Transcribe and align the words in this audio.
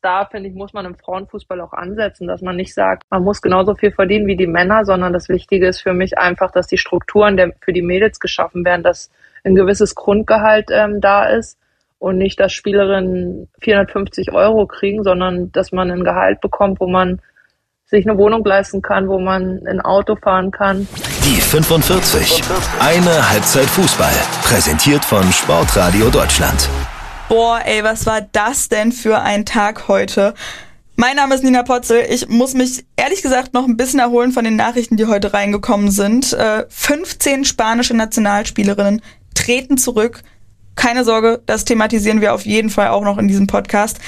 da, 0.00 0.26
finde 0.26 0.48
ich, 0.48 0.54
muss 0.54 0.72
man 0.72 0.86
im 0.86 0.94
Frauenfußball 0.96 1.60
auch 1.60 1.72
ansetzen, 1.72 2.28
dass 2.28 2.42
man 2.42 2.56
nicht 2.56 2.74
sagt, 2.74 3.02
man 3.10 3.24
muss 3.24 3.42
genauso 3.42 3.74
viel 3.74 3.90
verdienen 3.90 4.26
wie 4.26 4.36
die 4.36 4.46
Männer, 4.46 4.84
sondern 4.84 5.12
das 5.12 5.28
Wichtige 5.28 5.66
ist 5.66 5.80
für 5.80 5.92
mich 5.92 6.18
einfach, 6.18 6.50
dass 6.50 6.66
die 6.66 6.78
Strukturen 6.78 7.36
der, 7.36 7.52
für 7.60 7.72
die 7.72 7.82
Mädels 7.82 8.20
geschaffen 8.20 8.64
werden, 8.64 8.82
dass 8.82 9.10
ein 9.44 9.54
gewisses 9.54 9.94
Grundgehalt 9.94 10.68
ähm, 10.70 11.00
da 11.00 11.24
ist 11.24 11.58
und 11.98 12.18
nicht, 12.18 12.38
dass 12.38 12.52
Spielerinnen 12.52 13.48
450 13.60 14.32
Euro 14.32 14.66
kriegen, 14.66 15.02
sondern 15.02 15.50
dass 15.52 15.72
man 15.72 15.90
ein 15.90 16.04
Gehalt 16.04 16.40
bekommt, 16.40 16.80
wo 16.80 16.86
man 16.86 17.20
sich 17.86 18.06
eine 18.06 18.18
Wohnung 18.18 18.44
leisten 18.44 18.82
kann, 18.82 19.08
wo 19.08 19.18
man 19.18 19.66
ein 19.66 19.80
Auto 19.80 20.14
fahren 20.16 20.50
kann. 20.50 20.86
Die 21.24 21.40
45. 21.40 22.42
Eine 22.80 23.30
Halbzeit 23.30 23.64
Fußball. 23.64 24.12
Präsentiert 24.42 25.04
von 25.04 25.24
Sportradio 25.32 26.10
Deutschland. 26.10 26.68
Boah, 27.28 27.60
ey, 27.62 27.84
was 27.84 28.06
war 28.06 28.22
das 28.22 28.70
denn 28.70 28.90
für 28.90 29.20
ein 29.20 29.44
Tag 29.44 29.86
heute? 29.86 30.32
Mein 30.96 31.16
Name 31.16 31.34
ist 31.34 31.44
Nina 31.44 31.62
Potzel. 31.62 32.06
Ich 32.08 32.26
muss 32.30 32.54
mich 32.54 32.86
ehrlich 32.96 33.20
gesagt 33.20 33.52
noch 33.52 33.66
ein 33.66 33.76
bisschen 33.76 34.00
erholen 34.00 34.32
von 34.32 34.44
den 34.44 34.56
Nachrichten, 34.56 34.96
die 34.96 35.04
heute 35.04 35.34
reingekommen 35.34 35.90
sind. 35.90 36.32
Äh, 36.32 36.64
15 36.70 37.44
spanische 37.44 37.92
Nationalspielerinnen 37.92 39.02
treten 39.34 39.76
zurück. 39.76 40.22
Keine 40.74 41.04
Sorge, 41.04 41.42
das 41.44 41.66
thematisieren 41.66 42.22
wir 42.22 42.32
auf 42.32 42.46
jeden 42.46 42.70
Fall 42.70 42.88
auch 42.88 43.04
noch 43.04 43.18
in 43.18 43.28
diesem 43.28 43.46
Podcast. 43.46 43.98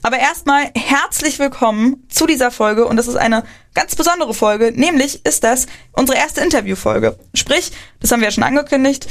Aber 0.00 0.18
erstmal 0.18 0.70
herzlich 0.74 1.38
willkommen 1.38 2.06
zu 2.08 2.26
dieser 2.26 2.50
Folge 2.50 2.86
und 2.86 2.96
das 2.96 3.08
ist 3.08 3.16
eine 3.16 3.44
ganz 3.74 3.94
besondere 3.94 4.32
Folge, 4.32 4.72
nämlich 4.74 5.26
ist 5.26 5.44
das 5.44 5.66
unsere 5.92 6.16
erste 6.16 6.40
Interviewfolge. 6.40 7.18
Sprich, 7.34 7.72
das 8.00 8.10
haben 8.10 8.20
wir 8.20 8.28
ja 8.28 8.32
schon 8.32 8.44
angekündigt, 8.44 9.06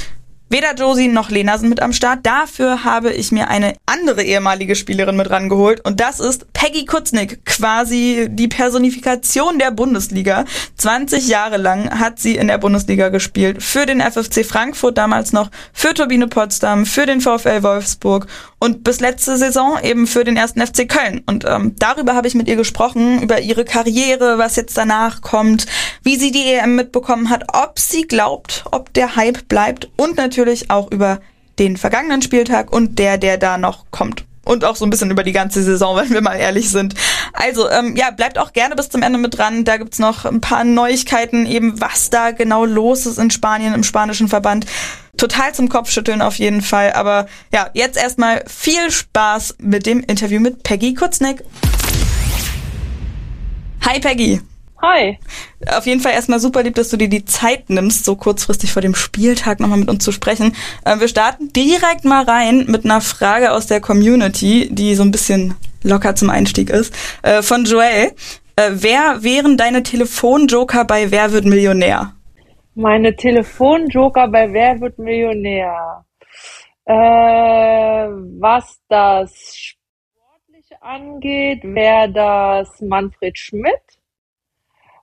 Weder 0.52 0.74
Josie 0.74 1.06
noch 1.06 1.30
Lena 1.30 1.56
sind 1.58 1.68
mit 1.68 1.80
am 1.80 1.92
Start. 1.92 2.26
Dafür 2.26 2.82
habe 2.82 3.12
ich 3.12 3.30
mir 3.30 3.46
eine 3.46 3.74
andere 3.86 4.24
ehemalige 4.24 4.74
Spielerin 4.74 5.14
mit 5.14 5.30
rangeholt 5.30 5.80
und 5.86 6.00
das 6.00 6.18
ist 6.18 6.52
Peggy 6.52 6.86
Kutznick, 6.86 7.44
quasi 7.46 8.26
die 8.28 8.48
Personifikation 8.48 9.60
der 9.60 9.70
Bundesliga. 9.70 10.44
20 10.76 11.28
Jahre 11.28 11.56
lang 11.56 12.00
hat 12.00 12.18
sie 12.18 12.34
in 12.34 12.48
der 12.48 12.58
Bundesliga 12.58 13.10
gespielt, 13.10 13.62
für 13.62 13.86
den 13.86 14.00
FFC 14.00 14.44
Frankfurt 14.44 14.98
damals 14.98 15.32
noch, 15.32 15.52
für 15.72 15.94
Turbine 15.94 16.26
Potsdam, 16.26 16.84
für 16.84 17.06
den 17.06 17.20
VfL 17.20 17.62
Wolfsburg 17.62 18.26
und 18.58 18.82
bis 18.82 18.98
letzte 18.98 19.36
Saison 19.36 19.78
eben 19.84 20.08
für 20.08 20.24
den 20.24 20.36
ersten 20.36 20.66
FC 20.66 20.88
Köln. 20.88 21.22
Und 21.26 21.44
ähm, 21.46 21.76
darüber 21.78 22.16
habe 22.16 22.26
ich 22.26 22.34
mit 22.34 22.48
ihr 22.48 22.56
gesprochen, 22.56 23.22
über 23.22 23.40
ihre 23.40 23.64
Karriere, 23.64 24.38
was 24.38 24.56
jetzt 24.56 24.76
danach 24.76 25.20
kommt, 25.20 25.66
wie 26.02 26.16
sie 26.16 26.32
die 26.32 26.44
EM 26.44 26.74
mitbekommen 26.74 27.30
hat, 27.30 27.44
ob 27.52 27.78
sie 27.78 28.02
glaubt, 28.02 28.64
ob 28.72 28.92
der 28.94 29.14
Hype 29.14 29.46
bleibt 29.46 29.88
und 29.96 30.16
natürlich 30.16 30.39
auch 30.70 30.90
über 30.90 31.20
den 31.58 31.76
vergangenen 31.76 32.22
Spieltag 32.22 32.72
und 32.72 32.98
der, 32.98 33.18
der 33.18 33.38
da 33.38 33.58
noch 33.58 33.86
kommt. 33.90 34.24
Und 34.44 34.64
auch 34.64 34.74
so 34.74 34.84
ein 34.86 34.90
bisschen 34.90 35.10
über 35.10 35.22
die 35.22 35.32
ganze 35.32 35.62
Saison, 35.62 35.96
wenn 36.00 36.10
wir 36.10 36.22
mal 36.22 36.36
ehrlich 36.36 36.70
sind. 36.70 36.94
Also, 37.32 37.68
ähm, 37.70 37.94
ja, 37.96 38.10
bleibt 38.10 38.38
auch 38.38 38.52
gerne 38.52 38.74
bis 38.74 38.88
zum 38.88 39.02
Ende 39.02 39.18
mit 39.18 39.36
dran. 39.36 39.64
Da 39.64 39.76
gibt's 39.76 39.98
noch 39.98 40.24
ein 40.24 40.40
paar 40.40 40.64
Neuigkeiten, 40.64 41.46
eben 41.46 41.80
was 41.80 42.10
da 42.10 42.30
genau 42.30 42.64
los 42.64 43.06
ist 43.06 43.18
in 43.18 43.30
Spanien, 43.30 43.74
im 43.74 43.84
spanischen 43.84 44.28
Verband 44.28 44.66
total 45.16 45.54
zum 45.54 45.68
Kopfschütteln 45.68 46.22
auf 46.22 46.36
jeden 46.36 46.62
Fall. 46.62 46.94
Aber 46.94 47.26
ja, 47.52 47.68
jetzt 47.74 47.98
erstmal 47.98 48.42
viel 48.46 48.90
Spaß 48.90 49.56
mit 49.60 49.86
dem 49.86 50.00
Interview 50.00 50.40
mit 50.40 50.62
Peggy 50.62 50.94
Kutznick. 50.94 51.44
Hi 53.82 54.00
Peggy. 54.00 54.40
Hi. 54.82 55.18
Auf 55.76 55.84
jeden 55.84 56.00
Fall 56.00 56.12
erstmal 56.12 56.40
super 56.40 56.62
lieb, 56.62 56.74
dass 56.74 56.88
du 56.88 56.96
dir 56.96 57.08
die 57.08 57.26
Zeit 57.26 57.68
nimmst, 57.68 58.04
so 58.04 58.16
kurzfristig 58.16 58.72
vor 58.72 58.80
dem 58.80 58.94
Spieltag 58.94 59.60
nochmal 59.60 59.78
mit 59.78 59.90
uns 59.90 60.02
zu 60.02 60.10
sprechen. 60.10 60.56
Äh, 60.84 61.00
wir 61.00 61.08
starten 61.08 61.52
direkt 61.52 62.04
mal 62.04 62.24
rein 62.24 62.64
mit 62.66 62.84
einer 62.84 63.02
Frage 63.02 63.52
aus 63.52 63.66
der 63.66 63.80
Community, 63.80 64.68
die 64.72 64.94
so 64.94 65.02
ein 65.02 65.10
bisschen 65.10 65.54
locker 65.82 66.14
zum 66.14 66.30
Einstieg 66.30 66.70
ist. 66.70 66.94
Äh, 67.22 67.42
von 67.42 67.64
Joel. 67.64 68.12
Äh, 68.56 68.70
wer 68.72 69.22
wären 69.22 69.58
deine 69.58 69.82
Telefonjoker 69.82 70.84
bei 70.84 71.10
Wer 71.10 71.32
wird 71.32 71.44
Millionär? 71.44 72.14
Meine 72.74 73.14
Telefonjoker 73.14 74.28
bei 74.28 74.50
Wer 74.50 74.80
wird 74.80 74.98
Millionär? 74.98 76.04
Äh, 76.86 76.92
was 76.94 78.80
das 78.88 79.30
Sportliche 79.54 80.82
angeht, 80.82 81.60
wäre 81.64 82.10
das 82.10 82.80
Manfred 82.80 83.38
Schmidt. 83.38 83.99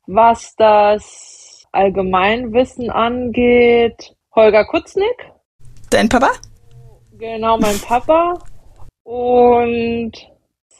Was 0.07 0.56
das 0.56 1.66
Allgemeinwissen 1.73 2.90
angeht, 2.90 4.16
Holger 4.34 4.63
Kutznick. 4.66 5.31
Dein 5.90 6.07
Papa? 6.07 6.31
Genau, 7.18 7.57
mein 7.57 7.78
Papa. 7.79 8.40
Und 9.03 10.13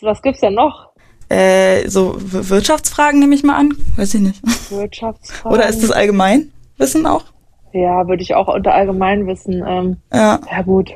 was 0.02 0.22
gibt's 0.22 0.40
denn 0.40 0.54
noch? 0.54 0.92
Äh, 1.30 1.90
so 1.90 2.16
Wirtschaftsfragen 2.18 3.20
nehme 3.20 3.36
ich 3.36 3.44
mal 3.44 3.58
an. 3.58 3.74
Weiß 3.98 4.14
ich 4.14 4.22
nicht. 4.22 4.72
Wirtschaftsfragen. 4.72 5.58
Oder 5.58 5.68
ist 5.68 5.84
das 5.84 5.92
allgemein? 5.92 6.54
Wissen 6.78 7.06
auch? 7.06 7.26
Ja, 7.74 8.08
würde 8.08 8.24
ich 8.24 8.34
auch 8.34 8.48
unter 8.48 8.74
Allgemeinwissen. 8.74 9.62
Ähm, 9.68 9.98
Ja. 10.14 10.40
ja, 10.50 10.62
gut. 10.62 10.92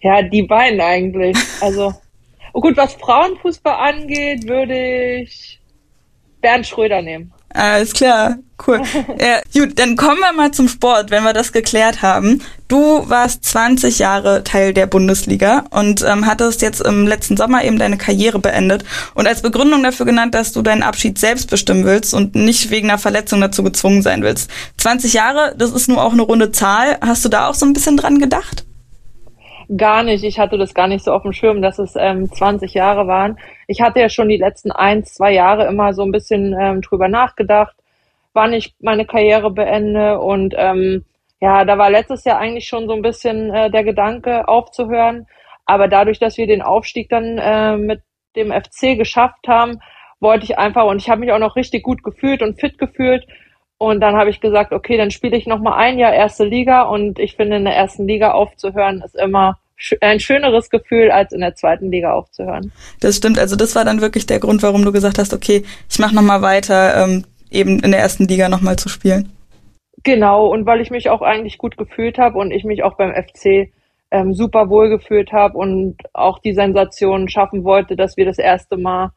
Ja, 0.00 0.22
die 0.22 0.44
beiden 0.44 0.80
eigentlich. 0.80 1.36
Also, 1.60 1.92
oh 2.52 2.60
gut, 2.60 2.76
was 2.76 2.94
Frauenfußball 2.94 3.74
angeht, 3.74 4.46
würde 4.46 5.22
ich 5.22 5.60
Bernd 6.40 6.66
Schröder 6.66 7.02
nehmen. 7.02 7.32
Alles 7.50 7.94
klar, 7.94 8.36
cool. 8.66 8.82
ja, 9.20 9.40
gut, 9.58 9.78
dann 9.78 9.96
kommen 9.96 10.18
wir 10.18 10.32
mal 10.32 10.50
zum 10.50 10.68
Sport, 10.68 11.10
wenn 11.10 11.24
wir 11.24 11.32
das 11.32 11.52
geklärt 11.52 12.02
haben. 12.02 12.42
Du 12.68 13.08
warst 13.08 13.44
20 13.44 13.98
Jahre 13.98 14.44
Teil 14.44 14.74
der 14.74 14.86
Bundesliga 14.86 15.64
und 15.70 16.04
ähm, 16.06 16.26
hattest 16.26 16.60
jetzt 16.60 16.82
im 16.82 17.06
letzten 17.06 17.38
Sommer 17.38 17.64
eben 17.64 17.78
deine 17.78 17.96
Karriere 17.96 18.38
beendet 18.38 18.84
und 19.14 19.26
als 19.26 19.40
Begründung 19.40 19.82
dafür 19.82 20.04
genannt, 20.04 20.34
dass 20.34 20.52
du 20.52 20.60
deinen 20.60 20.82
Abschied 20.82 21.18
selbst 21.18 21.48
bestimmen 21.48 21.84
willst 21.86 22.12
und 22.12 22.34
nicht 22.34 22.70
wegen 22.70 22.90
einer 22.90 22.98
Verletzung 22.98 23.40
dazu 23.40 23.62
gezwungen 23.62 24.02
sein 24.02 24.22
willst. 24.22 24.50
20 24.76 25.14
Jahre, 25.14 25.54
das 25.56 25.70
ist 25.70 25.88
nur 25.88 26.02
auch 26.02 26.12
eine 26.12 26.22
runde 26.22 26.52
Zahl. 26.52 26.98
Hast 27.00 27.24
du 27.24 27.30
da 27.30 27.48
auch 27.48 27.54
so 27.54 27.64
ein 27.64 27.72
bisschen 27.72 27.96
dran 27.96 28.18
gedacht? 28.18 28.67
Gar 29.76 30.02
nicht. 30.02 30.24
Ich 30.24 30.38
hatte 30.38 30.56
das 30.56 30.72
gar 30.72 30.88
nicht 30.88 31.04
so 31.04 31.12
auf 31.12 31.22
dem 31.22 31.34
Schirm, 31.34 31.60
dass 31.60 31.78
es 31.78 31.94
ähm, 31.94 32.32
20 32.32 32.72
Jahre 32.72 33.06
waren. 33.06 33.38
Ich 33.66 33.82
hatte 33.82 34.00
ja 34.00 34.08
schon 34.08 34.30
die 34.30 34.38
letzten 34.38 34.72
ein, 34.72 35.04
zwei 35.04 35.32
Jahre 35.32 35.66
immer 35.66 35.92
so 35.92 36.02
ein 36.02 36.12
bisschen 36.12 36.56
ähm, 36.58 36.80
drüber 36.80 37.08
nachgedacht, 37.08 37.76
wann 38.32 38.54
ich 38.54 38.74
meine 38.80 39.04
Karriere 39.04 39.50
beende. 39.50 40.20
Und 40.20 40.54
ähm, 40.56 41.04
ja, 41.40 41.66
da 41.66 41.76
war 41.76 41.90
letztes 41.90 42.24
Jahr 42.24 42.38
eigentlich 42.38 42.66
schon 42.66 42.86
so 42.86 42.94
ein 42.94 43.02
bisschen 43.02 43.52
äh, 43.54 43.70
der 43.70 43.84
Gedanke 43.84 44.48
aufzuhören. 44.48 45.26
Aber 45.66 45.86
dadurch, 45.86 46.18
dass 46.18 46.38
wir 46.38 46.46
den 46.46 46.62
Aufstieg 46.62 47.10
dann 47.10 47.36
äh, 47.36 47.76
mit 47.76 48.00
dem 48.36 48.52
FC 48.52 48.96
geschafft 48.96 49.48
haben, 49.48 49.80
wollte 50.18 50.44
ich 50.44 50.58
einfach 50.58 50.84
und 50.86 50.96
ich 51.00 51.10
habe 51.10 51.20
mich 51.20 51.32
auch 51.32 51.38
noch 51.38 51.56
richtig 51.56 51.82
gut 51.82 52.02
gefühlt 52.02 52.42
und 52.42 52.58
fit 52.58 52.78
gefühlt. 52.78 53.26
Und 53.78 54.00
dann 54.00 54.16
habe 54.16 54.30
ich 54.30 54.40
gesagt, 54.40 54.72
okay, 54.72 54.96
dann 54.96 55.12
spiele 55.12 55.36
ich 55.36 55.46
noch 55.46 55.60
mal 55.60 55.76
ein 55.76 55.98
Jahr 55.98 56.12
erste 56.12 56.44
Liga 56.44 56.82
und 56.82 57.18
ich 57.20 57.36
finde, 57.36 57.56
in 57.56 57.64
der 57.64 57.76
ersten 57.76 58.06
Liga 58.08 58.32
aufzuhören 58.32 59.02
ist 59.04 59.14
immer 59.14 59.58
ein 60.00 60.18
schöneres 60.18 60.70
Gefühl, 60.70 61.12
als 61.12 61.32
in 61.32 61.40
der 61.40 61.54
zweiten 61.54 61.90
Liga 61.90 62.12
aufzuhören. 62.12 62.72
Das 63.00 63.16
stimmt. 63.16 63.38
Also 63.38 63.54
das 63.54 63.76
war 63.76 63.84
dann 63.84 64.00
wirklich 64.00 64.26
der 64.26 64.40
Grund, 64.40 64.64
warum 64.64 64.84
du 64.84 64.90
gesagt 64.90 65.18
hast, 65.18 65.32
okay, 65.32 65.62
ich 65.88 65.98
mache 66.00 66.16
noch 66.16 66.22
mal 66.22 66.42
weiter, 66.42 67.04
ähm, 67.04 67.24
eben 67.50 67.78
in 67.78 67.92
der 67.92 68.00
ersten 68.00 68.26
Liga 68.26 68.48
noch 68.48 68.60
mal 68.60 68.76
zu 68.76 68.88
spielen. 68.88 69.32
Genau, 70.02 70.46
und 70.46 70.66
weil 70.66 70.80
ich 70.80 70.90
mich 70.90 71.10
auch 71.10 71.22
eigentlich 71.22 71.58
gut 71.58 71.76
gefühlt 71.76 72.18
habe 72.18 72.38
und 72.38 72.50
ich 72.50 72.64
mich 72.64 72.82
auch 72.82 72.96
beim 72.96 73.12
FC 73.12 73.72
ähm, 74.10 74.34
super 74.34 74.68
wohl 74.68 74.88
gefühlt 74.88 75.32
habe 75.32 75.56
und 75.56 75.96
auch 76.12 76.38
die 76.38 76.54
Sensation 76.54 77.28
schaffen 77.28 77.64
wollte, 77.64 77.94
dass 77.94 78.16
wir 78.16 78.24
das 78.24 78.38
erste 78.38 78.76
Mal 78.76 79.12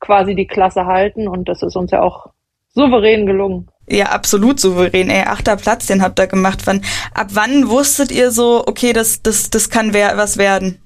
quasi 0.00 0.34
die 0.34 0.46
Klasse 0.46 0.86
halten 0.86 1.26
und 1.26 1.48
das 1.48 1.62
ist 1.62 1.76
uns 1.76 1.90
ja 1.90 2.02
auch 2.02 2.30
souverän 2.76 3.26
gelungen. 3.26 3.66
Ja, 3.88 4.06
absolut 4.06 4.60
souverän. 4.60 5.10
Ey, 5.10 5.22
achter 5.22 5.56
Platz, 5.56 5.86
den 5.86 6.02
habt 6.02 6.18
ihr 6.18 6.26
gemacht. 6.26 6.66
Wann, 6.66 6.82
ab 7.14 7.28
wann 7.34 7.68
wusstet 7.68 8.10
ihr 8.12 8.30
so, 8.30 8.64
okay, 8.66 8.92
das, 8.92 9.22
das, 9.22 9.50
das 9.50 9.70
kann 9.70 9.94
wer, 9.94 10.16
was 10.16 10.38
werden? 10.38 10.78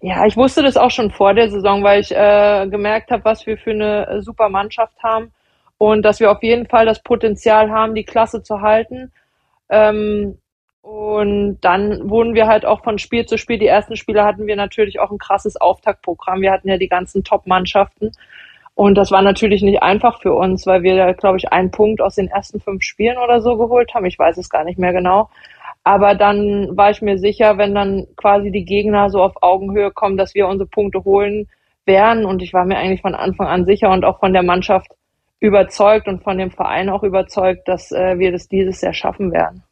Ja, 0.00 0.26
ich 0.26 0.36
wusste 0.36 0.62
das 0.62 0.76
auch 0.76 0.92
schon 0.92 1.10
vor 1.10 1.34
der 1.34 1.50
Saison, 1.50 1.82
weil 1.82 2.00
ich 2.00 2.12
äh, 2.12 2.66
gemerkt 2.70 3.10
habe, 3.10 3.24
was 3.24 3.46
wir 3.46 3.58
für 3.58 3.72
eine 3.72 4.06
äh, 4.06 4.22
super 4.22 4.48
Mannschaft 4.48 4.96
haben 5.02 5.32
und 5.76 6.02
dass 6.02 6.20
wir 6.20 6.30
auf 6.30 6.42
jeden 6.42 6.66
Fall 6.66 6.86
das 6.86 7.02
Potenzial 7.02 7.70
haben, 7.70 7.94
die 7.96 8.04
Klasse 8.04 8.42
zu 8.42 8.60
halten. 8.60 9.12
Ähm, 9.68 10.38
und 10.82 11.58
dann 11.60 12.08
wurden 12.08 12.34
wir 12.34 12.46
halt 12.46 12.64
auch 12.64 12.84
von 12.84 12.98
Spiel 12.98 13.26
zu 13.26 13.36
Spiel, 13.36 13.58
die 13.58 13.66
ersten 13.66 13.96
Spiele 13.96 14.24
hatten 14.24 14.46
wir 14.46 14.56
natürlich 14.56 15.00
auch 15.00 15.10
ein 15.10 15.18
krasses 15.18 15.56
Auftaktprogramm. 15.56 16.40
Wir 16.40 16.52
hatten 16.52 16.68
ja 16.68 16.78
die 16.78 16.88
ganzen 16.88 17.24
Top-Mannschaften. 17.24 18.12
Und 18.78 18.94
das 18.94 19.10
war 19.10 19.22
natürlich 19.22 19.62
nicht 19.62 19.82
einfach 19.82 20.22
für 20.22 20.32
uns, 20.34 20.64
weil 20.64 20.84
wir 20.84 20.94
da, 20.94 21.10
glaube 21.10 21.36
ich, 21.36 21.50
einen 21.50 21.72
Punkt 21.72 22.00
aus 22.00 22.14
den 22.14 22.28
ersten 22.28 22.60
fünf 22.60 22.84
Spielen 22.84 23.18
oder 23.18 23.40
so 23.40 23.56
geholt 23.56 23.92
haben. 23.92 24.06
Ich 24.06 24.16
weiß 24.16 24.38
es 24.38 24.50
gar 24.50 24.62
nicht 24.62 24.78
mehr 24.78 24.92
genau. 24.92 25.30
Aber 25.82 26.14
dann 26.14 26.76
war 26.76 26.92
ich 26.92 27.02
mir 27.02 27.18
sicher, 27.18 27.58
wenn 27.58 27.74
dann 27.74 28.06
quasi 28.14 28.52
die 28.52 28.64
Gegner 28.64 29.10
so 29.10 29.20
auf 29.20 29.42
Augenhöhe 29.42 29.90
kommen, 29.90 30.16
dass 30.16 30.36
wir 30.36 30.46
unsere 30.46 30.68
Punkte 30.68 31.02
holen 31.02 31.48
werden. 31.86 32.24
Und 32.24 32.40
ich 32.40 32.52
war 32.52 32.66
mir 32.66 32.78
eigentlich 32.78 33.02
von 33.02 33.16
Anfang 33.16 33.48
an 33.48 33.64
sicher 33.64 33.90
und 33.90 34.04
auch 34.04 34.20
von 34.20 34.32
der 34.32 34.44
Mannschaft 34.44 34.92
überzeugt 35.40 36.06
und 36.06 36.22
von 36.22 36.38
dem 36.38 36.52
Verein 36.52 36.88
auch 36.88 37.02
überzeugt, 37.02 37.66
dass 37.66 37.90
äh, 37.90 38.20
wir 38.20 38.30
das 38.30 38.46
dieses 38.46 38.80
Jahr 38.80 38.94
schaffen 38.94 39.32
werden. 39.32 39.64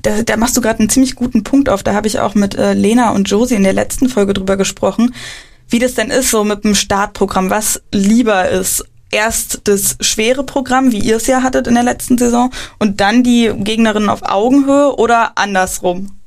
Da, 0.00 0.22
da 0.22 0.38
machst 0.38 0.56
du 0.56 0.62
gerade 0.62 0.78
einen 0.78 0.88
ziemlich 0.88 1.16
guten 1.16 1.44
Punkt 1.44 1.68
auf. 1.68 1.82
Da 1.82 1.92
habe 1.92 2.06
ich 2.06 2.18
auch 2.18 2.34
mit 2.34 2.56
äh, 2.56 2.72
Lena 2.72 3.10
und 3.10 3.28
Josie 3.28 3.56
in 3.56 3.64
der 3.64 3.74
letzten 3.74 4.08
Folge 4.08 4.32
drüber 4.32 4.56
gesprochen. 4.56 5.12
Wie 5.68 5.78
das 5.78 5.94
denn 5.94 6.10
ist, 6.10 6.30
so 6.30 6.44
mit 6.44 6.64
dem 6.64 6.74
Startprogramm, 6.74 7.50
was 7.50 7.82
lieber 7.92 8.48
ist. 8.48 8.84
Erst 9.10 9.66
das 9.66 9.96
schwere 10.00 10.44
Programm, 10.44 10.92
wie 10.92 10.98
ihr 10.98 11.16
es 11.16 11.26
ja 11.26 11.42
hattet 11.42 11.66
in 11.66 11.74
der 11.74 11.82
letzten 11.82 12.18
Saison, 12.18 12.50
und 12.78 13.00
dann 13.00 13.22
die 13.22 13.50
Gegnerinnen 13.56 14.10
auf 14.10 14.22
Augenhöhe 14.22 14.94
oder 14.96 15.32
andersrum? 15.36 16.18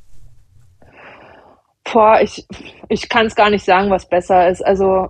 Boah, 1.83 2.19
ich, 2.21 2.45
ich 2.89 3.09
kann 3.09 3.27
es 3.27 3.35
gar 3.35 3.49
nicht 3.49 3.65
sagen, 3.65 3.89
was 3.91 4.07
besser 4.07 4.49
ist. 4.49 4.65
Also 4.65 5.09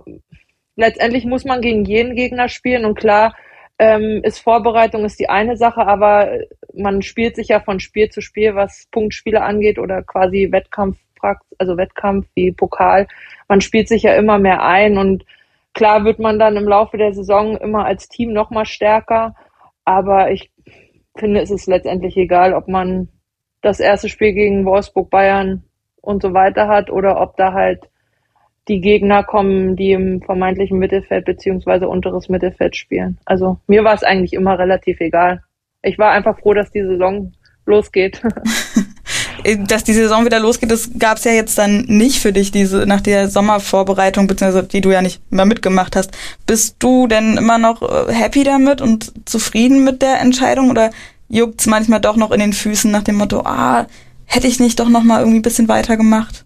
letztendlich 0.76 1.24
muss 1.24 1.44
man 1.44 1.60
gegen 1.60 1.84
jeden 1.84 2.14
Gegner 2.14 2.48
spielen 2.48 2.84
und 2.84 2.98
klar 2.98 3.34
ähm, 3.78 4.20
ist 4.22 4.38
Vorbereitung 4.38 5.04
ist 5.04 5.18
die 5.18 5.28
eine 5.28 5.56
Sache, 5.56 5.86
aber 5.86 6.38
man 6.74 7.02
spielt 7.02 7.36
sich 7.36 7.48
ja 7.48 7.60
von 7.60 7.80
Spiel 7.80 8.10
zu 8.10 8.20
Spiel, 8.20 8.54
was 8.54 8.86
Punktspiele 8.90 9.42
angeht 9.42 9.78
oder 9.78 10.02
quasi 10.02 10.48
Wettkampf, 10.50 10.98
also 11.58 11.76
Wettkampf 11.76 12.26
wie 12.34 12.52
Pokal. 12.52 13.06
Man 13.48 13.60
spielt 13.60 13.88
sich 13.88 14.02
ja 14.02 14.14
immer 14.14 14.38
mehr 14.38 14.62
ein 14.62 14.98
und 14.98 15.24
klar 15.74 16.04
wird 16.04 16.18
man 16.18 16.38
dann 16.38 16.56
im 16.56 16.68
Laufe 16.68 16.96
der 16.96 17.12
Saison 17.12 17.56
immer 17.56 17.84
als 17.84 18.08
Team 18.08 18.32
noch 18.32 18.50
mal 18.50 18.66
stärker, 18.66 19.34
aber 19.84 20.30
ich 20.30 20.50
finde, 21.16 21.40
es 21.40 21.50
ist 21.50 21.66
letztendlich 21.66 22.16
egal, 22.16 22.54
ob 22.54 22.68
man 22.68 23.08
das 23.60 23.80
erste 23.80 24.08
Spiel 24.08 24.32
gegen 24.32 24.64
Wolfsburg, 24.64 25.10
Bayern 25.10 25.64
und 26.00 26.22
so 26.22 26.34
weiter 26.34 26.68
hat 26.68 26.90
oder 26.90 27.20
ob 27.20 27.36
da 27.36 27.52
halt 27.52 27.88
die 28.68 28.80
Gegner 28.80 29.24
kommen, 29.24 29.76
die 29.76 29.92
im 29.92 30.22
vermeintlichen 30.22 30.78
Mittelfeld 30.78 31.24
beziehungsweise 31.24 31.88
unteres 31.88 32.28
Mittelfeld 32.28 32.76
spielen. 32.76 33.18
Also 33.24 33.58
mir 33.66 33.82
war 33.84 33.94
es 33.94 34.04
eigentlich 34.04 34.34
immer 34.34 34.58
relativ 34.58 35.00
egal. 35.00 35.42
Ich 35.82 35.98
war 35.98 36.12
einfach 36.12 36.38
froh, 36.38 36.54
dass 36.54 36.70
die 36.70 36.82
Saison 36.82 37.32
losgeht. 37.66 38.22
dass 39.66 39.84
die 39.84 39.92
Saison 39.92 40.24
wieder 40.24 40.40
losgeht, 40.40 40.70
das 40.70 40.90
gab 40.98 41.18
es 41.18 41.24
ja 41.24 41.32
jetzt 41.32 41.58
dann 41.58 41.84
nicht 41.88 42.20
für 42.20 42.32
dich, 42.32 42.50
diese 42.50 42.86
nach 42.86 43.00
der 43.00 43.28
Sommervorbereitung, 43.28 44.26
beziehungsweise 44.26 44.66
die 44.66 44.80
du 44.80 44.90
ja 44.90 45.02
nicht 45.02 45.20
mehr 45.32 45.44
mitgemacht 45.44 45.96
hast. 45.96 46.16
Bist 46.46 46.76
du 46.78 47.06
denn 47.06 47.36
immer 47.36 47.58
noch 47.58 47.82
äh, 47.82 48.12
happy 48.12 48.44
damit 48.44 48.80
und 48.80 49.12
zufrieden 49.28 49.84
mit 49.84 50.02
der 50.02 50.20
Entscheidung 50.20 50.70
oder 50.70 50.90
juckt's 51.28 51.66
manchmal 51.66 52.00
doch 52.00 52.16
noch 52.16 52.30
in 52.30 52.40
den 52.40 52.52
Füßen 52.52 52.90
nach 52.90 53.02
dem 53.02 53.16
Motto, 53.16 53.40
ah, 53.40 53.86
hätte 54.26 54.46
ich 54.46 54.60
nicht 54.60 54.78
doch 54.78 54.88
noch 54.88 55.02
mal 55.02 55.20
irgendwie 55.20 55.38
ein 55.38 55.42
bisschen 55.42 55.68
weiter 55.68 55.96
gemacht? 55.96 56.44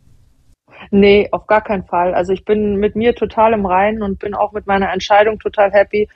Nee, 0.91 1.29
auf 1.33 1.47
gar 1.47 1.63
keinen 1.63 1.85
Fall. 1.85 2.15
Also 2.15 2.33
ich 2.33 2.45
bin 2.45 2.77
mit 2.77 2.95
mir 2.95 3.15
total 3.15 3.53
im 3.53 3.67
Reinen 3.67 4.03
und 4.03 4.21
bin 4.21 4.35
auch 4.35 4.53
mit 4.53 4.67
meiner 4.67 4.93
Entscheidung 4.93 5.39
total 5.39 5.73
happy. 5.73 6.09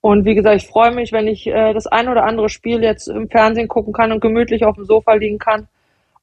Und 0.00 0.24
wie 0.24 0.34
gesagt, 0.34 0.56
ich 0.56 0.68
freue 0.68 0.92
mich, 0.92 1.12
wenn 1.12 1.26
ich 1.26 1.46
äh, 1.46 1.72
das 1.72 1.86
ein 1.86 2.08
oder 2.08 2.24
andere 2.24 2.48
Spiel 2.48 2.82
jetzt 2.82 3.08
im 3.08 3.28
Fernsehen 3.30 3.68
gucken 3.68 3.92
kann 3.92 4.12
und 4.12 4.20
gemütlich 4.20 4.64
auf 4.64 4.74
dem 4.74 4.84
Sofa 4.84 5.14
liegen 5.14 5.38
kann 5.38 5.68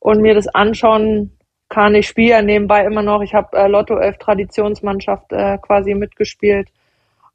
und 0.06 0.22
mir 0.22 0.36
das 0.36 0.48
anschauen 0.48 1.32
kann. 1.68 1.96
Ich 1.96 2.08
spiele 2.08 2.30
ja 2.30 2.42
nebenbei 2.44 2.86
immer 2.86 3.02
noch. 3.02 3.24
Ich 3.24 3.34
habe 3.34 3.58
äh, 3.58 3.68
Lotto 3.68 3.98
11 3.98 4.20
Traditionsmannschaft 4.20 5.32
äh, 5.32 5.58
quasi 5.58 5.96
mitgespielt 5.96 6.70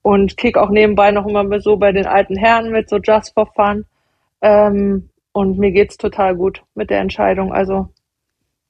und 0.02 0.36
kick 0.36 0.56
auch 0.56 0.70
nebenbei 0.70 1.10
noch 1.10 1.26
immer 1.26 1.60
so 1.60 1.76
bei 1.76 1.90
den 1.90 2.06
alten 2.06 2.36
Herren 2.36 2.70
mit, 2.70 2.88
so 2.88 2.98
just 2.98 3.34
for 3.34 3.46
fun. 3.56 3.86
Ähm, 4.40 5.10
und 5.32 5.58
mir 5.58 5.72
geht's 5.72 5.96
total 5.96 6.36
gut 6.36 6.62
mit 6.76 6.90
der 6.90 7.00
Entscheidung. 7.00 7.52
Also 7.52 7.88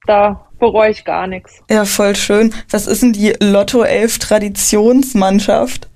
da 0.06 0.49
bereue 0.58 0.93
ich 0.93 1.05
gar 1.05 1.26
nichts. 1.26 1.62
Ja, 1.69 1.85
voll 1.85 2.17
schön. 2.17 2.55
Was 2.70 2.87
ist 2.87 3.02
denn 3.02 3.12
die 3.12 3.35
Lotto 3.38 3.82
11 3.82 4.19
Traditionsmannschaft? 4.19 5.91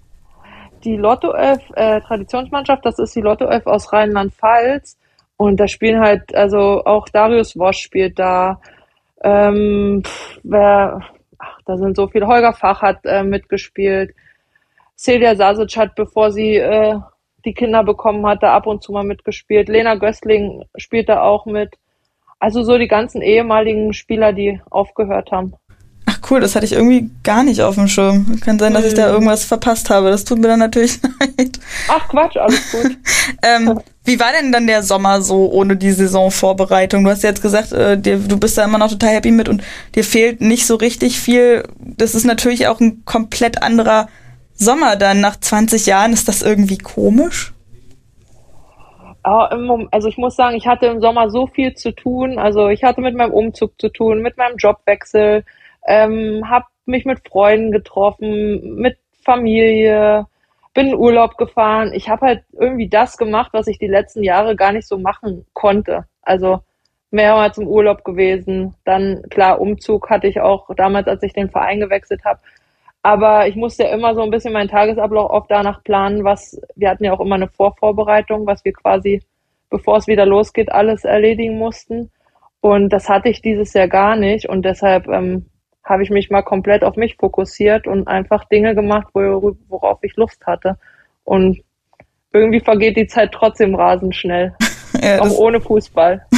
Die 0.85 0.97
Lotto 0.97 1.33
11 1.33 1.63
äh, 1.75 2.01
Traditionsmannschaft, 2.03 2.85
das 2.85 2.99
ist 2.99 3.17
die 3.17 3.23
Lotto 3.23 3.47
11 3.47 3.67
aus 3.67 3.95
Rheinland-Pfalz. 3.95 4.99
Und 5.37 5.59
da 5.59 5.69
spielen 5.69 6.01
halt, 6.01 6.35
also 6.35 6.85
auch 6.85 7.09
Darius 7.09 7.59
Wosch 7.59 7.79
spielt 7.79 8.19
da. 8.19 8.61
Ähm, 9.23 10.03
wer, 10.43 11.01
ach, 11.39 11.59
da 11.67 11.77
sind 11.77 11.97
so 11.97 12.07
viele. 12.09 12.27
Holger 12.27 12.53
Fach 12.53 12.83
hat 12.83 13.01
äh, 13.05 13.25
mitgespielt. 13.25 14.15
Celia 14.97 15.35
Sasic 15.35 15.77
hat, 15.77 15.95
bevor 15.97 16.31
sie 16.31 16.57
äh, 16.57 16.99
die 17.45 17.55
Kinder 17.55 17.83
bekommen 17.85 18.27
hat, 18.27 18.43
da 18.43 18.55
ab 18.55 18.67
und 18.67 18.83
zu 18.83 18.93
mal 18.93 19.05
mitgespielt. 19.05 19.69
Lena 19.69 19.97
Göstling 19.97 20.65
spielt 20.77 21.09
da 21.09 21.23
auch 21.23 21.47
mit. 21.47 21.77
Also 22.39 22.63
so 22.63 22.79
die 22.79 22.89
ganzen 22.89 23.23
ehemaligen 23.23 23.93
Spieler, 23.93 24.33
die 24.33 24.61
aufgehört 24.71 25.33
haben. 25.33 25.55
Cool, 26.29 26.41
das 26.41 26.55
hatte 26.55 26.65
ich 26.65 26.73
irgendwie 26.73 27.11
gar 27.23 27.43
nicht 27.43 27.61
auf 27.61 27.75
dem 27.75 27.89
Schirm. 27.89 28.41
Kann 28.41 28.59
sein, 28.59 28.73
dass 28.73 28.87
ich 28.87 28.95
da 28.95 29.09
mhm. 29.09 29.15
irgendwas 29.15 29.45
verpasst 29.45 29.91
habe. 29.91 30.11
Das 30.11 30.25
tut 30.25 30.39
mir 30.39 30.49
dann 30.49 30.59
natürlich 30.59 30.99
leid. 31.21 31.59
Ach 31.89 32.09
Quatsch, 32.09 32.37
alles 32.37 32.73
gut. 32.73 32.97
ähm, 33.43 33.81
wie 34.05 34.19
war 34.19 34.33
denn 34.33 34.51
dann 34.51 34.67
der 34.67 34.83
Sommer 34.83 35.21
so 35.21 35.51
ohne 35.51 35.77
die 35.77 35.91
Saisonvorbereitung? 35.91 37.05
Du 37.05 37.11
hast 37.11 37.23
ja 37.23 37.31
jetzt 37.31 37.43
gesagt, 37.43 37.73
äh, 37.73 37.99
dir, 37.99 38.19
du 38.19 38.39
bist 38.39 38.57
da 38.57 38.65
immer 38.65 38.79
noch 38.79 38.91
total 38.91 39.11
happy 39.11 39.31
mit 39.33 39.49
und 39.49 39.63
dir 39.95 40.05
fehlt 40.05 40.41
nicht 40.41 40.67
so 40.67 40.77
richtig 40.77 41.21
viel. 41.21 41.65
Das 41.79 42.15
ist 42.15 42.25
natürlich 42.25 42.69
auch 42.69 42.81
ein 42.81 43.05
komplett 43.05 43.63
anderer 43.63 44.09
Sommer 44.55 44.97
dann. 44.97 45.21
Nach 45.21 45.39
20 45.39 45.87
Jahren 45.87 46.13
ist 46.13 46.29
das 46.29 46.43
irgendwie 46.43 46.79
komisch? 46.79 47.55
also 49.25 50.09
ich 50.09 50.19
muss 50.19 50.37
sagen, 50.37 50.55
ich 50.55 50.67
hatte 50.67 50.85
im 50.85 51.01
Sommer 51.01 51.31
so 51.31 51.47
viel 51.47 51.75
zu 51.75 51.93
tun. 51.93 52.39
Also 52.39 52.69
ich 52.69 52.85
hatte 52.85 53.01
mit 53.01 53.17
meinem 53.17 53.33
Umzug 53.33 53.81
zu 53.81 53.89
tun, 53.89 54.21
mit 54.21 54.37
meinem 54.37 54.57
Jobwechsel, 54.59 55.45
ähm, 55.87 56.49
habe 56.49 56.67
mich 56.87 57.05
mit 57.05 57.27
Freunden 57.29 57.73
getroffen, 57.73 58.77
mit 58.77 58.99
Familie, 59.25 60.27
bin 60.75 60.89
in 60.89 60.95
Urlaub 60.97 61.39
gefahren. 61.39 61.93
Ich 61.95 62.09
habe 62.09 62.27
halt 62.27 62.45
irgendwie 62.53 62.89
das 62.89 63.17
gemacht, 63.17 63.51
was 63.53 63.69
ich 63.69 63.79
die 63.79 63.87
letzten 63.87 64.23
Jahre 64.23 64.57
gar 64.57 64.73
nicht 64.73 64.87
so 64.87 64.99
machen 64.99 65.47
konnte. 65.53 66.05
Also 66.23 66.61
mehrmals 67.11 67.57
im 67.59 67.69
Urlaub 67.69 68.05
gewesen. 68.05 68.75
Dann 68.85 69.23
klar, 69.31 69.61
Umzug 69.61 70.11
hatte 70.11 70.27
ich 70.27 70.41
auch 70.41 70.69
damals, 70.77 71.07
als 71.07 71.23
ich 71.23 71.33
den 71.33 71.49
Verein 71.49 71.81
gewechselt 71.81 72.25
habe. 72.25 72.41
Aber 73.03 73.47
ich 73.47 73.55
musste 73.55 73.85
ja 73.85 73.91
immer 73.91 74.15
so 74.15 74.23
ein 74.23 74.31
bisschen 74.31 74.53
meinen 74.53 74.69
Tagesablauf 74.69 75.31
oft 75.31 75.51
danach 75.51 75.85
planen, 75.85 76.25
was, 76.25 76.61
wir 76.75 76.91
hatten 76.91 77.05
ja 77.05 77.13
auch 77.13 77.21
immer 77.21 77.35
eine 77.37 77.49
Vorvorbereitung, 77.49 78.47
was 78.47 78.65
wir 78.65 78.73
quasi, 78.73 79.23
bevor 79.71 79.99
es 79.99 80.07
wieder 80.07 80.27
losgeht, 80.27 80.73
alles 80.73 81.05
erledigen 81.05 81.59
mussten. 81.59 82.11
Und 82.61 82.89
das 82.89 83.09
hatte 83.09 83.29
ich 83.29 83.43
dieses 83.43 83.75
Jahr 83.75 83.89
gar 83.89 84.17
nicht. 84.17 84.49
Und 84.49 84.65
deshalb 84.65 85.07
ähm, 85.09 85.47
habe 85.85 86.03
ich 86.03 86.11
mich 86.11 86.31
mal 86.31 86.43
komplett 86.43 86.83
auf 86.83 86.97
mich 86.97 87.17
fokussiert 87.17 87.87
und 87.87 88.09
einfach 88.09 88.45
Dinge 88.47 88.75
gemacht, 88.75 89.09
worauf 89.13 89.99
ich 90.03 90.17
Lust 90.17 90.45
hatte. 90.47 90.79
Und 91.25 91.63
irgendwie 92.33 92.61
vergeht 92.61 92.97
die 92.97 93.07
Zeit 93.07 93.33
trotzdem 93.33 93.75
rasend 93.75 94.17
schnell. 94.17 94.55
ja, 95.03 95.21
auch 95.21 95.31
ohne 95.31 95.61
Fußball. 95.61 96.27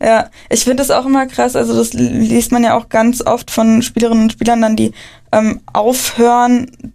Ja, 0.00 0.30
ich 0.48 0.62
finde 0.62 0.76
das 0.76 0.92
auch 0.92 1.06
immer 1.06 1.26
krass. 1.26 1.56
Also 1.56 1.76
das 1.76 1.92
liest 1.92 2.52
man 2.52 2.62
ja 2.62 2.76
auch 2.76 2.88
ganz 2.88 3.20
oft 3.20 3.50
von 3.50 3.82
Spielerinnen 3.82 4.24
und 4.24 4.32
Spielern 4.32 4.62
dann, 4.62 4.76
die 4.76 4.92
ähm, 5.32 5.60
aufhören, 5.72 6.92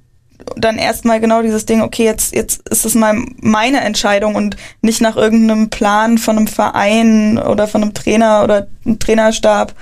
dann 0.56 0.78
erstmal 0.78 1.20
genau 1.20 1.42
dieses 1.42 1.66
Ding, 1.66 1.82
okay, 1.82 2.06
jetzt, 2.06 2.34
jetzt 2.34 2.68
ist 2.70 2.86
es 2.86 2.96
mal 2.96 3.16
meine 3.42 3.82
Entscheidung 3.82 4.36
und 4.36 4.58
nicht 4.82 5.02
nach 5.02 5.18
irgendeinem 5.18 5.70
Plan 5.70 6.18
von 6.18 6.38
einem 6.38 6.48
Verein 6.48 7.38
oder 7.38 7.68
von 7.68 7.82
einem 7.82 7.94
Trainer 7.94 8.44
oder 8.44 8.68
einem 8.86 9.00
Trainerstab, 9.00 9.74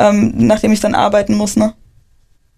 ähm, 0.00 0.32
nach 0.34 0.60
dem 0.60 0.72
ich 0.72 0.80
dann 0.80 0.94
arbeiten 0.94 1.36
muss, 1.36 1.56
ne? 1.56 1.74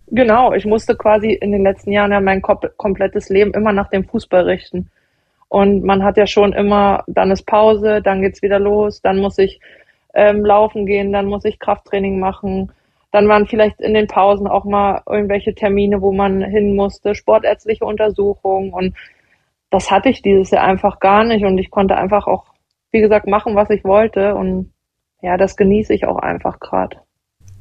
Genau, 0.06 0.52
ich 0.52 0.64
musste 0.64 0.94
quasi 0.94 1.32
in 1.32 1.52
den 1.52 1.62
letzten 1.62 1.90
Jahren 1.90 2.12
ja 2.12 2.20
mein 2.20 2.42
komplettes 2.42 3.28
Leben 3.28 3.52
immer 3.54 3.72
nach 3.72 3.88
dem 3.90 4.04
Fußball 4.04 4.44
richten. 4.44 4.90
Und 5.48 5.84
man 5.84 6.04
hat 6.04 6.16
ja 6.16 6.26
schon 6.26 6.52
immer, 6.52 7.04
dann 7.06 7.30
ist 7.30 7.46
Pause, 7.46 8.00
dann 8.02 8.22
geht's 8.22 8.42
wieder 8.42 8.58
los, 8.58 9.02
dann 9.02 9.18
muss 9.18 9.38
ich 9.38 9.60
ähm, 10.14 10.44
laufen 10.44 10.86
gehen, 10.86 11.12
dann 11.12 11.26
muss 11.26 11.44
ich 11.44 11.58
Krafttraining 11.58 12.20
machen. 12.20 12.72
Dann 13.10 13.28
waren 13.28 13.46
vielleicht 13.46 13.80
in 13.80 13.94
den 13.94 14.06
Pausen 14.06 14.46
auch 14.46 14.64
mal 14.64 15.02
irgendwelche 15.08 15.54
Termine, 15.54 16.00
wo 16.00 16.12
man 16.12 16.42
hin 16.42 16.76
musste, 16.76 17.14
sportärztliche 17.14 17.84
Untersuchungen. 17.84 18.72
Und 18.72 18.94
das 19.70 19.90
hatte 19.90 20.10
ich 20.10 20.22
dieses 20.22 20.50
Jahr 20.50 20.64
einfach 20.64 21.00
gar 21.00 21.24
nicht. 21.24 21.44
Und 21.44 21.58
ich 21.58 21.70
konnte 21.70 21.96
einfach 21.96 22.26
auch, 22.26 22.44
wie 22.90 23.00
gesagt, 23.00 23.26
machen, 23.26 23.54
was 23.54 23.70
ich 23.70 23.84
wollte. 23.84 24.34
Und 24.34 24.72
ja, 25.22 25.36
das 25.36 25.56
genieße 25.56 25.94
ich 25.94 26.06
auch 26.06 26.18
einfach 26.18 26.60
gerade. 26.60 26.98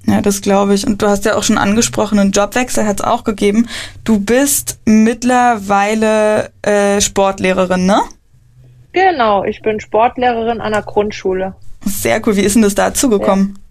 Ja, 0.07 0.21
das 0.21 0.41
glaube 0.41 0.73
ich. 0.73 0.85
Und 0.85 1.01
du 1.01 1.07
hast 1.07 1.25
ja 1.25 1.35
auch 1.35 1.43
schon 1.43 1.57
angesprochen, 1.57 2.19
einen 2.19 2.31
Jobwechsel 2.31 2.85
hat 2.85 2.99
es 2.99 3.05
auch 3.05 3.23
gegeben. 3.23 3.67
Du 4.03 4.19
bist 4.19 4.79
mittlerweile 4.85 6.51
äh, 6.63 6.99
Sportlehrerin, 7.01 7.85
ne? 7.85 8.01
Genau, 8.93 9.43
ich 9.43 9.61
bin 9.61 9.79
Sportlehrerin 9.79 10.59
an 10.59 10.73
der 10.73 10.81
Grundschule. 10.81 11.55
Sehr 11.85 12.21
cool. 12.25 12.35
Wie 12.35 12.41
ist 12.41 12.55
denn 12.55 12.61
das 12.61 12.75
dazu 12.75 13.09
gekommen? 13.09 13.55
Ja. 13.55 13.61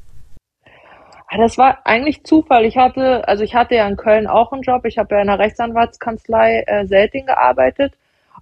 Das 1.39 1.59
war 1.59 1.79
eigentlich 1.85 2.25
Zufall. 2.25 2.65
Ich 2.65 2.77
hatte, 2.77 3.27
also 3.29 3.45
ich 3.45 3.55
hatte 3.55 3.77
ja 3.77 3.87
in 3.87 3.97
Köln 3.97 4.27
auch 4.27 4.53
einen 4.53 4.63
Job. 4.63 4.85
Ich 4.85 4.99
habe 4.99 5.15
ja 5.15 5.23
in 5.23 5.29
einer 5.29 5.39
Rechtsanwaltskanzlei 5.39 6.65
äh, 6.67 6.87
Selting 6.87 7.27
gearbeitet 7.27 7.93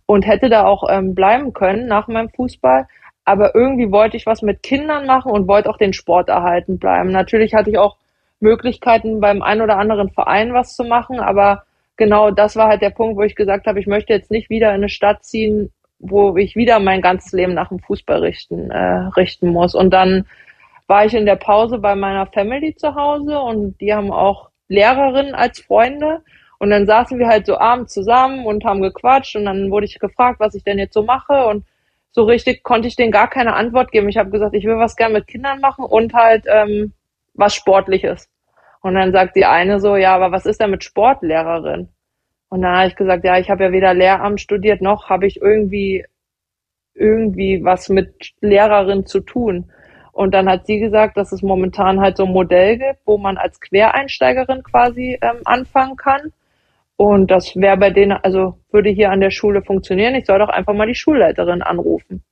und 0.06 0.26
hätte 0.26 0.48
da 0.48 0.64
auch 0.64 0.84
ähm, 0.88 1.14
bleiben 1.14 1.52
können 1.52 1.86
nach 1.86 2.08
meinem 2.08 2.30
Fußball. 2.30 2.86
Aber 3.28 3.54
irgendwie 3.54 3.92
wollte 3.92 4.16
ich 4.16 4.24
was 4.24 4.40
mit 4.40 4.62
Kindern 4.62 5.04
machen 5.04 5.30
und 5.30 5.48
wollte 5.48 5.68
auch 5.68 5.76
den 5.76 5.92
Sport 5.92 6.30
erhalten 6.30 6.78
bleiben. 6.78 7.10
Natürlich 7.12 7.52
hatte 7.52 7.68
ich 7.68 7.76
auch 7.76 7.96
Möglichkeiten 8.40 9.20
beim 9.20 9.42
ein 9.42 9.60
oder 9.60 9.76
anderen 9.76 10.08
Verein 10.08 10.54
was 10.54 10.74
zu 10.74 10.82
machen, 10.84 11.20
aber 11.20 11.64
genau 11.98 12.30
das 12.30 12.56
war 12.56 12.68
halt 12.68 12.80
der 12.80 12.88
Punkt, 12.88 13.18
wo 13.18 13.22
ich 13.22 13.34
gesagt 13.34 13.66
habe, 13.66 13.80
ich 13.80 13.86
möchte 13.86 14.14
jetzt 14.14 14.30
nicht 14.30 14.48
wieder 14.48 14.68
in 14.70 14.76
eine 14.76 14.88
Stadt 14.88 15.24
ziehen, 15.26 15.70
wo 15.98 16.38
ich 16.38 16.56
wieder 16.56 16.80
mein 16.80 17.02
ganzes 17.02 17.32
Leben 17.32 17.52
nach 17.52 17.68
dem 17.68 17.80
Fußball 17.80 18.20
richten, 18.20 18.70
äh, 18.70 19.08
richten 19.14 19.50
muss. 19.50 19.74
Und 19.74 19.90
dann 19.90 20.24
war 20.86 21.04
ich 21.04 21.12
in 21.12 21.26
der 21.26 21.36
Pause 21.36 21.78
bei 21.80 21.94
meiner 21.94 22.24
Family 22.28 22.76
zu 22.76 22.94
Hause 22.94 23.38
und 23.40 23.78
die 23.82 23.92
haben 23.92 24.10
auch 24.10 24.48
Lehrerinnen 24.68 25.34
als 25.34 25.60
Freunde. 25.60 26.22
Und 26.58 26.70
dann 26.70 26.86
saßen 26.86 27.18
wir 27.18 27.28
halt 27.28 27.44
so 27.44 27.58
abends 27.58 27.92
zusammen 27.92 28.46
und 28.46 28.64
haben 28.64 28.80
gequatscht 28.80 29.36
und 29.36 29.44
dann 29.44 29.70
wurde 29.70 29.84
ich 29.84 29.98
gefragt, 29.98 30.40
was 30.40 30.54
ich 30.54 30.64
denn 30.64 30.78
jetzt 30.78 30.94
so 30.94 31.02
mache 31.02 31.44
und 31.44 31.66
so 32.18 32.24
richtig 32.24 32.64
konnte 32.64 32.88
ich 32.88 32.96
denen 32.96 33.12
gar 33.12 33.30
keine 33.30 33.54
Antwort 33.54 33.92
geben. 33.92 34.08
Ich 34.08 34.16
habe 34.16 34.30
gesagt, 34.30 34.52
ich 34.52 34.64
will 34.64 34.76
was 34.76 34.96
gern 34.96 35.12
mit 35.12 35.28
Kindern 35.28 35.60
machen 35.60 35.84
und 35.84 36.14
halt 36.14 36.46
ähm, 36.48 36.92
was 37.34 37.54
Sportliches. 37.54 38.28
Und 38.80 38.96
dann 38.96 39.12
sagt 39.12 39.36
die 39.36 39.44
eine 39.44 39.78
so, 39.78 39.94
ja, 39.94 40.16
aber 40.16 40.32
was 40.32 40.44
ist 40.44 40.60
denn 40.60 40.72
mit 40.72 40.82
Sportlehrerin? 40.82 41.90
Und 42.48 42.62
dann 42.62 42.76
habe 42.76 42.88
ich 42.88 42.96
gesagt, 42.96 43.24
ja, 43.24 43.38
ich 43.38 43.50
habe 43.50 43.62
ja 43.62 43.70
weder 43.70 43.94
Lehramt 43.94 44.40
studiert 44.40 44.82
noch 44.82 45.08
habe 45.08 45.28
ich 45.28 45.40
irgendwie 45.40 46.06
irgendwie 46.94 47.62
was 47.62 47.88
mit 47.88 48.32
Lehrerin 48.40 49.06
zu 49.06 49.20
tun. 49.20 49.70
Und 50.10 50.34
dann 50.34 50.48
hat 50.48 50.66
sie 50.66 50.80
gesagt, 50.80 51.16
dass 51.16 51.30
es 51.30 51.42
momentan 51.42 52.00
halt 52.00 52.16
so 52.16 52.24
ein 52.24 52.32
Modell 52.32 52.78
gibt, 52.78 52.98
wo 53.06 53.16
man 53.16 53.36
als 53.36 53.60
Quereinsteigerin 53.60 54.64
quasi 54.64 55.20
ähm, 55.22 55.36
anfangen 55.44 55.94
kann. 55.94 56.32
Und 56.98 57.30
das 57.30 57.54
wäre 57.54 57.76
bei 57.76 57.90
denen, 57.90 58.18
also 58.24 58.58
würde 58.72 58.90
hier 58.90 59.12
an 59.12 59.20
der 59.20 59.30
Schule 59.30 59.62
funktionieren. 59.62 60.16
Ich 60.16 60.26
soll 60.26 60.40
doch 60.40 60.48
einfach 60.48 60.74
mal 60.74 60.88
die 60.88 60.96
Schulleiterin 60.96 61.62
anrufen. 61.62 62.24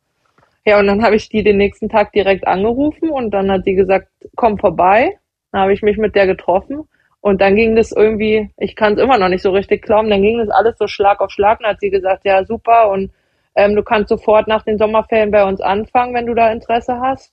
Ja, 0.65 0.81
und 0.81 0.89
dann 0.89 1.05
habe 1.05 1.15
ich 1.15 1.29
die 1.29 1.45
den 1.45 1.57
nächsten 1.57 1.89
Tag 1.89 2.11
direkt 2.11 2.49
angerufen 2.49 3.11
und 3.11 3.31
dann 3.31 3.49
hat 3.49 3.63
sie 3.63 3.77
gesagt, 3.77 4.09
komm 4.35 4.59
vorbei. 4.59 5.17
Dann 5.53 5.61
habe 5.61 5.73
ich 5.73 5.83
mich 5.83 5.99
mit 5.99 6.17
der 6.17 6.27
getroffen 6.27 6.83
und 7.21 7.41
dann 7.41 7.55
ging 7.55 7.77
das 7.77 7.93
irgendwie, 7.93 8.51
ich 8.59 8.75
kann 8.75 8.95
es 8.95 9.01
immer 9.01 9.19
noch 9.19 9.29
nicht 9.29 9.43
so 9.43 9.53
richtig 9.53 9.83
glauben, 9.83 10.11
dann 10.11 10.23
ging 10.23 10.39
das 10.39 10.49
alles 10.49 10.77
so 10.79 10.89
Schlag 10.89 11.21
auf 11.21 11.31
Schlag. 11.31 11.61
Dann 11.61 11.71
hat 11.71 11.81
sie 11.81 11.91
gesagt, 11.91 12.25
ja 12.25 12.45
super 12.45 12.91
und 12.91 13.13
ähm, 13.55 13.77
du 13.77 13.85
kannst 13.85 14.09
sofort 14.09 14.49
nach 14.49 14.65
den 14.65 14.79
Sommerferien 14.79 15.31
bei 15.31 15.45
uns 15.45 15.61
anfangen, 15.61 16.13
wenn 16.13 16.27
du 16.27 16.35
da 16.35 16.51
Interesse 16.51 16.99
hast. 17.01 17.33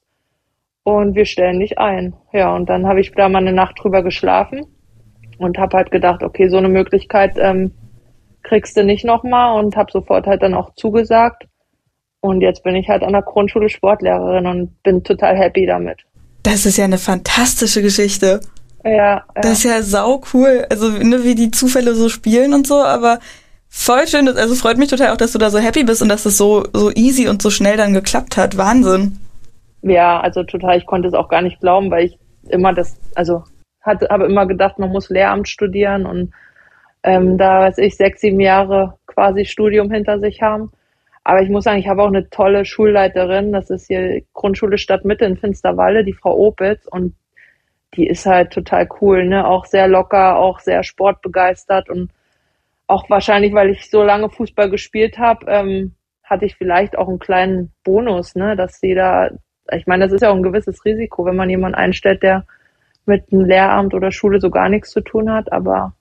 Und 0.83 1.15
wir 1.15 1.25
stellen 1.25 1.59
dich 1.59 1.79
ein. 1.79 2.13
Ja, 2.31 2.55
und 2.55 2.69
dann 2.69 2.85
habe 2.85 2.99
ich 3.01 3.11
da 3.11 3.27
mal 3.27 3.39
eine 3.39 3.53
Nacht 3.53 3.79
drüber 3.81 4.03
geschlafen 4.03 4.72
und 5.43 5.57
habe 5.57 5.77
halt 5.77 5.91
gedacht, 5.91 6.23
okay, 6.23 6.47
so 6.49 6.57
eine 6.57 6.69
Möglichkeit 6.69 7.33
ähm, 7.37 7.71
kriegst 8.43 8.77
du 8.77 8.83
nicht 8.83 9.05
nochmal 9.05 9.57
und 9.59 9.75
habe 9.75 9.91
sofort 9.91 10.27
halt 10.27 10.41
dann 10.41 10.53
auch 10.53 10.73
zugesagt. 10.75 11.45
Und 12.21 12.41
jetzt 12.41 12.63
bin 12.63 12.75
ich 12.75 12.87
halt 12.87 13.03
an 13.03 13.13
der 13.13 13.21
Grundschule 13.21 13.69
Sportlehrerin 13.69 14.45
und 14.47 14.81
bin 14.83 15.03
total 15.03 15.35
happy 15.35 15.65
damit. 15.65 15.99
Das 16.43 16.65
ist 16.65 16.77
ja 16.77 16.85
eine 16.85 16.97
fantastische 16.97 17.81
Geschichte. 17.81 18.41
Ja, 18.85 18.91
ja. 18.91 19.23
Das 19.35 19.53
ist 19.53 19.63
ja 19.63 19.81
sau 19.81 20.21
cool. 20.33 20.65
Also, 20.69 20.89
ne, 20.89 21.23
wie 21.23 21.35
die 21.35 21.51
Zufälle 21.51 21.95
so 21.95 22.09
spielen 22.09 22.53
und 22.53 22.67
so, 22.67 22.75
aber 22.75 23.19
voll 23.69 24.07
schön. 24.07 24.27
Also, 24.27 24.55
freut 24.55 24.77
mich 24.77 24.89
total 24.89 25.11
auch, 25.11 25.17
dass 25.17 25.31
du 25.31 25.37
da 25.37 25.49
so 25.49 25.59
happy 25.59 25.83
bist 25.83 26.01
und 26.01 26.09
dass 26.09 26.25
es 26.25 26.37
so, 26.37 26.65
so 26.73 26.91
easy 26.91 27.27
und 27.27 27.41
so 27.41 27.49
schnell 27.49 27.77
dann 27.77 27.93
geklappt 27.93 28.37
hat. 28.37 28.57
Wahnsinn. 28.57 29.17
Ja, 29.81 30.19
also 30.19 30.43
total. 30.43 30.77
Ich 30.77 30.85
konnte 30.85 31.07
es 31.07 31.13
auch 31.13 31.27
gar 31.29 31.41
nicht 31.41 31.59
glauben, 31.59 31.91
weil 31.91 32.05
ich 32.05 32.17
immer 32.49 32.73
das, 32.73 32.95
also 33.15 33.43
hatte, 33.83 34.07
habe 34.09 34.25
immer 34.25 34.47
gedacht, 34.47 34.79
man 34.79 34.89
muss 34.89 35.09
Lehramt 35.09 35.47
studieren 35.47 36.05
und 36.05 36.33
ähm, 37.03 37.37
da 37.37 37.61
weiß 37.61 37.77
ich 37.79 37.97
sechs, 37.97 38.21
sieben 38.21 38.39
Jahre 38.39 38.97
quasi 39.05 39.45
Studium 39.45 39.91
hinter 39.91 40.19
sich 40.19 40.41
haben. 40.41 40.71
Aber 41.25 41.41
ich 41.41 41.49
muss 41.49 41.65
sagen, 41.65 41.79
ich 41.79 41.87
habe 41.87 42.01
auch 42.01 42.07
eine 42.07 42.29
tolle 42.29 42.65
Schulleiterin. 42.65 43.53
Das 43.53 43.69
ist 43.69 43.87
hier 43.87 44.21
Grundschule 44.33 44.77
Stadtmitte 44.77 45.25
in 45.25 45.37
Finsterwalde, 45.37 46.03
die 46.03 46.13
Frau 46.13 46.37
Opitz. 46.37 46.85
Und 46.87 47.15
die 47.95 48.07
ist 48.07 48.25
halt 48.25 48.51
total 48.51 48.89
cool, 49.01 49.25
ne? 49.25 49.47
Auch 49.47 49.65
sehr 49.65 49.87
locker, 49.87 50.37
auch 50.37 50.59
sehr 50.59 50.83
sportbegeistert 50.83 51.89
und 51.89 52.11
auch 52.87 53.09
wahrscheinlich, 53.09 53.53
weil 53.53 53.69
ich 53.69 53.89
so 53.89 54.03
lange 54.03 54.29
Fußball 54.29 54.69
gespielt 54.69 55.17
habe, 55.17 55.45
ähm, 55.49 55.95
hatte 56.23 56.45
ich 56.45 56.55
vielleicht 56.55 56.97
auch 56.97 57.07
einen 57.07 57.19
kleinen 57.19 57.71
Bonus, 57.83 58.35
ne? 58.35 58.55
Dass 58.55 58.79
sie 58.79 58.93
da, 58.95 59.29
ich 59.71 59.87
meine, 59.87 60.05
das 60.05 60.13
ist 60.13 60.21
ja 60.21 60.31
auch 60.31 60.35
ein 60.35 60.43
gewisses 60.43 60.83
Risiko, 60.83 61.25
wenn 61.25 61.35
man 61.35 61.49
jemanden 61.49 61.75
einstellt, 61.75 62.23
der 62.23 62.45
mit 63.05 63.31
einem 63.31 63.45
Lehramt 63.45 63.93
oder 63.93 64.11
Schule 64.11 64.39
so 64.39 64.49
gar 64.49 64.69
nichts 64.69 64.91
zu 64.91 65.01
tun 65.01 65.31
hat. 65.31 65.51
Aber 65.51 65.93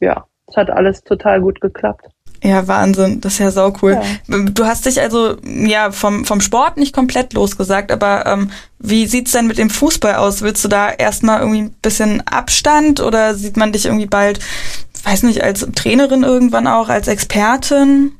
ja, 0.00 0.26
es 0.46 0.56
hat 0.56 0.70
alles 0.70 1.02
total 1.02 1.40
gut 1.40 1.60
geklappt. 1.60 2.06
Ja, 2.42 2.68
Wahnsinn, 2.68 3.22
das 3.22 3.34
ist 3.34 3.38
ja 3.38 3.50
sau 3.50 3.72
cool. 3.80 3.92
Ja. 4.28 4.38
Du 4.50 4.66
hast 4.66 4.84
dich 4.84 5.00
also 5.00 5.36
ja 5.46 5.90
vom, 5.92 6.26
vom 6.26 6.42
Sport 6.42 6.76
nicht 6.76 6.94
komplett 6.94 7.32
losgesagt, 7.32 7.90
aber 7.90 8.26
ähm, 8.26 8.50
wie 8.78 9.06
sieht's 9.06 9.32
denn 9.32 9.46
mit 9.46 9.56
dem 9.56 9.70
Fußball 9.70 10.16
aus? 10.16 10.42
Willst 10.42 10.62
du 10.62 10.68
da 10.68 10.90
erstmal 10.90 11.40
irgendwie 11.40 11.62
ein 11.62 11.76
bisschen 11.80 12.20
Abstand 12.26 13.00
oder 13.00 13.34
sieht 13.34 13.56
man 13.56 13.72
dich 13.72 13.86
irgendwie 13.86 14.04
bald, 14.04 14.40
weiß 15.04 15.22
nicht, 15.22 15.42
als 15.42 15.66
Trainerin 15.74 16.22
irgendwann 16.22 16.66
auch, 16.66 16.90
als 16.90 17.08
Expertin? 17.08 18.12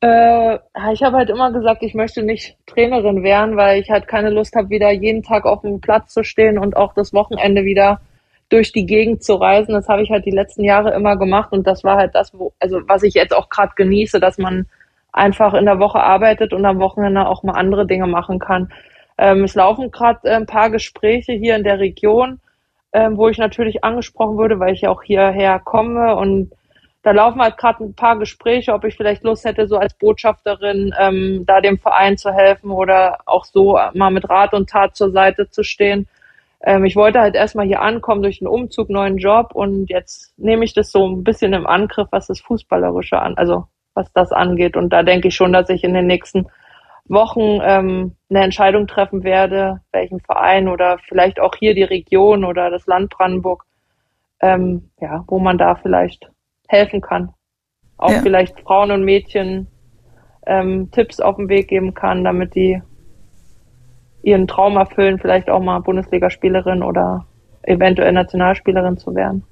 Äh, 0.00 0.58
ich 0.92 1.02
habe 1.02 1.16
halt 1.16 1.30
immer 1.30 1.52
gesagt, 1.52 1.82
ich 1.82 1.94
möchte 1.94 2.22
nicht 2.22 2.56
Trainerin 2.66 3.22
werden, 3.22 3.56
weil 3.56 3.80
ich 3.80 3.90
halt 3.90 4.06
keine 4.06 4.30
Lust 4.30 4.54
habe, 4.54 4.70
wieder 4.70 4.90
jeden 4.90 5.22
Tag 5.22 5.44
auf 5.44 5.62
dem 5.62 5.80
Platz 5.80 6.14
zu 6.14 6.22
stehen 6.22 6.58
und 6.58 6.76
auch 6.76 6.94
das 6.94 7.12
Wochenende 7.12 7.64
wieder 7.64 8.00
durch 8.48 8.72
die 8.72 8.86
Gegend 8.86 9.24
zu 9.24 9.34
reisen. 9.34 9.72
Das 9.74 9.88
habe 9.88 10.02
ich 10.02 10.10
halt 10.10 10.24
die 10.24 10.30
letzten 10.30 10.64
Jahre 10.64 10.94
immer 10.94 11.16
gemacht 11.16 11.52
und 11.52 11.66
das 11.66 11.84
war 11.84 11.96
halt 11.96 12.14
das, 12.14 12.32
wo, 12.32 12.52
also 12.60 12.80
was 12.86 13.02
ich 13.02 13.14
jetzt 13.14 13.34
auch 13.34 13.48
gerade 13.50 13.72
genieße, 13.76 14.20
dass 14.20 14.38
man 14.38 14.66
einfach 15.12 15.54
in 15.54 15.64
der 15.66 15.80
Woche 15.80 16.00
arbeitet 16.00 16.52
und 16.52 16.64
am 16.64 16.78
Wochenende 16.78 17.26
auch 17.26 17.42
mal 17.42 17.54
andere 17.54 17.86
Dinge 17.86 18.06
machen 18.06 18.38
kann. 18.38 18.72
Ähm, 19.18 19.44
es 19.44 19.54
laufen 19.56 19.90
gerade 19.90 20.28
äh, 20.28 20.34
ein 20.34 20.46
paar 20.46 20.70
Gespräche 20.70 21.32
hier 21.32 21.56
in 21.56 21.64
der 21.64 21.80
Region, 21.80 22.40
ähm, 22.92 23.16
wo 23.16 23.28
ich 23.28 23.38
natürlich 23.38 23.84
angesprochen 23.84 24.38
würde, 24.38 24.60
weil 24.60 24.74
ich 24.74 24.82
ja 24.82 24.90
auch 24.90 25.02
hierher 25.02 25.58
komme 25.58 26.14
und 26.16 26.52
da 27.08 27.12
laufen 27.12 27.40
halt 27.40 27.56
gerade 27.56 27.84
ein 27.84 27.94
paar 27.94 28.18
Gespräche, 28.18 28.74
ob 28.74 28.84
ich 28.84 28.96
vielleicht 28.96 29.24
Lust 29.24 29.44
hätte, 29.44 29.66
so 29.66 29.78
als 29.78 29.94
Botschafterin 29.94 30.94
ähm, 30.98 31.44
da 31.46 31.60
dem 31.60 31.78
Verein 31.78 32.18
zu 32.18 32.32
helfen 32.32 32.70
oder 32.70 33.18
auch 33.24 33.44
so 33.46 33.78
mal 33.94 34.10
mit 34.10 34.28
Rat 34.28 34.52
und 34.52 34.68
Tat 34.68 34.94
zur 34.94 35.10
Seite 35.10 35.48
zu 35.48 35.62
stehen 35.62 36.06
ähm, 36.60 36.84
ich 36.84 36.96
wollte 36.96 37.20
halt 37.20 37.34
erstmal 37.34 37.66
hier 37.66 37.82
ankommen 37.82 38.22
durch 38.22 38.40
einen 38.40 38.48
Umzug, 38.48 38.90
neuen 38.90 39.18
Job 39.18 39.52
und 39.54 39.90
jetzt 39.90 40.36
nehme 40.38 40.64
ich 40.64 40.74
das 40.74 40.90
so 40.90 41.06
ein 41.06 41.24
bisschen 41.24 41.52
im 41.52 41.66
Angriff, 41.66 42.08
was 42.10 42.26
das 42.26 42.40
Fußballerische 42.40 43.18
an, 43.20 43.36
also 43.36 43.66
was 43.94 44.12
das 44.12 44.32
angeht. 44.32 44.76
Und 44.76 44.92
da 44.92 45.02
denke 45.02 45.28
ich 45.28 45.34
schon, 45.36 45.52
dass 45.52 45.68
ich 45.68 45.84
in 45.84 45.94
den 45.94 46.06
nächsten 46.06 46.48
Wochen 47.06 47.60
ähm, 47.62 48.16
eine 48.28 48.44
Entscheidung 48.44 48.86
treffen 48.86 49.22
werde, 49.24 49.80
welchen 49.92 50.20
Verein 50.20 50.68
oder 50.68 50.98
vielleicht 51.08 51.40
auch 51.40 51.54
hier 51.58 51.74
die 51.74 51.84
Region 51.84 52.44
oder 52.44 52.70
das 52.70 52.86
Land 52.86 53.10
Brandenburg, 53.10 53.64
ähm, 54.40 54.90
ja, 55.00 55.24
wo 55.28 55.38
man 55.38 55.58
da 55.58 55.76
vielleicht 55.76 56.28
helfen 56.68 57.00
kann. 57.00 57.30
Auch 57.96 58.12
ja. 58.12 58.20
vielleicht 58.20 58.60
Frauen 58.60 58.92
und 58.92 59.04
Mädchen 59.04 59.66
ähm, 60.46 60.90
Tipps 60.92 61.20
auf 61.20 61.36
den 61.36 61.48
Weg 61.48 61.68
geben 61.68 61.94
kann, 61.94 62.24
damit 62.24 62.54
die 62.54 62.80
ihren 64.22 64.46
Traum 64.46 64.76
erfüllen, 64.76 65.18
vielleicht 65.18 65.50
auch 65.50 65.62
mal 65.62 65.80
Bundesligaspielerin 65.80 66.82
oder 66.82 67.26
eventuell 67.62 68.12
Nationalspielerin 68.12 68.96
zu 68.98 69.14
werden. 69.14 69.44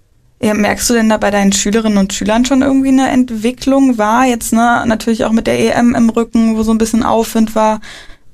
Ja, 0.43 0.53
merkst 0.53 0.89
du 0.91 0.95
denn 0.95 1.09
da 1.09 1.17
bei 1.17 1.31
deinen 1.31 1.53
Schülerinnen 1.53 1.99
und 1.99 2.13
Schülern 2.13 2.45
schon 2.45 2.61
irgendwie 2.63 2.89
eine 2.89 3.09
Entwicklung 3.09 3.97
war? 3.97 4.27
Jetzt 4.27 4.53
ne, 4.53 4.85
natürlich 4.87 5.25
auch 5.25 5.33
mit 5.33 5.47
der 5.47 5.59
EM 5.59 5.95
im 5.95 6.11
Rücken, 6.11 6.57
wo 6.57 6.63
so 6.63 6.73
ein 6.73 6.79
bisschen 6.79 7.03
Aufwind 7.03 7.55
war. 7.55 7.81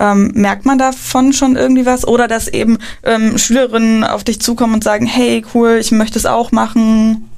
Ähm, 0.01 0.33
merkt 0.35 0.67
man 0.67 0.79
davon 0.79 1.33
schon 1.33 1.55
irgendwie 1.55 1.87
was? 1.87 2.07
Oder 2.07 2.27
dass 2.27 2.49
eben 2.49 2.79
ähm, 3.05 3.39
Schülerinnen 3.39 4.03
auf 4.03 4.25
dich 4.25 4.41
zukommen 4.41 4.75
und 4.75 4.85
sagen, 4.85 5.07
hey, 5.07 5.45
cool, 5.55 5.79
ich 5.81 5.93
möchte 5.93 6.19
es 6.19 6.27
auch 6.27 6.51
machen? 6.51 7.29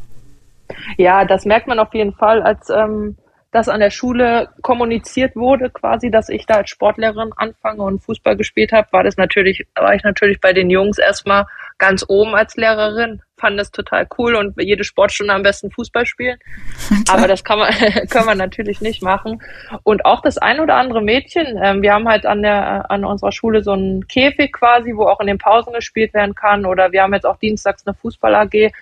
Ja, 0.96 1.24
das 1.24 1.44
merkt 1.44 1.66
man 1.66 1.78
auf 1.78 1.94
jeden 1.94 2.12
Fall, 2.14 2.42
als 2.42 2.70
ähm, 2.70 3.16
das 3.54 3.68
an 3.68 3.78
der 3.78 3.90
Schule 3.90 4.48
kommuniziert 4.62 5.36
wurde, 5.36 5.70
quasi, 5.70 6.10
dass 6.10 6.28
ich 6.28 6.44
da 6.44 6.56
als 6.56 6.70
Sportlehrerin 6.70 7.30
anfange 7.36 7.84
und 7.84 8.02
Fußball 8.02 8.36
gespielt 8.36 8.72
habe, 8.72 8.88
war 8.90 9.04
das 9.04 9.16
natürlich, 9.16 9.64
war 9.76 9.94
ich 9.94 10.02
natürlich 10.02 10.40
bei 10.40 10.52
den 10.52 10.70
Jungs 10.70 10.98
erstmal 10.98 11.46
ganz 11.78 12.04
oben 12.08 12.34
als 12.34 12.56
Lehrerin, 12.56 13.22
fand 13.36 13.58
das 13.58 13.70
total 13.70 14.08
cool 14.18 14.34
und 14.34 14.60
jede 14.60 14.82
Sportstunde 14.82 15.32
am 15.32 15.44
besten 15.44 15.70
Fußball 15.70 16.04
spielen. 16.04 16.38
Aber 17.08 17.28
das 17.28 17.44
kann 17.44 17.60
man, 17.60 17.72
können 18.10 18.26
wir 18.26 18.34
natürlich 18.34 18.80
nicht 18.80 19.02
machen. 19.02 19.40
Und 19.84 20.04
auch 20.04 20.20
das 20.20 20.36
ein 20.36 20.58
oder 20.58 20.74
andere 20.74 21.00
Mädchen, 21.00 21.56
äh, 21.56 21.80
wir 21.80 21.92
haben 21.92 22.08
halt 22.08 22.26
an 22.26 22.42
der, 22.42 22.90
an 22.90 23.04
unserer 23.04 23.30
Schule 23.32 23.62
so 23.62 23.72
einen 23.72 24.08
Käfig 24.08 24.52
quasi, 24.52 24.96
wo 24.96 25.04
auch 25.04 25.20
in 25.20 25.28
den 25.28 25.38
Pausen 25.38 25.72
gespielt 25.72 26.12
werden 26.12 26.34
kann 26.34 26.66
oder 26.66 26.90
wir 26.90 27.02
haben 27.02 27.14
jetzt 27.14 27.26
auch 27.26 27.36
dienstags 27.36 27.86
eine 27.86 27.94
Fußball 27.94 28.34
AG 28.34 28.72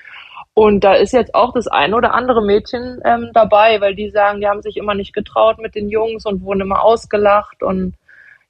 und 0.54 0.84
da 0.84 0.94
ist 0.94 1.12
jetzt 1.12 1.34
auch 1.34 1.54
das 1.54 1.66
ein 1.66 1.94
oder 1.94 2.14
andere 2.14 2.44
Mädchen 2.44 3.00
ähm, 3.04 3.30
dabei, 3.32 3.80
weil 3.80 3.94
die 3.94 4.10
sagen, 4.10 4.40
die 4.40 4.48
haben 4.48 4.62
sich 4.62 4.76
immer 4.76 4.94
nicht 4.94 5.14
getraut 5.14 5.58
mit 5.58 5.74
den 5.74 5.88
Jungs 5.88 6.26
und 6.26 6.42
wurden 6.42 6.60
immer 6.60 6.82
ausgelacht. 6.82 7.62
Und 7.62 7.94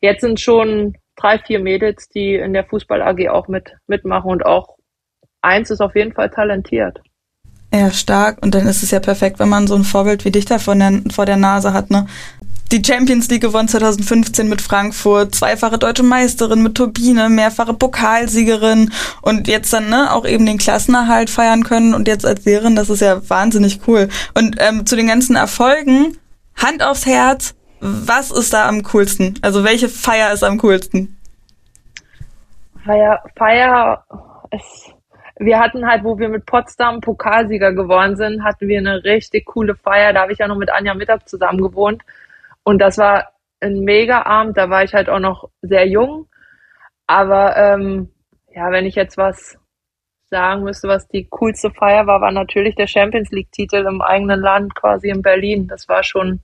jetzt 0.01 0.23
sind 0.23 0.41
schon 0.41 0.97
drei, 1.15 1.39
vier 1.39 1.61
Mädels, 1.61 2.09
die 2.09 2.35
in 2.35 2.55
der 2.55 2.65
Fußball 2.65 3.03
AG 3.03 3.29
auch 3.29 3.47
mit, 3.47 3.77
mitmachen 3.87 4.31
und 4.31 4.45
auch 4.45 4.77
eins 5.43 5.71
ist 5.71 5.81
auf 5.81 5.95
jeden 5.95 6.13
Fall 6.13 6.31
talentiert. 6.31 7.01
Ja, 7.73 7.91
stark. 7.91 8.43
Und 8.43 8.55
dann 8.55 8.67
ist 8.67 8.83
es 8.83 8.91
ja 8.91 9.01
perfekt, 9.01 9.39
wenn 9.39 9.49
man 9.49 9.67
so 9.67 9.77
ein 9.77 9.85
Vorbild 9.85 10.25
wie 10.25 10.31
dich 10.33 10.45
da 10.45 10.59
vor 10.59 10.75
der, 10.75 11.03
vor 11.11 11.25
der 11.25 11.37
Nase 11.37 11.73
hat, 11.73 11.91
ne? 11.91 12.07
Die 12.73 12.83
Champions 12.85 13.29
League 13.29 13.43
gewonnen 13.43 13.69
2015 13.69 14.49
mit 14.49 14.63
Frankfurt, 14.63 15.35
zweifache 15.35 15.79
deutsche 15.79 16.03
Meisterin 16.03 16.63
mit 16.63 16.75
Turbine, 16.75 17.29
mehrfache 17.29 17.75
Pokalsiegerin 17.75 18.91
und 19.21 19.47
jetzt 19.47 19.73
dann 19.73 19.91
ne, 19.91 20.13
auch 20.13 20.25
eben 20.25 20.47
den 20.47 20.59
Klassenerhalt 20.59 21.29
feiern 21.29 21.65
können 21.65 21.95
und 21.95 22.09
jetzt 22.09 22.25
als 22.25 22.45
Lehrerin, 22.45 22.75
das 22.75 22.89
ist 22.89 23.01
ja 23.01 23.29
wahnsinnig 23.29 23.81
cool. 23.87 24.09
Und 24.35 24.57
ähm, 24.59 24.87
zu 24.87 24.97
den 24.97 25.07
ganzen 25.07 25.37
Erfolgen, 25.37 26.17
Hand 26.57 26.83
aufs 26.83 27.07
Herz, 27.07 27.55
was 27.81 28.31
ist 28.31 28.53
da 28.53 28.69
am 28.69 28.83
coolsten? 28.85 29.39
Also 29.43 29.65
welche 29.65 29.89
Feier 29.89 30.33
ist 30.33 30.43
am 30.43 30.59
coolsten? 30.59 31.19
Feier, 32.85 33.23
Feier 33.37 34.05
ist 34.51 34.95
wir 35.39 35.59
hatten 35.59 35.87
halt, 35.87 36.05
wo 36.05 36.19
wir 36.19 36.29
mit 36.29 36.47
Potsdam 36.47 37.01
Pokalsieger 37.01 37.73
geworden 37.73 38.17
sind, 38.17 38.45
hatten 38.45 38.69
wir 38.69 38.79
eine 38.79 39.03
richtig 39.03 39.47
coole 39.47 39.75
Feier. 39.75 40.13
Da 40.13 40.23
habe 40.23 40.33
ich 40.33 40.39
ja 40.39 40.47
noch 40.47 40.57
mit 40.57 40.71
Anja 40.71 40.95
Mittag 40.95 41.29
zusammen 41.29 41.61
gewohnt. 41.61 42.03
Und 42.65 42.79
das 42.79 42.99
war 42.99 43.33
ein 43.61 43.81
mega 43.81 44.23
Abend. 44.23 44.57
Da 44.57 44.71
war 44.71 44.85
ich 44.85 44.95
halt 44.95 45.09
auch 45.09 45.19
noch 45.19 45.51
sehr 45.63 45.87
jung. 45.87 46.29
Aber 47.07 47.57
ähm, 47.57 48.11
ja, 48.55 48.71
wenn 48.71 48.87
ich 48.87 48.95
jetzt 48.95 49.17
was 49.17 49.59
sagen 50.31 50.65
müsste, 50.65 50.89
was 50.89 51.07
die 51.09 51.27
coolste 51.31 51.71
Feier 51.71 52.07
war, 52.07 52.21
war 52.21 52.33
natürlich 52.33 52.75
der 52.75 52.87
Champions 52.87 53.31
League-Titel 53.31 53.85
im 53.87 54.01
eigenen 54.01 54.41
Land, 54.41 54.75
quasi 54.75 55.11
in 55.11 55.23
Berlin. 55.23 55.69
Das 55.69 55.89
war 55.89 56.03
schon 56.03 56.41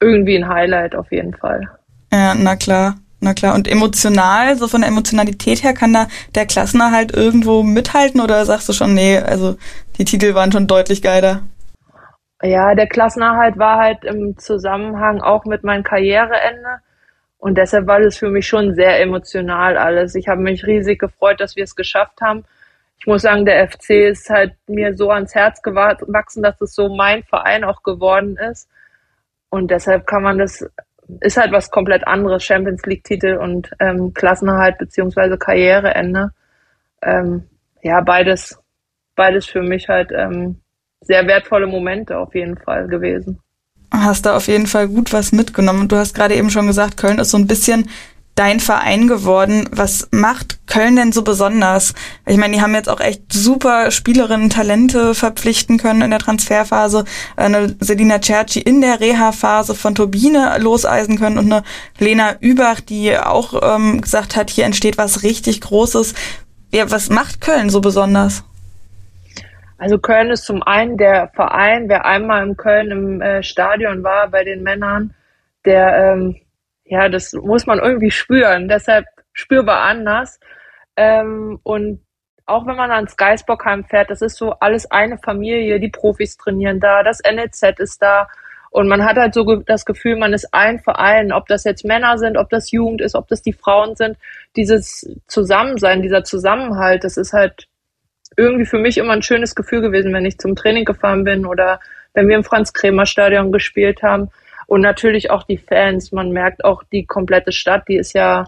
irgendwie 0.00 0.36
ein 0.36 0.48
Highlight 0.48 0.94
auf 0.94 1.12
jeden 1.12 1.34
Fall. 1.34 1.68
Ja, 2.12 2.34
na 2.34 2.56
klar. 2.56 2.96
Na 3.20 3.32
klar, 3.32 3.54
und 3.54 3.68
emotional, 3.68 4.58
so 4.58 4.68
von 4.68 4.82
der 4.82 4.88
Emotionalität 4.90 5.62
her, 5.62 5.72
kann 5.72 5.94
da 5.94 6.08
der 6.34 6.44
Klassenerhalt 6.44 7.16
irgendwo 7.16 7.62
mithalten 7.62 8.20
oder 8.20 8.44
sagst 8.44 8.68
du 8.68 8.74
schon, 8.74 8.92
nee, 8.92 9.16
also 9.16 9.56
die 9.96 10.04
Titel 10.04 10.34
waren 10.34 10.52
schon 10.52 10.66
deutlich 10.66 11.00
geiler? 11.00 11.40
Ja, 12.44 12.74
der 12.74 12.86
Klassenerhalt 12.86 13.58
war 13.58 13.78
halt 13.78 14.04
im 14.04 14.36
Zusammenhang 14.36 15.22
auch 15.22 15.46
mit 15.46 15.64
meinem 15.64 15.82
Karriereende 15.82 16.80
und 17.38 17.56
deshalb 17.56 17.86
war 17.86 18.00
das 18.00 18.18
für 18.18 18.28
mich 18.28 18.46
schon 18.46 18.74
sehr 18.74 19.00
emotional 19.00 19.78
alles. 19.78 20.14
Ich 20.14 20.28
habe 20.28 20.42
mich 20.42 20.66
riesig 20.66 20.98
gefreut, 20.98 21.40
dass 21.40 21.56
wir 21.56 21.64
es 21.64 21.74
geschafft 21.74 22.20
haben. 22.20 22.44
Ich 22.98 23.06
muss 23.06 23.22
sagen, 23.22 23.46
der 23.46 23.66
FC 23.68 23.90
ist 24.10 24.28
halt 24.28 24.52
mir 24.66 24.94
so 24.94 25.10
ans 25.10 25.34
Herz 25.34 25.62
gewachsen, 25.62 26.42
dass 26.42 26.60
es 26.60 26.74
so 26.74 26.94
mein 26.94 27.22
Verein 27.22 27.64
auch 27.64 27.82
geworden 27.82 28.36
ist. 28.36 28.68
Und 29.48 29.70
deshalb 29.70 30.06
kann 30.06 30.22
man 30.22 30.38
das 30.38 30.66
ist 31.20 31.36
halt 31.38 31.52
was 31.52 31.70
komplett 31.70 32.06
anderes, 32.06 32.44
Champions 32.44 32.84
League-Titel 32.86 33.36
und 33.36 33.70
ähm, 33.80 34.12
Klassenerhalt 34.14 34.78
beziehungsweise 34.78 35.38
Karriereende. 35.38 36.32
Ähm, 37.02 37.48
ja, 37.82 38.00
beides, 38.00 38.58
beides 39.16 39.46
für 39.46 39.62
mich 39.62 39.88
halt 39.88 40.12
ähm, 40.12 40.60
sehr 41.06 41.26
wertvolle 41.26 41.66
Momente 41.66 42.18
auf 42.18 42.34
jeden 42.34 42.56
Fall 42.56 42.88
gewesen. 42.88 43.38
Hast 43.92 44.26
da 44.26 44.36
auf 44.36 44.48
jeden 44.48 44.66
Fall 44.66 44.88
gut 44.88 45.12
was 45.12 45.32
mitgenommen. 45.32 45.88
Du 45.88 45.96
hast 45.96 46.14
gerade 46.14 46.34
eben 46.34 46.50
schon 46.50 46.66
gesagt, 46.66 46.96
Köln 46.96 47.18
ist 47.18 47.30
so 47.30 47.38
ein 47.38 47.46
bisschen 47.46 47.88
dein 48.34 48.58
Verein 48.58 49.06
geworden. 49.06 49.68
Was 49.70 50.08
macht 50.10 50.66
Köln 50.66 50.96
denn 50.96 51.12
so 51.12 51.22
besonders? 51.22 51.94
Ich 52.26 52.36
meine, 52.36 52.56
die 52.56 52.62
haben 52.62 52.74
jetzt 52.74 52.88
auch 52.88 53.00
echt 53.00 53.32
super 53.32 53.90
Spielerinnen, 53.90 54.50
Talente 54.50 55.14
verpflichten 55.14 55.78
können 55.78 56.02
in 56.02 56.10
der 56.10 56.18
Transferphase. 56.18 57.04
Eine 57.36 57.76
Selina 57.80 58.20
Cerci 58.20 58.60
in 58.60 58.80
der 58.80 59.00
Reha-Phase 59.00 59.74
von 59.74 59.94
Turbine 59.94 60.58
loseisen 60.58 61.18
können 61.18 61.38
und 61.38 61.52
eine 61.52 61.62
Lena 61.98 62.36
Übach, 62.40 62.80
die 62.80 63.16
auch 63.16 63.76
ähm, 63.76 64.00
gesagt 64.00 64.34
hat, 64.34 64.50
hier 64.50 64.64
entsteht 64.64 64.98
was 64.98 65.22
richtig 65.22 65.60
Großes. 65.60 66.14
Ja, 66.72 66.90
was 66.90 67.10
macht 67.10 67.40
Köln 67.40 67.70
so 67.70 67.80
besonders? 67.80 68.42
Also 69.84 69.98
Köln 69.98 70.30
ist 70.30 70.46
zum 70.46 70.62
einen 70.62 70.96
der 70.96 71.28
Verein, 71.34 71.90
wer 71.90 72.06
einmal 72.06 72.42
in 72.42 72.56
Köln 72.56 72.90
im 72.90 73.20
äh, 73.20 73.42
Stadion 73.42 74.02
war 74.02 74.28
bei 74.28 74.42
den 74.42 74.62
Männern, 74.62 75.14
der 75.66 76.14
ähm, 76.14 76.40
ja, 76.86 77.10
das 77.10 77.34
muss 77.34 77.66
man 77.66 77.80
irgendwie 77.80 78.10
spüren, 78.10 78.66
deshalb 78.66 79.04
spürbar 79.34 79.82
anders. 79.82 80.40
Ähm, 80.96 81.60
und 81.64 82.00
auch 82.46 82.66
wenn 82.66 82.76
man 82.76 82.92
ans 82.92 83.18
Geisbockheim 83.18 83.84
fährt, 83.84 84.08
das 84.08 84.22
ist 84.22 84.38
so 84.38 84.52
alles 84.52 84.90
eine 84.90 85.18
Familie, 85.18 85.78
die 85.78 85.90
Profis 85.90 86.38
trainieren 86.38 86.80
da, 86.80 87.02
das 87.02 87.20
NEZ 87.20 87.78
ist 87.78 88.00
da. 88.00 88.26
Und 88.70 88.88
man 88.88 89.04
hat 89.04 89.18
halt 89.18 89.34
so 89.34 89.44
das 89.66 89.84
Gefühl, 89.84 90.16
man 90.16 90.32
ist 90.32 90.48
ein 90.54 90.78
Verein, 90.78 91.30
ob 91.30 91.46
das 91.46 91.64
jetzt 91.64 91.84
Männer 91.84 92.16
sind, 92.16 92.38
ob 92.38 92.48
das 92.48 92.70
Jugend 92.70 93.02
ist, 93.02 93.14
ob 93.14 93.28
das 93.28 93.42
die 93.42 93.52
Frauen 93.52 93.96
sind, 93.96 94.16
dieses 94.56 95.14
Zusammensein, 95.26 96.00
dieser 96.00 96.24
Zusammenhalt, 96.24 97.04
das 97.04 97.18
ist 97.18 97.34
halt 97.34 97.68
irgendwie 98.36 98.66
für 98.66 98.78
mich 98.78 98.98
immer 98.98 99.12
ein 99.12 99.22
schönes 99.22 99.54
Gefühl 99.54 99.80
gewesen, 99.80 100.12
wenn 100.12 100.26
ich 100.26 100.38
zum 100.38 100.56
Training 100.56 100.84
gefahren 100.84 101.24
bin 101.24 101.46
oder 101.46 101.80
wenn 102.14 102.28
wir 102.28 102.36
im 102.36 102.44
Franz-Kremer-Stadion 102.44 103.52
gespielt 103.52 104.02
haben. 104.02 104.30
Und 104.66 104.80
natürlich 104.80 105.30
auch 105.30 105.42
die 105.42 105.58
Fans. 105.58 106.12
Man 106.12 106.30
merkt 106.30 106.64
auch 106.64 106.82
die 106.84 107.04
komplette 107.04 107.52
Stadt, 107.52 107.84
die 107.88 107.96
ist 107.96 108.14
ja, 108.14 108.44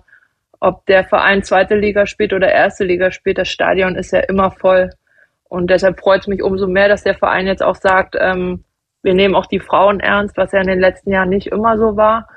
ob 0.60 0.86
der 0.86 1.04
Verein 1.04 1.42
zweite 1.42 1.76
Liga 1.76 2.06
spielt 2.06 2.32
oder 2.32 2.50
erste 2.50 2.84
Liga 2.84 3.10
spielt, 3.10 3.38
das 3.38 3.48
Stadion 3.48 3.94
ist 3.96 4.12
ja 4.12 4.20
immer 4.20 4.50
voll. 4.50 4.90
Und 5.48 5.70
deshalb 5.70 6.00
freut 6.00 6.22
es 6.22 6.26
mich 6.26 6.42
umso 6.42 6.66
mehr, 6.66 6.88
dass 6.88 7.04
der 7.04 7.14
Verein 7.14 7.46
jetzt 7.46 7.62
auch 7.62 7.76
sagt, 7.76 8.16
ähm, 8.18 8.64
wir 9.02 9.14
nehmen 9.14 9.34
auch 9.34 9.46
die 9.46 9.60
Frauen 9.60 10.00
ernst, 10.00 10.36
was 10.36 10.52
ja 10.52 10.60
in 10.60 10.66
den 10.66 10.80
letzten 10.80 11.12
Jahren 11.12 11.28
nicht 11.28 11.46
immer 11.48 11.78
so 11.78 11.96
war. 11.96 12.28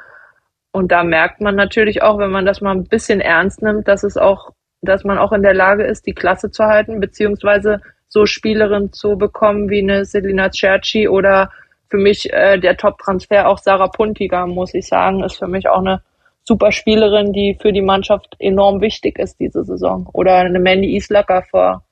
Und 0.71 0.91
da 0.91 1.03
merkt 1.03 1.41
man 1.41 1.55
natürlich 1.55 2.03
auch, 2.03 2.19
wenn 2.19 2.29
man 2.29 2.45
das 2.45 2.61
mal 2.61 2.71
ein 2.71 2.83
bisschen 2.83 3.21
ernst 3.21 3.63
nimmt, 3.63 3.87
dass 3.87 4.03
es 4.03 4.17
auch, 4.17 4.51
dass 4.81 5.03
man 5.03 5.17
auch 5.17 5.31
in 5.31 5.43
der 5.43 5.53
Lage 5.53 5.83
ist, 5.83 6.05
die 6.05 6.13
Klasse 6.13 6.51
zu 6.51 6.65
halten, 6.65 6.99
beziehungsweise 6.99 7.81
so 8.07 8.25
Spielerinnen 8.25 8.91
zu 8.91 9.17
bekommen 9.17 9.69
wie 9.69 9.81
eine 9.81 10.05
Selina 10.05 10.49
Cerci 10.51 11.07
oder 11.07 11.51
für 11.89 11.97
mich 11.97 12.31
äh, 12.31 12.57
der 12.57 12.77
Top-Transfer 12.77 13.47
auch 13.47 13.57
Sarah 13.57 13.87
Puntiga, 13.87 14.45
muss 14.47 14.73
ich 14.73 14.87
sagen, 14.87 15.23
ist 15.23 15.37
für 15.37 15.47
mich 15.47 15.67
auch 15.67 15.79
eine 15.79 16.01
super 16.43 16.71
Spielerin, 16.71 17.33
die 17.33 17.57
für 17.59 17.73
die 17.73 17.81
Mannschaft 17.81 18.35
enorm 18.39 18.81
wichtig 18.81 19.19
ist 19.19 19.39
diese 19.39 19.63
Saison. 19.63 20.07
Oder 20.13 20.37
eine 20.37 20.59
Mandy 20.59 20.95
Islacker 20.95 21.43
vor, 21.43 21.83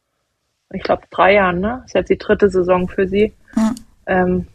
ich 0.74 0.84
glaube, 0.84 1.04
drei 1.12 1.36
Jahren, 1.36 1.60
ne? 1.60 1.84
Ist 1.86 1.96
jetzt 1.96 2.10
die 2.10 2.18
dritte 2.18 2.50
Saison 2.50 2.88
für 2.88 3.08
sie. 3.08 3.34
Mhm. 3.56 3.76
Ähm, 4.08 4.48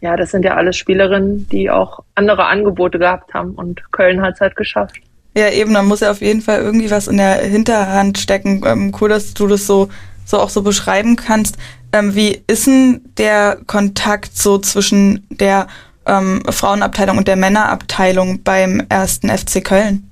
ja, 0.00 0.16
das 0.16 0.32
sind 0.32 0.44
ja 0.44 0.54
alles 0.54 0.76
Spielerinnen, 0.76 1.48
die 1.48 1.70
auch 1.70 2.00
andere 2.14 2.46
Angebote 2.46 2.98
gehabt 2.98 3.34
haben 3.34 3.54
und 3.54 3.92
Köln 3.92 4.20
hat 4.20 4.34
es 4.34 4.40
halt 4.40 4.56
geschafft. 4.56 5.00
Ja, 5.34 5.48
eben, 5.48 5.72
da 5.72 5.82
muss 5.82 6.00
ja 6.00 6.10
auf 6.10 6.20
jeden 6.20 6.42
Fall 6.42 6.60
irgendwie 6.60 6.90
was 6.90 7.08
in 7.08 7.16
der 7.16 7.36
Hinterhand 7.36 8.18
stecken. 8.18 8.62
Ähm, 8.66 8.92
cool, 9.00 9.08
dass 9.08 9.32
du 9.32 9.46
das 9.46 9.66
so, 9.66 9.88
so 10.26 10.38
auch 10.38 10.50
so 10.50 10.62
beschreiben 10.62 11.16
kannst. 11.16 11.56
Ähm, 11.92 12.14
wie 12.14 12.42
ist 12.46 12.66
denn 12.66 13.00
der 13.16 13.58
Kontakt 13.66 14.36
so 14.36 14.58
zwischen 14.58 15.26
der 15.30 15.68
ähm, 16.06 16.42
Frauenabteilung 16.48 17.18
und 17.18 17.28
der 17.28 17.36
Männerabteilung 17.36 18.42
beim 18.42 18.82
ersten 18.88 19.30
FC 19.30 19.64
Köln? 19.64 20.08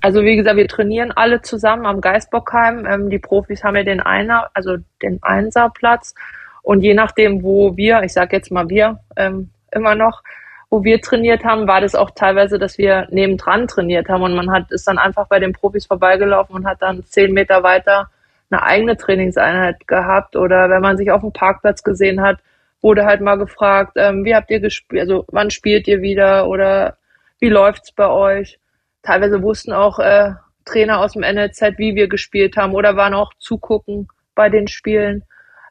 Also 0.00 0.22
wie 0.22 0.36
gesagt, 0.36 0.56
wir 0.56 0.68
trainieren 0.68 1.10
alle 1.12 1.42
zusammen 1.42 1.86
am 1.86 2.00
Geisbockheim. 2.00 2.86
Ähm, 2.86 3.10
die 3.10 3.18
Profis 3.18 3.64
haben 3.64 3.76
ja 3.76 3.82
den 3.82 4.00
Einer, 4.00 4.50
also 4.54 4.76
den 5.02 5.18
Einserplatz. 5.22 6.14
Und 6.62 6.82
je 6.82 6.94
nachdem, 6.94 7.42
wo 7.42 7.76
wir, 7.76 8.02
ich 8.02 8.12
sage 8.12 8.36
jetzt 8.36 8.50
mal 8.50 8.68
wir, 8.68 9.00
ähm, 9.16 9.50
immer 9.72 9.94
noch, 9.94 10.22
wo 10.70 10.84
wir 10.84 11.00
trainiert 11.00 11.44
haben, 11.44 11.66
war 11.66 11.80
das 11.80 11.94
auch 11.94 12.10
teilweise, 12.10 12.58
dass 12.58 12.76
wir 12.76 13.08
nebendran 13.10 13.66
trainiert 13.66 14.08
haben 14.08 14.22
und 14.22 14.34
man 14.34 14.50
hat 14.50 14.70
ist 14.70 14.86
dann 14.86 14.98
einfach 14.98 15.26
bei 15.28 15.38
den 15.38 15.52
Profis 15.52 15.86
vorbeigelaufen 15.86 16.54
und 16.54 16.66
hat 16.66 16.82
dann 16.82 17.04
zehn 17.04 17.32
Meter 17.32 17.62
weiter 17.62 18.10
eine 18.50 18.62
eigene 18.62 18.96
Trainingseinheit 18.96 19.86
gehabt 19.86 20.36
oder 20.36 20.70
wenn 20.70 20.82
man 20.82 20.96
sich 20.96 21.10
auf 21.10 21.22
dem 21.22 21.32
Parkplatz 21.32 21.82
gesehen 21.82 22.20
hat, 22.20 22.38
wurde 22.80 23.04
halt 23.04 23.20
mal 23.20 23.36
gefragt, 23.36 23.92
ähm, 23.96 24.24
wie 24.24 24.34
habt 24.34 24.50
ihr 24.50 24.60
gespielt, 24.60 25.02
also 25.02 25.24
wann 25.28 25.50
spielt 25.50 25.88
ihr 25.88 26.00
wieder 26.00 26.48
oder 26.48 26.96
wie 27.40 27.48
läuft's 27.48 27.92
bei 27.92 28.08
euch? 28.08 28.58
Teilweise 29.02 29.42
wussten 29.42 29.72
auch 29.72 29.98
äh, 29.98 30.32
Trainer 30.64 31.00
aus 31.00 31.12
dem 31.12 31.22
NLZ, 31.22 31.78
wie 31.78 31.94
wir 31.94 32.08
gespielt 32.08 32.56
haben 32.56 32.74
oder 32.74 32.96
waren 32.96 33.14
auch 33.14 33.32
zugucken 33.38 34.08
bei 34.34 34.48
den 34.48 34.68
Spielen. 34.68 35.24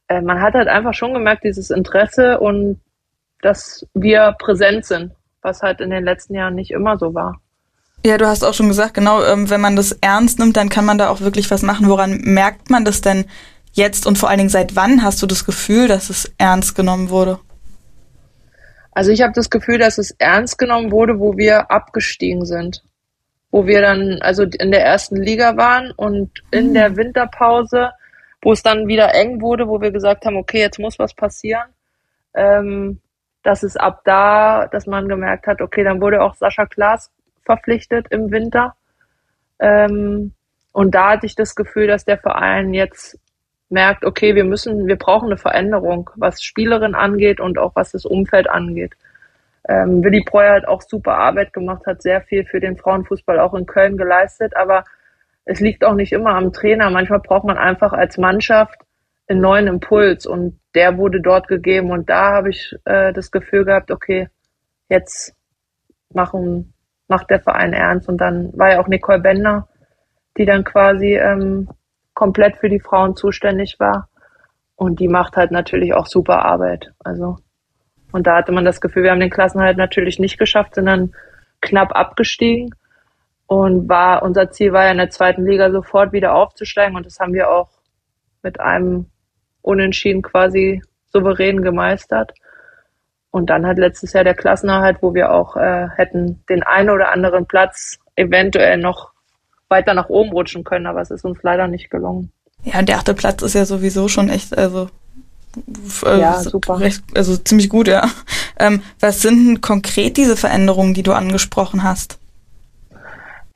Äh, 0.08 0.22
man 0.22 0.42
hat 0.42 0.54
halt 0.54 0.68
einfach 0.68 0.94
schon 0.94 1.14
gemerkt, 1.14 1.44
dieses 1.44 1.70
Interesse 1.70 2.40
und 2.40 2.82
dass 3.42 3.86
wir 3.94 4.36
präsent 4.40 4.86
sind, 4.86 5.12
was 5.42 5.62
halt 5.62 5.82
in 5.82 5.90
den 5.90 6.04
letzten 6.04 6.36
Jahren 6.36 6.56
nicht 6.56 6.72
immer 6.72 6.98
so 6.98 7.14
war. 7.14 7.40
Ja, 8.06 8.18
du 8.18 8.28
hast 8.28 8.44
auch 8.44 8.54
schon 8.54 8.68
gesagt, 8.68 8.94
genau, 8.94 9.24
ähm, 9.24 9.50
wenn 9.50 9.62
man 9.62 9.76
das 9.76 9.92
ernst 10.02 10.40
nimmt, 10.40 10.56
dann 10.56 10.70
kann 10.70 10.86
man 10.86 10.98
da 10.98 11.10
auch 11.10 11.22
wirklich 11.22 11.50
was 11.52 11.62
machen. 11.62 11.90
Woran 11.90 12.22
merkt 12.22 12.70
man 12.70 12.86
das 12.86 13.02
denn 13.02 13.26
jetzt 13.74 14.06
und 14.06 14.18
vor 14.18 14.30
allen 14.30 14.38
Dingen 14.38 14.50
seit 14.50 14.76
wann 14.76 15.04
hast 15.04 15.22
du 15.22 15.26
das 15.28 15.46
Gefühl, 15.46 15.88
dass 15.88 16.10
es 16.10 16.32
ernst 16.38 16.76
genommen 16.76 17.10
wurde? 17.10 17.40
Also 18.92 19.12
ich 19.12 19.22
habe 19.22 19.34
das 19.34 19.50
Gefühl, 19.50 19.78
dass 19.78 19.98
es 19.98 20.12
ernst 20.18 20.58
genommen 20.58 20.92
wurde, 20.92 21.20
wo 21.20 21.38
wir 21.38 21.70
abgestiegen 21.70 22.46
sind. 22.46 22.84
Wo 23.52 23.66
wir 23.68 23.82
dann 23.82 24.20
also 24.22 24.44
in 24.44 24.72
der 24.72 24.84
ersten 24.84 25.18
Liga 25.18 25.56
waren 25.56 25.92
und 25.92 26.44
in 26.52 26.70
mhm. 26.70 26.74
der 26.74 26.98
Winterpause, 26.98 27.92
wo 28.42 28.52
es 28.52 28.64
dann 28.64 28.88
wieder 28.88 29.14
eng 29.14 29.42
wurde, 29.42 29.68
wo 29.68 29.82
wir 29.82 29.92
gesagt 29.92 30.26
haben, 30.26 30.38
okay, 30.38 30.60
jetzt 30.60 30.80
muss 30.80 30.98
was 31.00 31.14
passieren. 31.14 31.68
Ähm, 32.34 33.00
dass 33.48 33.64
es 33.64 33.78
ab 33.78 34.02
da, 34.04 34.68
dass 34.68 34.88
man 34.88 35.08
gemerkt 35.08 35.48
hat, 35.48 35.62
okay, 35.62 35.82
dann 35.86 36.02
wurde 36.02 36.22
auch 36.22 36.36
Sascha 36.36 36.66
Klaas 36.66 37.14
verpflichtet 37.46 38.08
im 38.10 38.30
Winter. 38.30 38.76
Ähm, 39.60 40.34
und 40.74 40.94
da 40.94 41.12
hatte 41.12 41.28
ich 41.28 41.36
das 41.36 41.56
Gefühl, 41.56 41.88
dass 41.88 42.04
der 42.04 42.18
Verein 42.18 42.74
jetzt 42.74 43.18
merkt, 43.70 44.04
okay, 44.04 44.36
wir 44.36 44.44
müssen, 44.44 44.88
wir 44.88 44.98
brauchen 44.98 45.28
eine 45.28 45.38
Veränderung, 45.38 46.10
was 46.16 46.44
Spielerin 46.44 46.94
angeht 46.94 47.40
und 47.40 47.58
auch 47.58 47.74
was 47.74 47.94
das 47.94 48.04
Umfeld 48.04 48.50
angeht. 48.50 48.96
Ähm, 49.70 50.04
Willi 50.04 50.26
Preuer 50.26 50.56
hat 50.56 50.68
auch 50.68 50.82
super 50.82 51.18
Arbeit 51.18 51.54
gemacht, 51.54 51.86
hat 51.86 52.02
sehr 52.02 52.22
viel 52.24 52.44
für 52.44 52.60
den 52.60 52.76
Frauenfußball 52.76 53.40
auch 53.40 53.54
in 53.54 53.66
Köln 53.66 53.96
geleistet, 53.96 54.58
aber 54.58 54.84
es 55.46 55.62
liegt 55.62 55.86
auch 55.86 55.94
nicht 55.94 56.12
immer 56.12 56.36
am 56.36 56.52
Trainer. 56.52 56.90
Manchmal 56.90 57.20
braucht 57.20 57.46
man 57.46 57.58
einfach 57.58 57.94
als 57.94 58.18
Mannschaft 58.18 58.78
einen 59.28 59.42
neuen 59.42 59.68
Impuls 59.68 60.26
und 60.26 60.60
der 60.74 60.98
wurde 60.98 61.22
dort 61.22 61.48
gegeben 61.48 61.92
und 61.92 62.10
da 62.10 62.32
habe 62.32 62.50
ich 62.50 62.76
äh, 62.86 63.12
das 63.14 63.32
Gefühl 63.32 63.66
gehabt, 63.66 63.92
okay, 63.92 64.30
jetzt 64.90 65.36
machen 66.14 66.74
macht 67.08 67.30
der 67.30 67.40
Verein 67.40 67.74
ernst. 67.74 68.08
Und 68.08 68.18
dann 68.18 68.52
war 68.58 68.72
ja 68.72 68.80
auch 68.80 68.88
Nicole 68.88 69.20
Bender, 69.20 69.68
die 70.38 70.46
dann 70.46 70.64
quasi 70.64 71.16
ähm, 71.16 71.70
komplett 72.14 72.58
für 72.58 72.70
die 72.70 72.80
Frauen 72.80 73.16
zuständig 73.16 73.80
war. 73.80 74.10
Und 74.76 75.00
die 75.00 75.08
macht 75.08 75.38
halt 75.38 75.52
natürlich 75.52 75.94
auch 75.94 76.06
super 76.06 76.46
Arbeit. 76.46 76.92
Also, 77.00 77.38
und 78.12 78.28
da 78.28 78.38
hatte 78.38 78.52
man 78.52 78.66
das 78.66 78.82
Gefühl, 78.82 79.04
wir 79.04 79.12
haben 79.12 79.20
den 79.20 79.30
Klassenhalt 79.30 79.78
natürlich 79.78 80.20
nicht 80.20 80.38
geschafft, 80.38 80.76
sind 80.76 80.86
dann 80.86 81.14
knapp 81.62 81.96
abgestiegen. 81.96 82.76
Und 83.48 83.88
war, 83.88 84.24
unser 84.24 84.52
Ziel 84.52 84.74
war 84.74 84.86
ja 84.86 84.92
in 84.92 84.98
der 84.98 85.10
zweiten 85.10 85.46
Liga 85.46 85.72
sofort 85.72 86.12
wieder 86.12 86.36
aufzusteigen. 86.36 86.96
Und 86.98 87.06
das 87.06 87.20
haben 87.20 87.34
wir 87.34 87.50
auch 87.50 87.70
mit 88.44 88.60
einem 88.60 89.10
Unentschieden 89.62 90.22
quasi 90.22 90.82
souverän 91.12 91.62
gemeistert. 91.62 92.34
Und 93.32 93.50
dann 93.50 93.66
hat 93.68 93.78
letztes 93.78 94.14
Jahr 94.14 94.24
der 94.24 94.34
Klassenerhalt, 94.34 94.98
wo 95.02 95.14
wir 95.14 95.32
auch 95.32 95.58
äh, 95.58 95.88
hätten 95.96 96.44
den 96.50 96.64
einen 96.64 96.90
oder 96.90 97.12
anderen 97.12 97.46
Platz 97.46 98.00
eventuell 98.16 98.78
noch 98.78 99.12
weiter 99.70 99.94
nach 99.94 100.10
oben 100.10 100.32
rutschen 100.32 100.64
können, 100.64 100.88
aber 100.88 101.02
es 101.02 101.12
ist 101.12 101.26
uns 101.26 101.44
leider 101.44 101.68
nicht 101.68 101.90
gelungen. 101.90 102.32
Ja, 102.64 102.82
der 102.82 102.98
achte 102.98 103.14
Platz 103.14 103.42
ist 103.42 103.54
ja 103.54 103.66
sowieso 103.66 104.08
schon 104.08 104.30
echt, 104.30 104.58
also 104.58 104.90
äh, 106.06 106.20
ja, 106.20 106.40
super. 106.40 106.80
Recht, 106.80 107.04
also 107.16 107.38
ziemlich 107.38 107.70
gut, 107.70 107.88
ja. 107.88 108.10
Ähm, 108.60 108.82
was 109.00 109.22
sind 109.22 109.46
denn 109.46 109.62
konkret 109.62 110.18
diese 110.18 110.36
Veränderungen, 110.36 110.96
die 110.96 111.04
du 111.04 111.14
angesprochen 111.14 111.84
hast? 111.84 112.18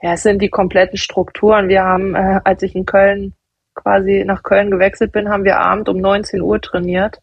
Ja, 0.04 0.14
es 0.14 0.22
sind 0.22 0.44
die 0.44 0.50
kompletten 0.50 1.00
Strukturen. 1.00 1.70
Wir 1.70 1.84
haben, 1.84 2.14
äh, 2.14 2.40
als 2.44 2.62
ich 2.62 2.76
in 2.76 2.86
Köln 2.86 3.34
quasi 3.74 4.24
nach 4.26 4.44
Köln 4.44 4.72
gewechselt 4.72 5.12
bin, 5.12 5.30
haben 5.30 5.44
wir 5.44 5.60
abend 5.60 5.90
um 5.90 5.98
19 5.98 6.42
Uhr 6.42 6.62
trainiert. 6.62 7.20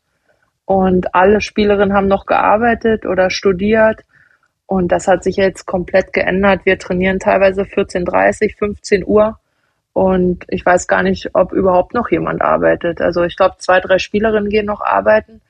Und 0.65 1.15
alle 1.15 1.41
Spielerinnen 1.41 1.95
haben 1.95 2.09
noch 2.09 2.27
gearbeitet 2.27 3.07
oder 3.07 3.31
studiert. 3.31 4.05
Und 4.67 4.93
das 4.93 5.09
hat 5.09 5.25
sich 5.25 5.37
jetzt 5.37 5.65
komplett 5.65 6.13
geändert. 6.13 6.67
Wir 6.67 6.79
trainieren 6.79 7.19
teilweise 7.19 7.63
14.30, 7.63 8.57
15 8.59 9.07
Uhr. 9.07 9.39
Und 9.95 10.45
ich 10.49 10.65
weiß 10.65 10.87
gar 10.87 11.03
nicht, 11.03 11.31
ob 11.35 11.53
überhaupt 11.53 11.95
noch 11.95 12.11
jemand 12.11 12.43
arbeitet. 12.43 13.01
Also 13.01 13.25
ich 13.25 13.37
glaube, 13.37 13.57
zwei, 13.59 13.81
drei 13.81 13.99
Spielerinnen 13.99 14.51
gehen 14.51 14.67
noch 14.67 14.83
arbeiten. 14.83 15.41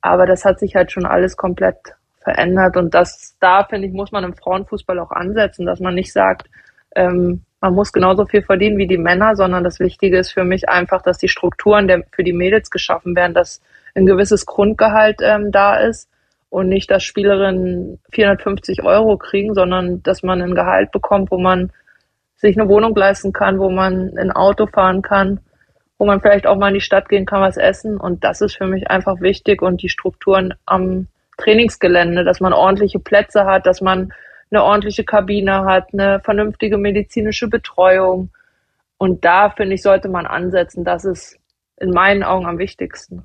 Aber 0.00 0.24
das 0.24 0.44
hat 0.44 0.60
sich 0.60 0.76
halt 0.76 0.92
schon 0.92 1.04
alles 1.04 1.36
komplett 1.36 1.76
verändert. 2.22 2.76
Und 2.76 2.94
das 2.94 3.36
da, 3.40 3.64
finde 3.64 3.88
ich, 3.88 3.92
muss 3.92 4.12
man 4.12 4.24
im 4.24 4.34
Frauenfußball 4.34 4.98
auch 5.00 5.10
ansetzen, 5.10 5.66
dass 5.66 5.80
man 5.80 5.94
nicht 5.94 6.12
sagt, 6.12 6.48
ähm, 6.94 7.44
man 7.60 7.74
muss 7.74 7.92
genauso 7.92 8.26
viel 8.26 8.42
verdienen 8.42 8.78
wie 8.78 8.86
die 8.86 8.98
Männer, 8.98 9.36
sondern 9.36 9.64
das 9.64 9.80
Wichtige 9.80 10.18
ist 10.18 10.32
für 10.32 10.44
mich 10.44 10.68
einfach, 10.68 11.02
dass 11.02 11.18
die 11.18 11.28
Strukturen 11.28 11.88
der, 11.88 12.04
für 12.12 12.24
die 12.24 12.32
Mädels 12.32 12.70
geschaffen 12.70 13.14
werden, 13.14 13.34
dass 13.34 13.60
ein 13.94 14.06
gewisses 14.06 14.46
Grundgehalt 14.46 15.20
ähm, 15.22 15.52
da 15.52 15.76
ist 15.76 16.08
und 16.48 16.68
nicht, 16.68 16.90
dass 16.90 17.04
Spielerinnen 17.04 18.00
450 18.12 18.82
Euro 18.82 19.18
kriegen, 19.18 19.54
sondern 19.54 20.02
dass 20.02 20.22
man 20.22 20.40
ein 20.40 20.54
Gehalt 20.54 20.90
bekommt, 20.90 21.30
wo 21.30 21.38
man 21.38 21.70
sich 22.36 22.58
eine 22.58 22.68
Wohnung 22.68 22.94
leisten 22.96 23.32
kann, 23.32 23.58
wo 23.58 23.68
man 23.68 24.16
ein 24.16 24.32
Auto 24.32 24.66
fahren 24.66 25.02
kann, 25.02 25.40
wo 25.98 26.06
man 26.06 26.20
vielleicht 26.20 26.46
auch 26.46 26.56
mal 26.56 26.68
in 26.68 26.74
die 26.74 26.80
Stadt 26.80 27.10
gehen 27.10 27.26
kann, 27.26 27.42
was 27.42 27.58
essen. 27.58 27.98
Und 27.98 28.24
das 28.24 28.40
ist 28.40 28.56
für 28.56 28.66
mich 28.66 28.90
einfach 28.90 29.20
wichtig 29.20 29.60
und 29.60 29.82
die 29.82 29.90
Strukturen 29.90 30.54
am 30.64 31.08
Trainingsgelände, 31.36 32.24
dass 32.24 32.40
man 32.40 32.54
ordentliche 32.54 32.98
Plätze 32.98 33.44
hat, 33.44 33.66
dass 33.66 33.82
man 33.82 34.12
eine 34.50 34.62
ordentliche 34.62 35.04
Kabine 35.04 35.64
hat, 35.64 35.92
eine 35.92 36.20
vernünftige 36.20 36.76
medizinische 36.76 37.48
Betreuung. 37.48 38.30
Und 38.98 39.24
da, 39.24 39.50
finde 39.50 39.74
ich, 39.74 39.82
sollte 39.82 40.08
man 40.08 40.26
ansetzen. 40.26 40.84
Das 40.84 41.04
ist 41.04 41.38
in 41.78 41.90
meinen 41.90 42.22
Augen 42.22 42.46
am 42.46 42.58
wichtigsten. 42.58 43.24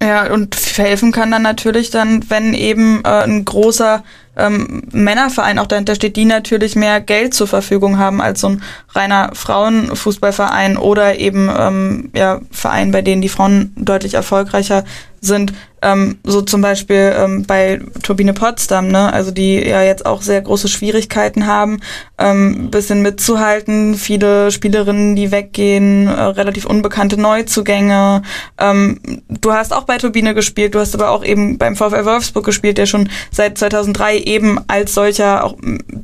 Ja, 0.00 0.32
und 0.32 0.54
helfen 0.76 1.10
kann 1.10 1.32
dann 1.32 1.42
natürlich 1.42 1.90
dann, 1.90 2.30
wenn 2.30 2.54
eben 2.54 3.02
äh, 3.04 3.24
ein 3.24 3.44
großer 3.44 4.04
ähm, 4.36 4.84
Männerverein 4.92 5.58
auch 5.58 5.66
dahinter 5.66 5.96
steht, 5.96 6.14
die 6.14 6.24
natürlich 6.24 6.76
mehr 6.76 7.00
Geld 7.00 7.34
zur 7.34 7.48
Verfügung 7.48 7.98
haben 7.98 8.20
als 8.20 8.40
so 8.40 8.50
ein 8.50 8.62
reiner 8.90 9.30
Frauenfußballverein 9.34 10.76
oder 10.76 11.18
eben 11.18 11.50
ähm, 11.56 12.10
ja, 12.14 12.40
Verein, 12.52 12.92
bei 12.92 13.02
denen 13.02 13.22
die 13.22 13.28
Frauen 13.28 13.72
deutlich 13.76 14.14
erfolgreicher 14.14 14.84
sind, 15.20 15.52
ähm, 15.82 16.18
so 16.24 16.42
zum 16.42 16.60
Beispiel 16.60 17.14
ähm, 17.16 17.44
bei 17.46 17.80
Turbine 18.02 18.32
Potsdam, 18.32 18.88
ne? 18.88 19.12
also 19.12 19.30
die 19.30 19.56
ja 19.56 19.82
jetzt 19.82 20.06
auch 20.06 20.22
sehr 20.22 20.40
große 20.40 20.68
Schwierigkeiten 20.68 21.46
haben, 21.46 21.80
ähm, 22.18 22.70
bisschen 22.70 23.02
mitzuhalten, 23.02 23.94
viele 23.94 24.50
Spielerinnen, 24.50 25.14
die 25.16 25.30
weggehen, 25.30 26.06
äh, 26.06 26.10
relativ 26.10 26.64
unbekannte 26.64 27.20
Neuzugänge. 27.20 28.22
Ähm, 28.58 29.00
du 29.28 29.52
hast 29.52 29.72
auch 29.72 29.84
bei 29.84 29.98
Turbine 29.98 30.34
gespielt, 30.34 30.74
du 30.74 30.80
hast 30.80 30.94
aber 30.94 31.10
auch 31.10 31.24
eben 31.24 31.58
beim 31.58 31.76
VfL 31.76 32.04
Wolfsburg 32.04 32.44
gespielt, 32.44 32.78
der 32.78 32.86
schon 32.86 33.08
seit 33.30 33.58
2003 33.58 34.18
eben 34.18 34.58
als 34.68 34.94
solcher 34.94 35.44
auch 35.44 35.56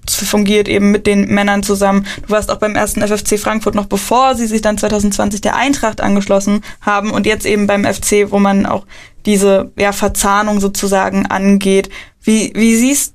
fungiert, 0.08 0.68
eben 0.68 0.90
mit 0.90 1.06
den 1.06 1.32
Männern 1.32 1.62
zusammen. 1.62 2.06
Du 2.26 2.30
warst 2.30 2.50
auch 2.50 2.58
beim 2.58 2.74
ersten 2.76 3.00
FFC 3.00 3.38
Frankfurt 3.38 3.74
noch 3.74 3.86
bevor 3.86 4.34
sie 4.34 4.46
sich 4.46 4.62
dann 4.62 4.78
2020 4.78 5.40
der 5.40 5.56
Eintracht 5.56 6.00
angeschlossen 6.00 6.62
haben 6.80 7.10
und 7.10 7.26
jetzt 7.26 7.46
eben 7.46 7.66
beim 7.66 7.84
FC, 7.84 8.30
wo 8.30 8.38
man 8.38 8.66
auch 8.66 8.86
diese 9.26 9.72
ja, 9.78 9.92
Verzahnung 9.92 10.60
sozusagen 10.60 11.26
angeht. 11.26 11.90
Wie, 12.22 12.52
wie 12.54 12.74
siehst 12.74 13.14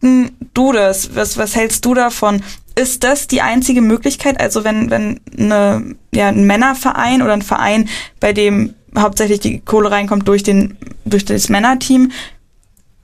du 0.53 0.71
das? 0.71 1.15
Was, 1.15 1.37
was 1.37 1.55
hältst 1.55 1.85
du 1.85 1.93
davon? 1.93 2.43
Ist 2.75 3.03
das 3.03 3.27
die 3.27 3.41
einzige 3.41 3.81
Möglichkeit? 3.81 4.39
Also 4.39 4.63
wenn, 4.63 4.89
wenn 4.89 5.19
eine, 5.37 5.95
ja, 6.13 6.27
ein 6.27 6.45
Männerverein 6.45 7.21
oder 7.21 7.33
ein 7.33 7.41
Verein, 7.41 7.89
bei 8.19 8.33
dem 8.33 8.75
hauptsächlich 8.97 9.39
die 9.39 9.59
Kohle 9.59 9.91
reinkommt 9.91 10.27
durch 10.27 10.43
den, 10.43 10.77
durch 11.05 11.25
das 11.25 11.49
Männerteam, 11.49 12.11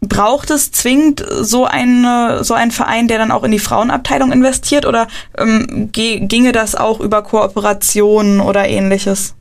braucht 0.01 0.51
es 0.51 0.71
zwingend 0.71 1.25
so 1.41 1.65
eine 1.65 2.43
so 2.43 2.53
ein 2.53 2.71
Verein, 2.71 3.07
der 3.07 3.17
dann 3.17 3.31
auch 3.31 3.43
in 3.43 3.51
die 3.51 3.59
Frauenabteilung 3.59 4.31
investiert 4.31 4.85
oder 4.85 5.07
ähm, 5.37 5.89
ginge 5.91 6.51
das 6.51 6.75
auch 6.75 6.99
über 6.99 7.23
Kooperationen 7.23 8.39
oder 8.39 8.67
ähnliches? 8.67 9.35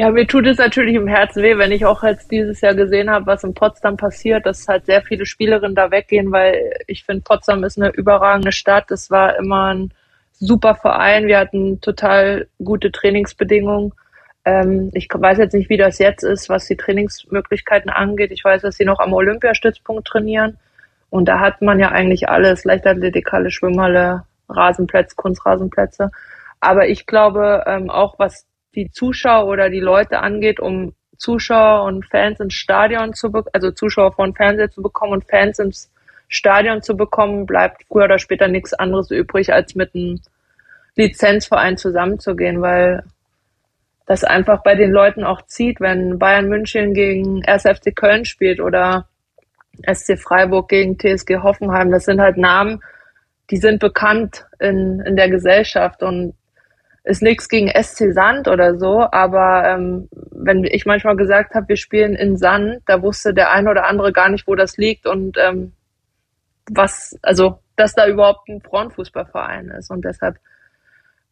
Ja, 0.00 0.10
mir 0.10 0.26
tut 0.26 0.46
es 0.46 0.56
natürlich 0.56 0.94
im 0.94 1.06
Herzen 1.08 1.42
weh, 1.42 1.58
wenn 1.58 1.72
ich 1.72 1.84
auch 1.84 2.02
jetzt 2.02 2.30
dieses 2.30 2.62
Jahr 2.62 2.74
gesehen 2.74 3.10
habe, 3.10 3.26
was 3.26 3.44
in 3.44 3.52
Potsdam 3.52 3.98
passiert, 3.98 4.46
dass 4.46 4.66
halt 4.66 4.86
sehr 4.86 5.02
viele 5.02 5.26
Spielerinnen 5.26 5.74
da 5.74 5.90
weggehen, 5.90 6.32
weil 6.32 6.72
ich 6.86 7.04
finde, 7.04 7.20
Potsdam 7.20 7.64
ist 7.64 7.76
eine 7.78 7.90
überragende 7.90 8.50
Stadt. 8.50 8.90
Es 8.90 9.10
war 9.10 9.36
immer 9.36 9.74
ein 9.74 9.92
super 10.32 10.74
Verein. 10.74 11.26
Wir 11.26 11.38
hatten 11.38 11.82
total 11.82 12.48
gute 12.64 12.90
Trainingsbedingungen. 12.90 13.92
Ähm, 14.46 14.90
ich 14.94 15.06
weiß 15.12 15.36
jetzt 15.36 15.52
nicht, 15.52 15.68
wie 15.68 15.76
das 15.76 15.98
jetzt 15.98 16.22
ist, 16.22 16.48
was 16.48 16.64
die 16.64 16.78
Trainingsmöglichkeiten 16.78 17.90
angeht. 17.90 18.30
Ich 18.32 18.42
weiß, 18.42 18.62
dass 18.62 18.76
sie 18.76 18.86
noch 18.86 19.00
am 19.00 19.12
Olympiastützpunkt 19.12 20.06
trainieren. 20.06 20.56
Und 21.10 21.26
da 21.26 21.40
hat 21.40 21.60
man 21.60 21.78
ja 21.78 21.90
eigentlich 21.90 22.26
alles. 22.26 22.64
Leichtathletikhalle, 22.64 23.50
Schwimmhalle, 23.50 24.24
Rasenplätze, 24.48 25.14
Kunstrasenplätze. 25.14 26.10
Aber 26.58 26.88
ich 26.88 27.04
glaube, 27.04 27.64
ähm, 27.66 27.90
auch 27.90 28.18
was 28.18 28.46
die 28.74 28.90
Zuschauer 28.90 29.46
oder 29.46 29.70
die 29.70 29.80
Leute 29.80 30.20
angeht, 30.20 30.60
um 30.60 30.94
Zuschauer 31.16 31.84
und 31.84 32.06
Fans 32.06 32.40
ins 32.40 32.54
Stadion 32.54 33.12
zu 33.14 33.30
bekommen, 33.30 33.52
also 33.52 33.70
Zuschauer 33.70 34.12
von 34.12 34.34
Fernseher 34.34 34.70
zu 34.70 34.82
bekommen 34.82 35.12
und 35.12 35.28
Fans 35.28 35.58
ins 35.58 35.90
Stadion 36.28 36.82
zu 36.82 36.96
bekommen, 36.96 37.46
bleibt 37.46 37.84
früher 37.88 38.04
oder 38.04 38.18
später 38.18 38.48
nichts 38.48 38.72
anderes 38.72 39.10
übrig, 39.10 39.52
als 39.52 39.74
mit 39.74 39.94
einem 39.94 40.20
Lizenzverein 40.96 41.76
zusammenzugehen, 41.76 42.62
weil 42.62 43.02
das 44.06 44.24
einfach 44.24 44.62
bei 44.62 44.74
den 44.74 44.90
Leuten 44.90 45.24
auch 45.24 45.42
zieht, 45.42 45.80
wenn 45.80 46.18
Bayern 46.18 46.48
München 46.48 46.94
gegen 46.94 47.44
1. 47.44 47.62
FC 47.62 47.94
Köln 47.94 48.24
spielt 48.24 48.60
oder 48.60 49.06
SC 49.86 50.18
Freiburg 50.18 50.68
gegen 50.68 50.98
TSG 50.98 51.38
Hoffenheim. 51.42 51.90
Das 51.90 52.06
sind 52.06 52.20
halt 52.20 52.36
Namen, 52.36 52.82
die 53.50 53.56
sind 53.56 53.78
bekannt 53.78 54.46
in, 54.58 55.00
in 55.00 55.16
der 55.16 55.28
Gesellschaft 55.28 56.02
und 56.02 56.34
ist 57.04 57.22
nichts 57.22 57.48
gegen 57.48 57.68
SC 57.68 58.12
Sand 58.12 58.48
oder 58.48 58.78
so, 58.78 59.06
aber 59.10 59.64
ähm, 59.66 60.08
wenn 60.30 60.64
ich 60.64 60.86
manchmal 60.86 61.16
gesagt 61.16 61.54
habe, 61.54 61.68
wir 61.68 61.76
spielen 61.76 62.14
in 62.14 62.36
Sand, 62.36 62.82
da 62.86 63.02
wusste 63.02 63.32
der 63.32 63.50
eine 63.50 63.70
oder 63.70 63.86
andere 63.86 64.12
gar 64.12 64.28
nicht, 64.28 64.46
wo 64.46 64.54
das 64.54 64.76
liegt 64.76 65.06
und 65.06 65.36
ähm, 65.38 65.72
was, 66.70 67.18
also 67.22 67.60
dass 67.76 67.94
da 67.94 68.06
überhaupt 68.06 68.48
ein 68.48 68.60
Frauenfußballverein 68.60 69.68
ist. 69.70 69.90
Und 69.90 70.04
deshalb 70.04 70.36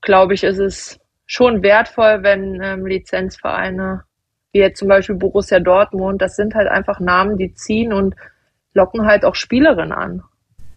glaube 0.01 0.35
ich, 0.35 0.45
ist 0.45 0.59
es 0.59 0.99
schon 1.27 1.63
wertvoll, 1.63 2.23
wenn 2.23 2.61
ähm, 2.63 2.87
Lizenzvereine 2.87 4.05
wie 4.53 4.61
jetzt 4.61 4.79
zum 4.79 4.89
Beispiel 4.89 5.17
Borussia 5.17 5.61
Dortmund, 5.61 6.23
das 6.23 6.37
sind 6.37 6.55
halt 6.55 6.69
einfach 6.69 7.01
Namen, 7.01 7.37
die 7.37 7.55
ziehen 7.55 7.93
und 7.93 8.15
locken 8.75 9.07
halt 9.07 9.25
auch 9.25 9.35
Spielerinnen 9.35 9.93
an. 9.93 10.23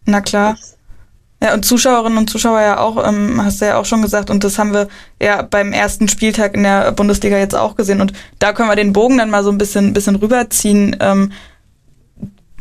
Na 0.06 0.22
klar. 0.22 0.52
Das, 0.52 0.78
ja, 1.42 1.56
und 1.56 1.66
Zuschauerinnen 1.66 2.20
und 2.20 2.30
Zuschauer 2.30 2.62
ja 2.62 2.78
auch, 2.80 3.04
ähm, 3.08 3.44
hast 3.44 3.62
du 3.62 3.66
ja 3.66 3.78
auch 3.78 3.86
schon 3.86 4.04
gesagt, 4.04 4.30
und 4.30 4.44
das 4.44 4.60
haben 4.60 4.74
wir 4.74 4.88
ja 5.20 5.42
beim 5.42 5.74
ersten 5.74 6.08
Spieltag 6.08 6.54
in 6.54 6.62
der 6.64 6.92
Bundesliga 6.92 7.38
jetzt 7.38 7.56
auch 7.56 7.76
gesehen. 7.76 8.00
Und 8.00 8.14
da 8.38 8.54
können 8.54 8.70
wir 8.70 8.76
den 8.76 8.94
Bogen 8.94 9.18
dann 9.18 9.32
mal 9.32 9.44
so 9.44 9.50
ein 9.50 9.58
bisschen, 9.58 9.94
bisschen 9.94 10.18
rüberziehen. 10.18 10.98
Ähm, 11.00 11.32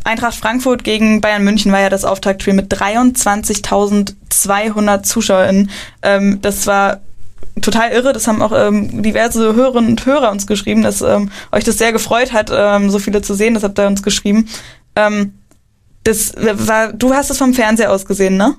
Eintracht 0.02 0.34
Frankfurt 0.34 0.82
gegen 0.82 1.20
Bayern 1.20 1.44
München 1.44 1.72
war 1.72 1.80
ja 1.80 1.90
das 1.90 2.06
Auftaktspiel 2.06 2.54
mit 2.54 2.72
23.200 2.72 5.02
ZuschauerInnen. 5.02 5.68
Ähm, 6.00 6.38
das 6.40 6.66
war 6.66 7.00
total 7.60 7.92
irre. 7.92 8.14
Das 8.14 8.26
haben 8.26 8.40
auch 8.40 8.52
ähm, 8.56 9.02
diverse 9.02 9.54
Hörerinnen 9.54 9.90
und 9.90 10.06
Hörer 10.06 10.30
uns 10.30 10.46
geschrieben, 10.46 10.82
dass 10.82 11.02
ähm, 11.02 11.30
euch 11.52 11.64
das 11.64 11.76
sehr 11.76 11.92
gefreut 11.92 12.32
hat, 12.32 12.50
ähm, 12.50 12.88
so 12.88 12.98
viele 12.98 13.20
zu 13.20 13.34
sehen. 13.34 13.52
Das 13.52 13.62
habt 13.62 13.78
ihr 13.78 13.86
uns 13.86 14.02
geschrieben. 14.02 14.48
Ähm, 14.96 15.34
das 16.04 16.32
war, 16.36 16.94
du 16.94 17.12
hast 17.12 17.30
es 17.30 17.36
vom 17.36 17.52
Fernseher 17.52 17.92
aus 17.92 18.06
gesehen, 18.06 18.38
ne? 18.38 18.56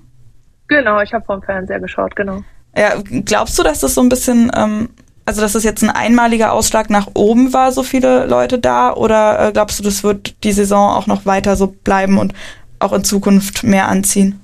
Genau, 0.71 1.01
ich 1.01 1.13
habe 1.13 1.25
vom 1.25 1.43
Fernseher 1.43 1.81
geschaut, 1.81 2.15
genau. 2.15 2.45
Ja, 2.77 2.93
glaubst 3.25 3.59
du, 3.59 3.63
dass 3.63 3.81
das 3.81 3.93
so 3.93 3.99
ein 3.99 4.07
bisschen, 4.07 4.49
ähm, 4.55 4.87
also 5.25 5.41
dass 5.41 5.51
das 5.51 5.65
jetzt 5.65 5.83
ein 5.83 5.89
einmaliger 5.89 6.53
Ausschlag 6.53 6.89
nach 6.89 7.09
oben 7.13 7.51
war, 7.51 7.73
so 7.73 7.83
viele 7.83 8.25
Leute 8.25 8.57
da, 8.57 8.93
oder 8.93 9.49
äh, 9.49 9.51
glaubst 9.51 9.79
du, 9.79 9.83
das 9.83 10.01
wird 10.05 10.41
die 10.45 10.53
Saison 10.53 10.91
auch 10.91 11.07
noch 11.07 11.25
weiter 11.25 11.57
so 11.57 11.67
bleiben 11.67 12.17
und 12.17 12.33
auch 12.79 12.93
in 12.93 13.03
Zukunft 13.03 13.65
mehr 13.65 13.89
anziehen? 13.89 14.39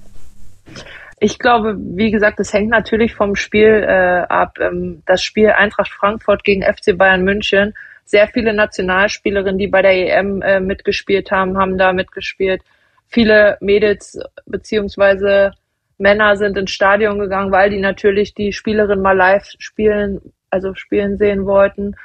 Ich 1.22 1.40
glaube, 1.40 1.78
wie 1.78 2.12
gesagt, 2.12 2.42
es 2.42 2.52
hängt 2.52 2.72
natürlich 2.72 3.16
vom 3.16 3.38
Spiel 3.38 3.86
äh, 3.88 4.26
ab. 4.28 4.58
Ähm, 4.60 5.04
das 5.06 5.24
Spiel 5.24 5.52
Eintracht 5.52 5.94
Frankfurt 5.94 6.44
gegen 6.44 6.62
FC 6.62 6.98
Bayern 6.98 7.24
München. 7.24 7.74
Sehr 8.04 8.28
viele 8.28 8.54
Nationalspielerinnen, 8.54 9.58
die 9.58 9.68
bei 9.68 9.82
der 9.82 9.94
EM 9.94 10.42
äh, 10.42 10.60
mitgespielt 10.60 11.32
haben, 11.32 11.58
haben 11.58 11.78
da 11.78 11.94
mitgespielt. 11.94 12.64
Viele 13.08 13.58
Mädels 13.62 14.20
beziehungsweise 14.46 15.54
Männer 15.98 16.38
sind 16.38 16.58
ins 16.58 16.72
Stadion 16.72 17.20
gegangen, 17.20 17.52
weil 17.52 17.70
die 17.70 17.80
natürlich 17.80 18.34
die 18.34 18.54
Spielerin 18.54 19.02
mal 19.02 19.16
live 19.16 19.48
spielen, 19.58 20.34
also 20.50 20.76
spielen 20.76 21.18
sehen 21.18 21.46
wollten. 21.46 21.96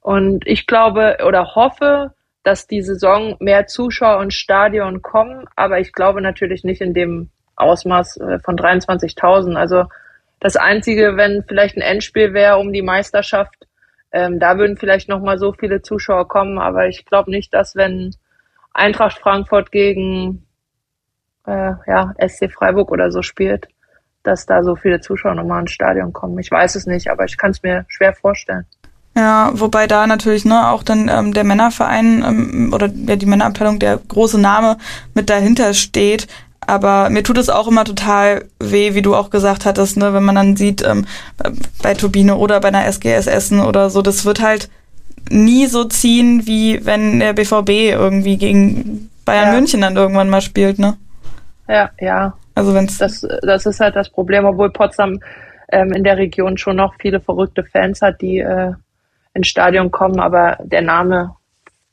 Und 0.00 0.46
ich 0.46 0.66
glaube 0.66 1.18
oder 1.26 1.54
hoffe, 1.54 2.12
dass 2.42 2.66
die 2.66 2.82
Saison 2.82 3.36
mehr 3.40 3.66
Zuschauer 3.66 4.22
ins 4.22 4.34
Stadion 4.34 5.02
kommen, 5.02 5.46
aber 5.56 5.80
ich 5.80 5.92
glaube 5.92 6.20
natürlich 6.20 6.64
nicht 6.64 6.80
in 6.80 6.94
dem 6.94 7.30
Ausmaß 7.56 8.18
äh, 8.18 8.38
von 8.40 8.56
23.000. 8.56 9.56
Also 9.56 9.84
das 10.40 10.56
Einzige, 10.56 11.16
wenn 11.16 11.44
vielleicht 11.46 11.76
ein 11.76 11.82
Endspiel 11.82 12.32
wäre 12.32 12.58
um 12.58 12.72
die 12.72 12.82
Meisterschaft, 12.82 13.66
ähm, 14.12 14.38
da 14.38 14.56
würden 14.56 14.76
vielleicht 14.76 15.08
noch 15.08 15.20
mal 15.20 15.38
so 15.38 15.52
viele 15.52 15.82
Zuschauer 15.82 16.28
kommen, 16.28 16.58
aber 16.58 16.88
ich 16.88 17.04
glaube 17.04 17.30
nicht, 17.30 17.52
dass 17.52 17.76
wenn 17.76 18.14
Eintracht 18.72 19.18
Frankfurt 19.18 19.72
gegen 19.72 20.46
äh, 21.48 21.72
ja, 21.86 22.14
SC 22.26 22.50
Freiburg 22.52 22.90
oder 22.90 23.10
so 23.10 23.22
spielt, 23.22 23.68
dass 24.22 24.46
da 24.46 24.62
so 24.62 24.76
viele 24.76 25.00
Zuschauer 25.00 25.34
nochmal 25.34 25.62
ins 25.62 25.72
Stadion 25.72 26.12
kommen. 26.12 26.38
Ich 26.38 26.50
weiß 26.50 26.74
es 26.74 26.86
nicht, 26.86 27.10
aber 27.10 27.24
ich 27.24 27.36
kann 27.36 27.50
es 27.50 27.62
mir 27.62 27.84
schwer 27.88 28.14
vorstellen. 28.14 28.66
Ja, 29.16 29.50
wobei 29.54 29.86
da 29.86 30.06
natürlich 30.06 30.44
ne, 30.44 30.68
auch 30.68 30.82
dann 30.82 31.08
ähm, 31.08 31.32
der 31.32 31.44
Männerverein 31.44 32.24
ähm, 32.26 32.70
oder 32.72 32.86
ja, 32.86 33.16
die 33.16 33.26
Männerabteilung, 33.26 33.78
der 33.78 33.96
große 33.96 34.38
Name 34.38 34.76
mit 35.14 35.28
dahinter 35.28 35.74
steht. 35.74 36.28
Aber 36.60 37.08
mir 37.08 37.22
tut 37.22 37.38
es 37.38 37.48
auch 37.48 37.66
immer 37.66 37.84
total 37.84 38.44
weh, 38.60 38.94
wie 38.94 39.02
du 39.02 39.16
auch 39.16 39.30
gesagt 39.30 39.64
hattest, 39.64 39.96
ne, 39.96 40.12
wenn 40.12 40.24
man 40.24 40.34
dann 40.34 40.56
sieht, 40.56 40.86
ähm, 40.86 41.06
bei 41.82 41.94
Turbine 41.94 42.36
oder 42.36 42.60
bei 42.60 42.68
einer 42.68 42.86
SGS 42.86 43.26
Essen 43.26 43.60
oder 43.60 43.90
so, 43.90 44.02
das 44.02 44.24
wird 44.24 44.42
halt 44.42 44.68
nie 45.30 45.66
so 45.66 45.84
ziehen, 45.84 46.46
wie 46.46 46.84
wenn 46.84 47.20
der 47.20 47.32
BVB 47.32 47.70
irgendwie 47.70 48.36
gegen 48.36 49.10
Bayern 49.24 49.48
ja. 49.48 49.54
München 49.54 49.80
dann 49.80 49.96
irgendwann 49.96 50.30
mal 50.30 50.42
spielt, 50.42 50.78
ne? 50.78 50.96
Ja, 51.68 51.90
ja. 52.00 52.36
Also 52.54 52.74
wenn's 52.74 52.98
das, 52.98 53.26
das 53.42 53.66
ist 53.66 53.80
halt 53.80 53.94
das 53.94 54.10
Problem, 54.10 54.44
obwohl 54.44 54.70
Potsdam 54.70 55.20
ähm, 55.70 55.92
in 55.92 56.02
der 56.02 56.16
Region 56.16 56.56
schon 56.56 56.76
noch 56.76 56.94
viele 56.98 57.20
verrückte 57.20 57.62
Fans 57.62 58.02
hat, 58.02 58.20
die 58.20 58.38
äh, 58.38 58.72
ins 59.34 59.48
Stadion 59.48 59.90
kommen, 59.90 60.18
aber 60.18 60.58
der 60.62 60.82
Name, 60.82 61.36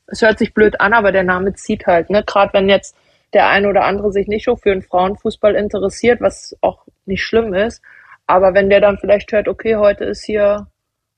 es 0.06 0.22
hört 0.22 0.38
sich 0.38 0.54
blöd 0.54 0.80
an, 0.80 0.94
aber 0.94 1.12
der 1.12 1.24
Name 1.24 1.54
zieht 1.54 1.86
halt, 1.86 2.10
ne? 2.10 2.24
Gerade 2.24 2.52
wenn 2.54 2.68
jetzt 2.68 2.96
der 3.34 3.48
eine 3.48 3.68
oder 3.68 3.84
andere 3.84 4.12
sich 4.12 4.28
nicht 4.28 4.44
so 4.44 4.56
für 4.56 4.70
den 4.70 4.82
Frauenfußball 4.82 5.54
interessiert, 5.54 6.20
was 6.20 6.56
auch 6.62 6.86
nicht 7.04 7.22
schlimm 7.22 7.54
ist, 7.54 7.82
aber 8.26 8.54
wenn 8.54 8.70
der 8.70 8.80
dann 8.80 8.98
vielleicht 8.98 9.30
hört, 9.32 9.46
okay, 9.46 9.76
heute 9.76 10.04
ist 10.04 10.24
hier 10.24 10.68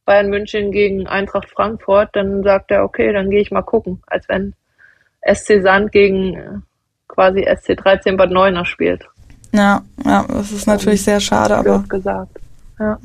Bayern 0.05 0.31
München 0.31 0.73
gegen 0.73 1.07
Eintracht 1.07 1.49
Frankfurt, 1.49 2.11
dann 2.15 2.43
sagt 2.43 2.71
er, 2.71 2.83
okay, 2.83 3.13
dann 3.13 3.31
gehe 3.31 3.41
ich 3.41 3.51
mal 3.51 3.63
gucken, 3.63 4.03
als 4.07 4.29
wenn 4.29 4.55
SC 5.23 5.63
Sand 5.63 5.93
gegen 5.93 6.65
quasi 7.19 7.41
SC13 7.41 8.17
Bad 8.17 8.31
Neuner 8.31 8.65
spielt. 8.65 9.05
Ja, 9.53 9.83
ja, 10.05 10.25
das 10.29 10.53
ist 10.53 10.69
natürlich 10.69 11.03
sehr 11.03 11.19
schade, 11.19 11.57
aber. 11.57 11.83
gesagt. 11.89 12.39
Ja. 12.79 12.97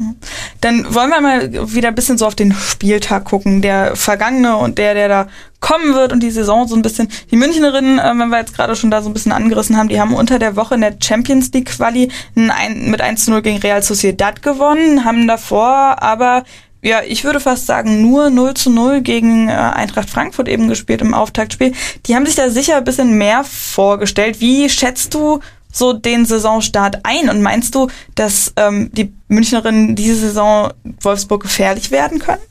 Dann 0.61 0.93
wollen 0.93 1.09
wir 1.09 1.19
mal 1.19 1.73
wieder 1.73 1.87
ein 1.87 1.95
bisschen 1.95 2.19
so 2.19 2.27
auf 2.27 2.35
den 2.35 2.53
Spieltag 2.53 3.25
gucken, 3.25 3.63
der 3.63 3.95
vergangene 3.95 4.55
und 4.57 4.77
der, 4.77 4.93
der 4.93 5.07
da 5.07 5.27
kommen 5.61 5.95
wird 5.95 6.13
und 6.13 6.21
die 6.21 6.29
Saison 6.29 6.67
so 6.67 6.75
ein 6.75 6.83
bisschen. 6.83 7.07
Die 7.31 7.37
Münchnerinnen, 7.37 7.97
äh, 7.97 8.13
wenn 8.15 8.29
wir 8.29 8.37
jetzt 8.37 8.55
gerade 8.55 8.75
schon 8.75 8.91
da 8.91 9.01
so 9.01 9.09
ein 9.09 9.13
bisschen 9.13 9.31
angerissen 9.31 9.75
haben, 9.75 9.89
die 9.89 9.99
haben 9.99 10.13
unter 10.13 10.37
der 10.37 10.55
Woche 10.55 10.75
in 10.75 10.81
der 10.81 10.95
Champions 11.01 11.51
League 11.53 11.69
Quali 11.69 12.11
ein, 12.35 12.91
mit 12.91 13.01
1 13.01 13.25
zu 13.25 13.31
0 13.31 13.41
gegen 13.41 13.57
Real 13.57 13.81
Sociedad 13.81 14.43
gewonnen, 14.43 15.05
haben 15.05 15.27
davor 15.27 16.03
aber 16.03 16.43
ja, 16.83 17.01
ich 17.01 17.23
würde 17.23 17.39
fast 17.39 17.65
sagen, 17.65 18.01
nur 18.01 18.29
0 18.29 18.53
zu 18.55 18.69
0 18.69 19.01
gegen 19.01 19.47
äh, 19.47 19.53
Eintracht 19.53 20.09
Frankfurt 20.09 20.49
eben 20.49 20.67
gespielt 20.67 21.01
im 21.01 21.13
Auftaktspiel. 21.13 21.71
Die 22.05 22.15
haben 22.15 22.25
sich 22.25 22.35
da 22.35 22.49
sicher 22.49 22.77
ein 22.77 22.83
bisschen 22.83 23.17
mehr 23.17 23.45
vorgestellt. 23.45 24.41
Wie 24.41 24.69
schätzt 24.69 25.13
du 25.13 25.39
so 25.71 25.93
den 25.93 26.25
Saisonstart 26.25 26.99
ein? 27.03 27.29
Und 27.29 27.41
meinst 27.41 27.73
du, 27.73 27.87
dass 28.15 28.53
ähm, 28.57 28.91
die 28.91 29.13
Münchnerinnen 29.29 29.95
diese 29.95 30.15
Saison 30.15 30.73
Wolfsburg 31.01 31.43
gefährlich 31.43 31.89
werden 31.89 32.19
können? 32.19 32.41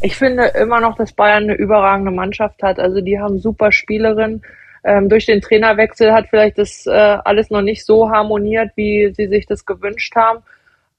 Ich 0.00 0.16
finde 0.16 0.44
immer 0.44 0.80
noch, 0.80 0.96
dass 0.96 1.12
Bayern 1.12 1.44
eine 1.44 1.54
überragende 1.54 2.12
Mannschaft 2.12 2.62
hat. 2.62 2.78
Also 2.78 3.00
die 3.00 3.18
haben 3.18 3.40
super 3.40 3.72
Spielerinnen. 3.72 4.42
Ähm, 4.84 5.08
durch 5.08 5.26
den 5.26 5.40
Trainerwechsel 5.40 6.12
hat 6.12 6.28
vielleicht 6.30 6.58
das 6.58 6.86
äh, 6.86 6.90
alles 6.92 7.50
noch 7.50 7.62
nicht 7.62 7.84
so 7.84 8.08
harmoniert, 8.08 8.70
wie 8.76 9.12
sie 9.12 9.26
sich 9.26 9.46
das 9.46 9.66
gewünscht 9.66 10.14
haben. 10.14 10.44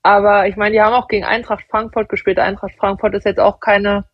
Aber 0.01 0.47
ich 0.47 0.55
meine, 0.55 0.73
die 0.73 0.81
haben 0.81 0.93
auch 0.93 1.07
gegen 1.07 1.25
Eintracht 1.25 1.65
Frankfurt 1.69 2.09
gespielt. 2.09 2.39
Eintracht 2.39 2.75
Frankfurt 2.77 3.15
ist 3.15 3.25
jetzt 3.25 3.39
auch 3.39 3.59
keine 3.59 4.05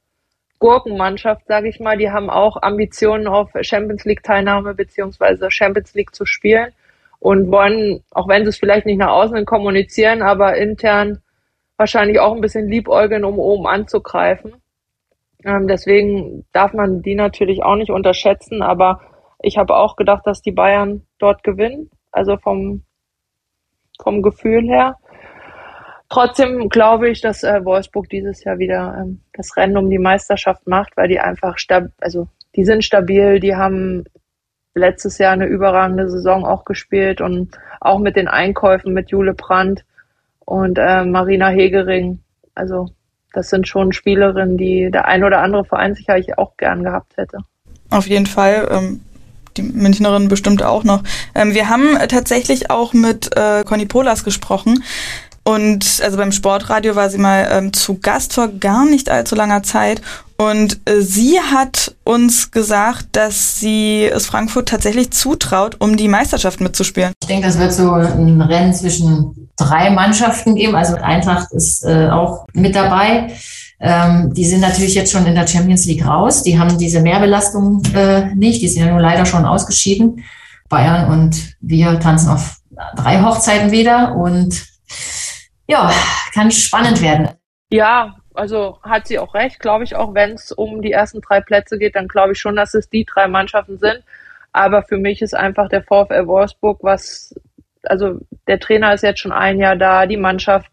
Gurkenmannschaft, 0.60 1.45
sage 1.48 1.69
ich 1.69 1.80
mal. 1.80 1.98
Die 1.98 2.12
haben 2.12 2.30
auch 2.30 2.62
Ambitionen 2.62 3.28
auf 3.28 3.52
Champions 3.62 4.06
League 4.06 4.24
Teilnahme 4.24 4.74
beziehungsweise 4.74 5.52
Champions 5.52 5.93
League 5.93 6.15
zu 6.15 6.26
spielen 6.26 6.71
und 7.19 7.52
wollen, 7.52 8.04
auch 8.12 8.28
wenn 8.28 8.43
sie 8.43 8.50
es 8.50 8.58
vielleicht 8.58 8.86
nicht 8.86 8.98
nach 8.98 9.12
außen 9.12 9.45
kommunizieren, 9.45 10.21
aber 10.21 10.58
intern 10.58 11.21
wahrscheinlich 11.78 12.19
auch 12.19 12.34
ein 12.34 12.41
bisschen 12.41 12.67
liebäugeln, 12.67 13.24
um 13.26 13.39
oben 13.39 13.67
anzugreifen. 13.67 14.54
Ähm, 15.43 15.67
deswegen 15.67 16.45
darf 16.54 16.74
man 16.74 17.02
die 17.02 17.15
natürlich 17.15 17.63
auch 17.63 17.76
nicht 17.76 17.91
unterschätzen, 17.91 18.62
aber 18.62 19.02
ich 19.41 19.58
habe 19.58 19.76
auch 19.76 19.95
gedacht, 19.95 20.26
dass 20.26 20.41
die 20.41 20.52
Bayern 20.52 21.06
dort 21.19 21.43
gewinnen, 21.43 21.91
also 22.12 22.38
vom, 22.38 22.84
vom 24.02 24.21
Gefühl 24.21 24.67
her. 24.67 24.95
Trotzdem 26.10 26.70
glaube 26.70 27.10
ich, 27.10 27.22
dass 27.22 27.44
äh, 27.44 27.65
Wolfsburg 27.65 28.10
dieses 28.10 28.44
Jahr 28.44 28.60
wieder 28.60 28.98
ähm, 29.00 29.22
das 29.34 29.58
Rennen 29.58 29.78
um 29.78 29.89
die 29.89 30.00
Meisterschaft 30.00 30.68
macht, 30.68 30.96
weil 30.98 31.08
die 31.08 31.20
einfach 31.20 31.58
stab 31.58 31.86
also 32.00 32.28
die 32.56 32.63
sind 32.63 32.86
stabil, 32.86 33.39
die 33.39 33.56
haben 33.56 34.06
letztes 34.76 35.18
Jahr 35.18 35.34
eine 35.34 35.46
überragende 35.46 36.10
Saison 36.10 36.46
auch 36.46 36.65
gespielt 36.65 37.22
und 37.22 37.58
auch 37.82 38.00
mit 38.00 38.15
den 38.15 38.28
Einkäufen 38.28 38.94
mit 38.94 39.10
Jule 39.10 39.34
Brandt 39.34 39.84
und 40.39 40.78
äh, 40.78 41.04
Marina 41.04 41.50
Hegering. 41.50 42.20
Also 42.54 42.89
das 43.34 43.50
sind 43.50 43.68
schon 43.68 43.91
Spielerinnen, 43.91 44.58
die 44.58 44.91
der 44.91 45.06
ein 45.06 45.24
oder 45.24 45.41
andere 45.41 45.65
Verein 45.65 45.96
sicherlich 45.96 46.38
auch 46.38 46.56
gern 46.58 46.84
gehabt 46.84 47.18
hätte. 47.18 47.39
Auf 47.89 48.08
jeden 48.08 48.28
Fall. 48.28 48.68
Ähm 48.72 49.02
die 49.58 49.62
Münchnerin 49.62 50.28
bestimmt 50.28 50.63
auch 50.63 50.84
noch. 50.84 51.02
Ähm, 51.34 51.54
wir 51.54 51.70
haben 51.70 51.98
tatsächlich 52.10 52.72
auch 52.72 52.91
mit 52.91 53.36
äh, 53.38 53.63
Conny 53.63 53.86
Polas 53.86 54.26
gesprochen. 54.26 54.84
Und 55.48 56.02
also 56.04 56.18
beim 56.18 56.32
Sportradio 56.32 56.96
war 56.96 57.10
sie 57.12 57.20
mal 57.20 57.48
ähm, 57.52 57.72
zu 57.72 58.00
Gast 58.00 58.34
vor 58.34 58.48
gar 58.48 58.86
nicht 58.86 59.10
allzu 59.10 59.36
langer 59.36 59.62
Zeit. 59.62 60.02
Und 60.38 60.80
äh, 60.86 61.02
sie 61.02 61.40
hat 61.40 61.96
uns 62.04 62.50
gesagt, 62.50 63.10
dass 63.12 63.60
sie 63.60 64.06
es 64.06 64.26
Frankfurt 64.26 64.68
tatsächlich 64.68 65.12
zutraut, 65.12 65.76
um 65.80 65.98
die 65.98 66.08
Meisterschaft 66.08 66.62
mitzuspielen. 66.62 67.14
Ich 67.22 67.28
denke, 67.28 67.46
das 67.46 67.60
wird 67.60 67.74
so 67.74 67.92
ein 67.92 68.42
Rennen 68.42 68.74
zwischen 68.74 69.50
drei 69.56 69.92
Mannschaften 69.92 70.56
geben. 70.56 70.76
Also 70.76 70.96
Eintracht 70.96 71.52
ist 71.52 71.86
äh, 71.86 72.10
auch 72.10 72.48
mit 72.54 72.76
dabei. 72.76 73.32
Ähm, 73.80 74.34
die 74.34 74.46
sind 74.46 74.62
natürlich 74.62 74.96
jetzt 74.96 75.12
schon 75.12 75.28
in 75.28 75.36
der 75.36 75.46
Champions 75.46 75.86
League 75.86 76.06
raus. 76.06 76.42
Die 76.42 76.58
haben 76.58 76.78
diese 76.80 77.02
Mehrbelastung 77.02 77.84
äh, 77.94 78.34
nicht. 78.34 78.64
Die 78.64 78.68
sind 78.68 78.84
ja 78.84 78.92
nur 78.92 79.02
leider 79.02 79.26
schon 79.28 79.46
ausgeschieden. 79.46 80.24
Bayern 80.70 81.12
und 81.12 81.56
wir 81.62 82.00
tanzen 82.00 82.30
auf 82.30 82.58
drei 82.96 83.22
Hochzeiten 83.22 83.72
wieder 83.72 84.16
und 84.16 84.66
ja, 85.67 85.91
kann 86.34 86.51
spannend 86.51 87.01
werden. 87.01 87.30
Ja, 87.71 88.15
also 88.34 88.80
hat 88.84 89.08
sie 89.08 89.19
auch 89.19 89.34
recht, 89.34 89.60
glaube 89.60 89.84
ich, 89.84 89.95
auch 89.95 90.13
wenn 90.13 90.32
es 90.32 90.51
um 90.51 90.82
die 90.82 90.91
ersten 90.91 91.21
drei 91.21 91.41
Plätze 91.41 91.78
geht, 91.78 91.95
dann 91.95 92.08
glaube 92.08 92.34
ich 92.34 92.39
schon, 92.39 92.56
dass 92.56 92.73
es 92.73 92.89
die 92.89 93.06
drei 93.06 93.28
Mannschaften 93.28 93.78
sind. 93.78 94.04
Aber 94.51 94.84
für 94.84 94.97
mich 94.97 95.21
ist 95.21 95.36
einfach 95.36 95.67
der 95.69 95.84
VfL 95.84 96.28
Wolfsburg, 96.28 96.80
was, 96.82 97.36
also 97.84 98.19
der 98.47 98.60
Trainer 98.60 98.93
ist 98.93 99.04
jetzt 99.04 99.19
schon 99.19 99.32
ein 99.32 99.60
Jahr 99.60 99.75
da, 99.75 100.06
die 100.06 100.17
Mannschaft 100.17 100.71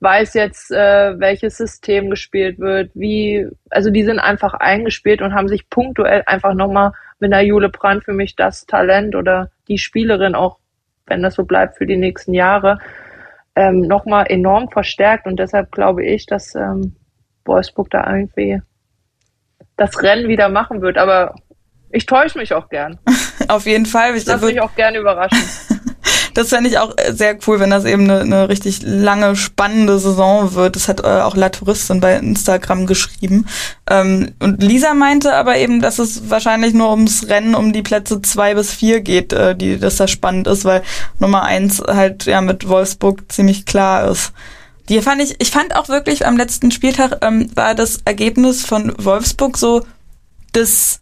weiß 0.00 0.34
jetzt, 0.34 0.70
äh, 0.72 1.18
welches 1.20 1.58
System 1.58 2.10
gespielt 2.10 2.58
wird, 2.58 2.90
wie, 2.94 3.46
also 3.68 3.90
die 3.90 4.02
sind 4.02 4.18
einfach 4.18 4.54
eingespielt 4.54 5.20
und 5.20 5.34
haben 5.34 5.48
sich 5.48 5.68
punktuell 5.68 6.22
einfach 6.26 6.54
nochmal 6.54 6.92
mit 7.18 7.32
einer 7.32 7.42
Jule 7.42 7.68
Brand 7.68 8.04
für 8.04 8.14
mich 8.14 8.34
das 8.34 8.66
Talent 8.66 9.14
oder 9.14 9.50
die 9.68 9.78
Spielerin 9.78 10.34
auch, 10.34 10.58
wenn 11.06 11.22
das 11.22 11.34
so 11.34 11.44
bleibt 11.44 11.76
für 11.76 11.86
die 11.86 11.98
nächsten 11.98 12.32
Jahre, 12.32 12.78
ähm, 13.60 13.80
nochmal 13.82 14.26
enorm 14.28 14.70
verstärkt 14.70 15.26
und 15.26 15.38
deshalb 15.38 15.70
glaube 15.70 16.04
ich, 16.04 16.24
dass 16.24 16.54
ähm, 16.54 16.96
Wolfsburg 17.44 17.90
da 17.90 18.10
irgendwie 18.10 18.62
das 19.76 20.02
Rennen 20.02 20.28
wieder 20.28 20.48
machen 20.48 20.80
wird. 20.80 20.96
Aber 20.96 21.34
ich 21.90 22.06
täusche 22.06 22.38
mich 22.38 22.54
auch 22.54 22.68
gern. 22.70 22.98
Auf 23.48 23.66
jeden 23.66 23.86
Fall. 23.86 24.16
Ich 24.16 24.24
lasse 24.24 24.46
mich 24.46 24.60
auch 24.60 24.74
gern 24.74 24.94
überraschen. 24.94 25.38
Das 26.40 26.48
fände 26.48 26.70
ich 26.70 26.78
auch 26.78 26.94
äh, 26.96 27.12
sehr 27.12 27.36
cool, 27.46 27.60
wenn 27.60 27.70
das 27.70 27.84
eben 27.84 28.04
eine, 28.04 28.20
eine 28.20 28.48
richtig 28.48 28.80
lange, 28.82 29.36
spannende 29.36 29.98
Saison 29.98 30.54
wird. 30.54 30.74
Das 30.74 30.88
hat 30.88 31.00
äh, 31.00 31.20
auch 31.20 31.36
La 31.36 31.50
Touristin 31.50 32.00
bei 32.00 32.16
Instagram 32.16 32.86
geschrieben. 32.86 33.46
Ähm, 33.88 34.32
und 34.40 34.62
Lisa 34.62 34.94
meinte 34.94 35.34
aber 35.34 35.58
eben, 35.58 35.82
dass 35.82 35.98
es 35.98 36.30
wahrscheinlich 36.30 36.72
nur 36.72 36.90
ums 36.90 37.28
Rennen 37.28 37.54
um 37.54 37.72
die 37.72 37.82
Plätze 37.82 38.22
zwei 38.22 38.54
bis 38.54 38.72
vier 38.72 39.02
geht, 39.02 39.32
äh, 39.34 39.54
die, 39.54 39.78
dass 39.78 39.96
das 39.96 40.10
spannend 40.10 40.46
ist, 40.46 40.64
weil 40.64 40.82
Nummer 41.18 41.42
eins 41.42 41.82
halt 41.86 42.24
ja 42.24 42.40
mit 42.40 42.66
Wolfsburg 42.68 43.30
ziemlich 43.30 43.66
klar 43.66 44.10
ist. 44.10 44.32
Die 44.88 45.00
fand 45.02 45.20
ich, 45.20 45.36
ich 45.38 45.50
fand 45.50 45.76
auch 45.76 45.88
wirklich 45.88 46.26
am 46.26 46.36
letzten 46.36 46.70
Spieltag 46.70 47.18
ähm, 47.22 47.50
war 47.54 47.74
das 47.74 48.00
Ergebnis 48.06 48.64
von 48.64 48.92
Wolfsburg 48.96 49.58
so 49.58 49.84
das 50.52 51.00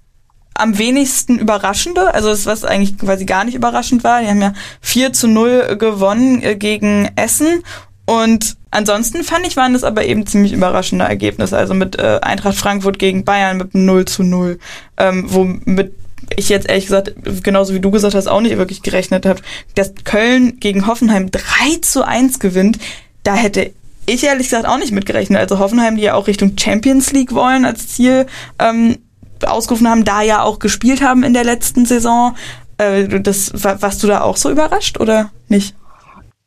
am 0.59 0.79
wenigsten 0.79 1.39
überraschende, 1.39 2.13
also 2.15 2.29
das, 2.29 2.47
was 2.47 2.65
eigentlich 2.65 2.99
quasi 2.99 3.25
gar 3.25 3.45
nicht 3.45 3.55
überraschend 3.55 4.05
war. 4.05 4.21
Die 4.21 4.29
haben 4.29 4.43
ja 4.43 4.53
4 4.81 5.13
zu 5.13 5.29
0 5.29 5.77
gewonnen 5.79 6.43
äh, 6.43 6.57
gegen 6.57 7.11
Essen 7.17 7.63
und 8.07 8.57
ansonsten 8.71 9.23
fand 9.23 9.47
ich, 9.47 9.57
waren 9.57 9.75
das 9.75 9.85
aber 9.85 10.05
eben 10.05 10.27
ziemlich 10.27 10.53
überraschende 10.53 11.05
Ergebnisse. 11.05 11.57
Also 11.57 11.75
mit 11.75 11.99
äh, 11.99 12.21
Eintracht 12.23 12.57
Frankfurt 12.57 12.99
gegen 12.99 13.25
Bayern 13.25 13.59
mit 13.59 13.75
0 13.75 14.07
zu 14.07 14.23
0, 14.23 14.59
ähm, 14.97 15.25
womit 15.29 15.93
ich 16.37 16.49
jetzt 16.49 16.69
ehrlich 16.69 16.87
gesagt, 16.87 17.13
genauso 17.43 17.75
wie 17.75 17.81
du 17.81 17.91
gesagt 17.91 18.15
hast, 18.15 18.27
auch 18.27 18.41
nicht 18.41 18.57
wirklich 18.57 18.83
gerechnet 18.83 19.27
habe, 19.27 19.41
dass 19.75 19.93
Köln 20.05 20.59
gegen 20.59 20.87
Hoffenheim 20.87 21.31
3 21.31 21.41
zu 21.83 22.07
1 22.07 22.39
gewinnt. 22.39 22.79
Da 23.23 23.35
hätte 23.35 23.73
ich 24.07 24.25
ehrlich 24.25 24.49
gesagt 24.49 24.67
auch 24.67 24.79
nicht 24.79 24.93
mitgerechnet. 24.93 25.39
Also 25.39 25.59
Hoffenheim, 25.59 25.97
die 25.97 26.03
ja 26.03 26.15
auch 26.15 26.27
Richtung 26.27 26.57
Champions 26.59 27.13
League 27.13 27.35
wollen 27.35 27.65
als 27.65 27.89
Ziel, 27.89 28.27
ähm, 28.59 28.97
ausgerufen 29.47 29.89
haben, 29.89 30.05
da 30.05 30.23
ja 30.23 30.43
auch 30.43 30.59
gespielt 30.59 31.03
haben 31.03 31.23
in 31.23 31.35
der 31.35 31.45
letzten 31.45 31.85
Saison. 31.85 32.37
Äh, 32.79 33.07
das, 33.21 33.53
warst 33.55 34.03
du 34.03 34.07
da 34.07 34.23
auch 34.23 34.37
so 34.37 34.51
überrascht 34.51 35.01
oder 35.01 35.31
nicht? 35.49 35.75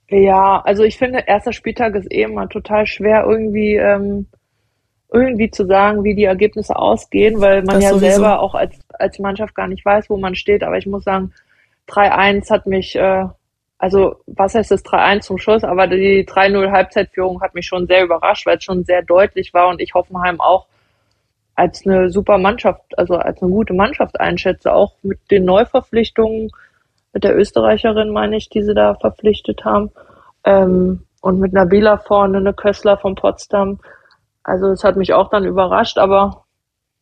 Ja, 0.09 0.61
also 0.65 0.83
ich 0.83 0.97
finde, 0.97 1.23
erster 1.25 1.53
Spieltag 1.53 1.95
ist 1.95 2.11
eh 2.11 2.23
immer 2.23 2.49
total 2.49 2.85
schwer 2.85 3.25
irgendwie 3.25 3.75
ähm, 3.75 4.27
irgendwie 5.11 5.51
zu 5.51 5.65
sagen, 5.65 6.03
wie 6.03 6.15
die 6.15 6.23
Ergebnisse 6.23 6.75
ausgehen, 6.75 7.41
weil 7.41 7.63
man 7.63 7.75
das 7.75 7.83
ja 7.83 7.89
sowieso. 7.91 8.11
selber 8.11 8.39
auch 8.39 8.55
als, 8.55 8.79
als 8.97 9.19
Mannschaft 9.19 9.55
gar 9.55 9.67
nicht 9.67 9.83
weiß, 9.85 10.09
wo 10.09 10.17
man 10.17 10.35
steht. 10.35 10.63
Aber 10.63 10.77
ich 10.77 10.85
muss 10.85 11.03
sagen, 11.03 11.33
3-1 11.89 12.49
hat 12.49 12.65
mich, 12.65 12.95
äh, 12.95 13.25
also 13.77 14.15
was 14.25 14.55
heißt 14.55 14.71
das 14.71 14.85
3-1 14.85 15.21
zum 15.21 15.37
Schluss, 15.37 15.63
aber 15.63 15.87
die 15.87 16.25
3-0 16.25 16.71
Halbzeitführung 16.71 17.41
hat 17.41 17.55
mich 17.55 17.65
schon 17.65 17.87
sehr 17.87 18.03
überrascht, 18.03 18.45
weil 18.45 18.57
es 18.57 18.63
schon 18.63 18.85
sehr 18.85 19.01
deutlich 19.01 19.53
war 19.53 19.67
und 19.67 19.81
ich 19.81 19.93
Hoffenheim 19.93 20.39
auch 20.39 20.67
als 21.55 21.85
eine 21.85 22.09
super 22.09 22.37
Mannschaft, 22.37 22.97
also 22.97 23.15
als 23.15 23.41
eine 23.41 23.51
gute 23.51 23.73
Mannschaft 23.73 24.19
einschätze, 24.19 24.73
auch 24.73 24.93
mit 25.03 25.19
den 25.29 25.45
Neuverpflichtungen, 25.45 26.49
mit 27.13 27.23
der 27.23 27.37
Österreicherin, 27.37 28.11
meine 28.11 28.37
ich, 28.37 28.49
die 28.49 28.63
sie 28.63 28.73
da 28.73 28.95
verpflichtet 28.95 29.65
haben, 29.65 29.91
ähm, 30.43 31.05
und 31.21 31.39
mit 31.39 31.53
Nabila 31.53 31.97
vorne, 31.97 32.37
eine 32.37 32.53
Kössler 32.53 32.97
von 32.97 33.15
Potsdam. 33.15 33.79
Also 34.43 34.67
es 34.67 34.83
hat 34.83 34.95
mich 34.95 35.13
auch 35.13 35.29
dann 35.29 35.45
überrascht, 35.45 35.97
aber 35.99 36.45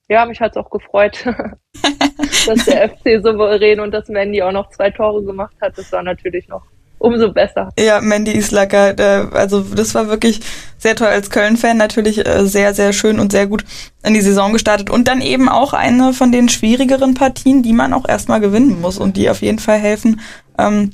ja, 0.10 0.26
mich 0.26 0.42
hat 0.42 0.52
es 0.52 0.58
auch 0.58 0.70
gefreut, 0.70 1.26
dass 2.48 2.66
der 2.66 2.90
FC 2.98 3.24
souverän 3.24 3.80
und 3.80 3.92
dass 3.92 4.10
Mandy 4.10 4.42
auch 4.42 4.52
noch 4.52 4.70
zwei 4.70 4.90
Tore 4.90 5.24
gemacht 5.24 5.56
hat. 5.62 5.78
Das 5.78 5.92
war 5.94 6.04
natürlich 6.04 6.48
noch 6.50 6.64
umso 7.00 7.32
besser. 7.32 7.70
Ja, 7.80 8.02
Mandy 8.02 8.32
Islacker, 8.32 9.30
also 9.34 9.62
das 9.62 9.96
war 9.96 10.08
wirklich 10.08 10.42
sehr 10.78 10.96
toll 10.96 11.08
als 11.08 11.30
Köln-Fan, 11.30 11.78
natürlich 11.78 12.26
äh, 12.26 12.46
sehr, 12.46 12.74
sehr 12.74 12.94
schön 12.94 13.20
und 13.20 13.32
sehr 13.32 13.48
gut 13.48 13.64
in 14.04 14.14
die 14.14 14.22
Saison 14.22 14.54
gestartet 14.54 14.90
und 14.90 15.08
dann 15.08 15.22
eben 15.22 15.50
auch 15.50 15.74
eine 15.74 16.14
von 16.14 16.32
den 16.32 16.50
schwierigeren 16.50 17.16
Partien, 17.16 17.64
die 17.64 17.74
man 17.74 17.94
auch 17.94 18.08
erstmal 18.08 18.40
gewinnen 18.40 18.80
muss 18.82 18.98
und 18.98 19.18
die 19.18 19.30
auf 19.30 19.42
jeden 19.42 19.60
Fall 19.60 19.80
helfen, 19.80 20.22
ähm, 20.58 20.92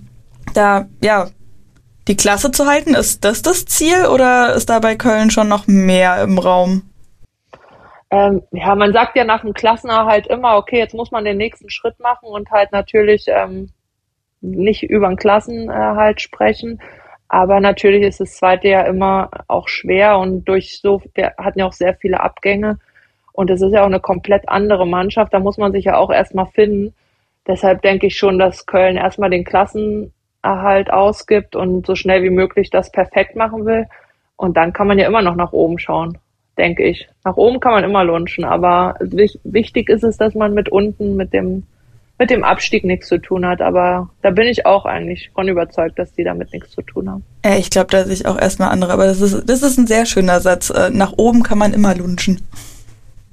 da, 0.54 0.88
ja, 1.04 1.28
die 2.08 2.16
Klasse 2.18 2.52
zu 2.52 2.66
halten. 2.68 2.94
Ist 2.94 3.26
das 3.26 3.42
das 3.42 3.66
Ziel 3.66 4.06
oder 4.06 4.54
ist 4.54 4.70
da 4.70 4.80
bei 4.80 4.96
Köln 4.96 5.32
schon 5.32 5.48
noch 5.48 5.68
mehr 5.68 6.22
im 6.22 6.38
Raum? 6.38 6.84
Ähm, 8.12 8.44
ja, 8.52 8.76
man 8.76 8.94
sagt 8.94 9.16
ja 9.16 9.24
nach 9.24 9.42
dem 9.42 9.54
Klassenerhalt 9.54 10.28
immer, 10.28 10.58
okay, 10.58 10.78
jetzt 10.78 10.94
muss 10.94 11.12
man 11.12 11.26
den 11.26 11.38
nächsten 11.38 11.70
Schritt 11.70 12.00
machen 12.00 12.30
und 12.30 12.52
halt 12.52 12.72
natürlich 12.72 13.26
ähm, 13.28 13.72
nicht 14.52 14.84
über 14.84 15.08
den 15.08 15.18
Klassenerhalt 15.18 16.22
sprechen. 16.22 16.80
Aber 17.28 17.60
natürlich 17.60 18.04
ist 18.04 18.20
das 18.20 18.36
zweite 18.36 18.68
ja 18.68 18.82
immer 18.82 19.30
auch 19.48 19.68
schwer 19.68 20.20
und 20.20 20.46
durch 20.46 20.80
so, 20.80 21.02
wir 21.16 21.34
hatten 21.38 21.60
ja 21.60 21.66
auch 21.66 21.74
sehr 21.74 21.96
viele 21.96 22.20
Abgänge 22.20 22.80
und 23.36 23.50
es 23.50 23.62
ist 23.62 23.74
ja 23.74 23.82
auch 23.82 23.88
eine 23.88 24.00
komplett 24.00 24.48
andere 24.48 24.88
Mannschaft. 24.88 25.34
Da 25.34 25.40
muss 25.40 25.58
man 25.58 25.72
sich 25.72 25.86
ja 25.86 25.98
auch 25.98 26.12
erstmal 26.12 26.46
finden. 26.48 26.94
Deshalb 27.48 27.82
denke 27.82 28.08
ich 28.08 28.18
schon, 28.18 28.40
dass 28.40 28.66
Köln 28.66 28.96
erstmal 28.96 29.30
den 29.30 29.44
Klassenerhalt 29.44 30.92
ausgibt 30.92 31.56
und 31.56 31.86
so 31.86 31.96
schnell 31.96 32.24
wie 32.24 32.30
möglich 32.30 32.70
das 32.70 32.92
perfekt 32.92 33.36
machen 33.36 33.66
will. 33.66 33.88
Und 34.38 34.56
dann 34.58 34.74
kann 34.74 34.88
man 34.88 35.00
ja 35.00 35.08
immer 35.08 35.22
noch 35.22 35.36
nach 35.36 35.52
oben 35.52 35.80
schauen, 35.80 36.18
denke 36.58 36.84
ich. 36.84 37.10
Nach 37.24 37.38
oben 37.38 37.60
kann 37.60 37.74
man 37.74 37.84
immer 37.84 38.04
lunchen, 38.04 38.46
aber 38.46 38.96
wichtig 39.00 39.90
ist 39.90 40.04
es, 40.04 40.18
dass 40.18 40.34
man 40.36 40.54
mit 40.54 40.70
unten, 40.70 41.16
mit 41.16 41.34
dem 41.34 41.64
mit 42.18 42.30
dem 42.30 42.44
Abstieg 42.44 42.84
nichts 42.84 43.08
zu 43.08 43.18
tun 43.18 43.46
hat. 43.46 43.62
Aber 43.62 44.10
da 44.22 44.32
bin 44.32 44.48
ich 44.48 44.66
auch 44.66 44.86
eigentlich 44.86 45.32
von 45.34 45.48
überzeugt, 45.48 46.00
dass 46.00 46.14
die 46.14 46.24
damit 46.24 46.54
nichts 46.54 46.72
zu 46.72 46.82
tun 46.82 47.10
haben. 47.10 47.24
Äh, 47.42 47.60
ich 47.60 47.70
glaube, 47.70 47.88
da 47.92 48.04
sehe 48.04 48.14
ich 48.14 48.26
auch 48.26 48.40
erstmal 48.40 48.70
andere. 48.70 48.94
Aber 48.94 49.06
das 49.06 49.22
ist, 49.22 49.50
das 49.50 49.64
ist 49.64 49.78
ein 49.78 49.88
sehr 49.88 50.06
schöner 50.06 50.40
Satz. 50.40 50.70
Äh, 50.70 50.90
nach 50.92 51.14
oben 51.18 51.44
kann 51.44 51.58
man 51.58 51.74
immer 51.74 51.96
lunchen. 51.96 52.42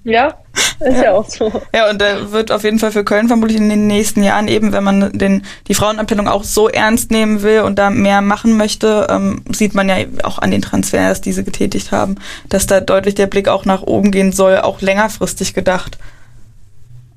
Ja, 0.05 0.35
ist 0.81 0.97
ja. 0.97 1.05
ja. 1.05 1.13
auch 1.13 1.29
so. 1.29 1.53
Ja, 1.73 1.89
und 1.89 2.01
da 2.01 2.33
wird 2.33 2.51
auf 2.51 2.65
jeden 2.65 2.81
Fall 2.81 2.91
für 2.91 3.05
Köln 3.05 3.29
vermutlich 3.29 3.59
in 3.59 3.69
den 3.69 3.87
nächsten 3.87 4.25
Jahren 4.25 4.49
eben, 4.49 4.73
wenn 4.73 4.83
man 4.83 5.13
den, 5.17 5.45
die 5.69 5.75
Frauenabteilung 5.75 6.27
auch 6.27 6.43
so 6.43 6.69
ernst 6.69 7.13
nehmen 7.13 7.43
will 7.43 7.61
und 7.61 7.79
da 7.79 7.91
mehr 7.91 8.21
machen 8.21 8.57
möchte, 8.57 9.07
ähm, 9.09 9.43
sieht 9.53 9.75
man 9.75 9.89
ja 9.89 9.97
auch 10.25 10.39
an 10.39 10.51
den 10.51 10.63
Transfers, 10.63 11.21
die 11.21 11.33
sie 11.33 11.45
getätigt 11.45 11.93
haben, 11.93 12.17
dass 12.49 12.67
da 12.67 12.81
deutlich 12.81 13.15
der 13.15 13.29
Blick 13.29 13.47
auch 13.47 13.65
nach 13.65 13.83
oben 13.83 14.11
gehen 14.11 14.33
soll, 14.33 14.59
auch 14.59 14.81
längerfristig 14.81 15.55
gedacht. 15.55 15.99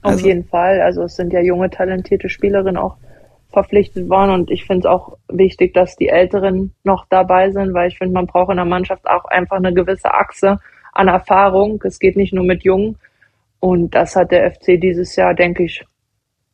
Auf 0.05 0.11
also. 0.11 0.27
jeden 0.27 0.45
Fall. 0.45 0.81
Also 0.81 1.01
es 1.03 1.15
sind 1.15 1.33
ja 1.33 1.41
junge, 1.41 1.71
talentierte 1.71 2.29
Spielerinnen 2.29 2.77
auch 2.77 2.97
verpflichtet 3.51 4.07
worden 4.07 4.31
und 4.31 4.51
ich 4.51 4.65
finde 4.65 4.87
es 4.87 4.93
auch 4.93 5.17
wichtig, 5.29 5.73
dass 5.73 5.95
die 5.95 6.09
Älteren 6.09 6.73
noch 6.83 7.05
dabei 7.09 7.49
sind, 7.49 7.73
weil 7.73 7.87
ich 7.87 7.97
finde, 7.97 8.13
man 8.13 8.27
braucht 8.27 8.51
in 8.51 8.57
der 8.57 8.65
Mannschaft 8.65 9.07
auch 9.07 9.25
einfach 9.25 9.57
eine 9.57 9.73
gewisse 9.73 10.13
Achse 10.13 10.59
an 10.93 11.07
Erfahrung. 11.07 11.81
Es 11.85 11.97
geht 11.97 12.17
nicht 12.17 12.33
nur 12.33 12.43
mit 12.43 12.63
Jungen 12.63 12.97
und 13.59 13.95
das 13.95 14.15
hat 14.15 14.31
der 14.31 14.51
FC 14.51 14.79
dieses 14.79 15.15
Jahr, 15.15 15.33
denke 15.33 15.63
ich, 15.63 15.83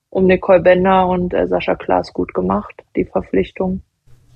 um 0.09 0.27
Nicole 0.27 0.61
Bender 0.61 1.07
und 1.07 1.33
äh, 1.33 1.45
Sascha 1.47 1.75
Klaas 1.75 2.13
gut 2.13 2.33
gemacht, 2.33 2.83
die 2.95 3.05
Verpflichtung. 3.05 3.81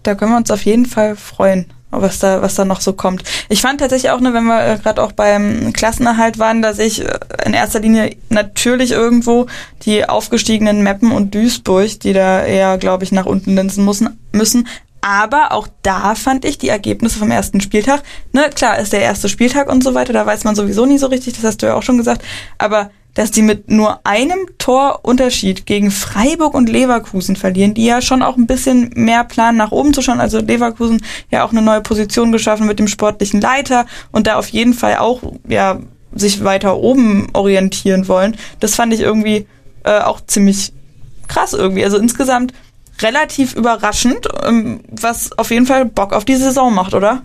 Da 0.08 0.16
können 0.16 0.32
wir 0.32 0.38
uns 0.38 0.52
auf 0.52 0.66
jeden 0.66 0.86
Fall 0.86 1.16
freuen 1.16 1.66
was 2.02 2.20
da, 2.20 2.42
was 2.42 2.56
da 2.56 2.66
noch 2.66 2.82
so 2.82 2.94
kommt. 2.94 3.24
Ich 3.50 3.62
fand 3.62 3.80
tatsächlich 3.80 4.12
auch, 4.12 4.20
ne, 4.20 4.34
wenn 4.34 4.46
wir 4.46 4.66
äh, 4.66 4.78
gerade 4.78 5.02
auch 5.04 5.12
beim 5.12 5.74
Klassenerhalt 5.74 6.40
waren, 6.40 6.62
dass 6.62 6.80
ich 6.80 7.02
äh, 7.04 7.18
in 7.46 7.54
erster 7.54 7.80
Linie 7.80 8.16
natürlich 8.30 8.92
irgendwo 8.92 9.48
die 9.84 10.08
aufgestiegenen 10.08 10.84
Meppen 10.84 11.12
und 11.12 11.34
Duisburg, 11.34 12.00
die 12.00 12.14
da 12.14 12.44
eher, 12.44 12.78
glaube 12.78 13.04
ich, 13.04 13.12
nach 13.12 13.26
unten 13.26 13.56
linsen 13.56 13.86
müssen, 13.86 14.20
müssen. 14.32 14.68
Aber 15.02 15.52
auch 15.52 15.68
da 15.84 16.16
fand 16.16 16.46
ich 16.46 16.58
die 16.58 16.70
Ergebnisse 16.70 17.20
vom 17.20 17.30
ersten 17.30 17.62
Spieltag. 17.62 18.02
Ne, 18.34 18.50
klar 18.54 18.80
ist 18.80 18.94
der 18.94 19.02
erste 19.02 19.30
Spieltag 19.30 19.72
und 19.72 19.84
so 19.84 19.94
weiter, 19.94 20.14
da 20.14 20.26
weiß 20.26 20.44
man 20.46 20.56
sowieso 20.56 20.86
nie 20.86 20.98
so 20.98 21.08
richtig, 21.08 21.36
das 21.36 21.44
hast 21.44 21.62
du 21.62 21.68
ja 21.68 21.76
auch 21.76 21.84
schon 21.84 21.98
gesagt. 21.98 22.24
Aber 22.58 22.90
dass 23.16 23.32
die 23.32 23.42
mit 23.42 23.72
nur 23.72 24.00
einem 24.06 24.46
Torunterschied 24.60 25.66
gegen 25.66 25.90
Freiburg 25.90 26.54
und 26.54 26.70
Leverkusen 26.70 27.36
verlieren, 27.36 27.74
die 27.74 27.86
ja 27.86 28.02
schon 28.02 28.22
auch 28.22 28.38
ein 28.38 28.46
bisschen 28.46 28.92
mehr 28.94 29.24
planen, 29.24 29.58
nach 29.58 29.72
oben 29.72 29.94
zu 29.94 30.02
schauen. 30.02 30.20
Also 30.20 30.40
Leverkusen 30.40 31.02
ja 31.32 31.44
auch 31.44 31.52
eine 31.52 31.62
neue 31.62 31.82
Position 31.82 32.32
geschaffen 32.32 32.68
mit 32.68 32.78
dem 32.78 32.88
sportlichen 32.88 33.42
Leiter 33.42 33.88
und 34.12 34.28
da 34.28 34.36
auf 34.36 34.50
jeden 34.50 34.74
Fall 34.74 34.98
auch 34.98 35.22
ja 35.48 35.80
sich 36.14 36.44
weiter 36.44 36.78
oben 36.78 37.28
orientieren 37.34 38.08
wollen. 38.08 38.38
Das 38.60 38.76
fand 38.76 38.94
ich 38.94 39.00
irgendwie 39.00 39.48
äh, 39.84 40.00
auch 40.00 40.22
ziemlich 40.26 40.72
krass 41.28 41.54
irgendwie. 41.54 41.84
Also 41.84 41.98
insgesamt 41.98 42.54
relativ 43.02 43.56
überraschend, 43.56 44.28
ähm, 44.44 44.82
was 44.90 45.38
auf 45.38 45.52
jeden 45.52 45.66
Fall 45.66 45.86
Bock 45.86 46.14
auf 46.14 46.26
die 46.26 46.36
Saison 46.36 46.74
macht, 46.74 46.94
oder? 46.94 47.22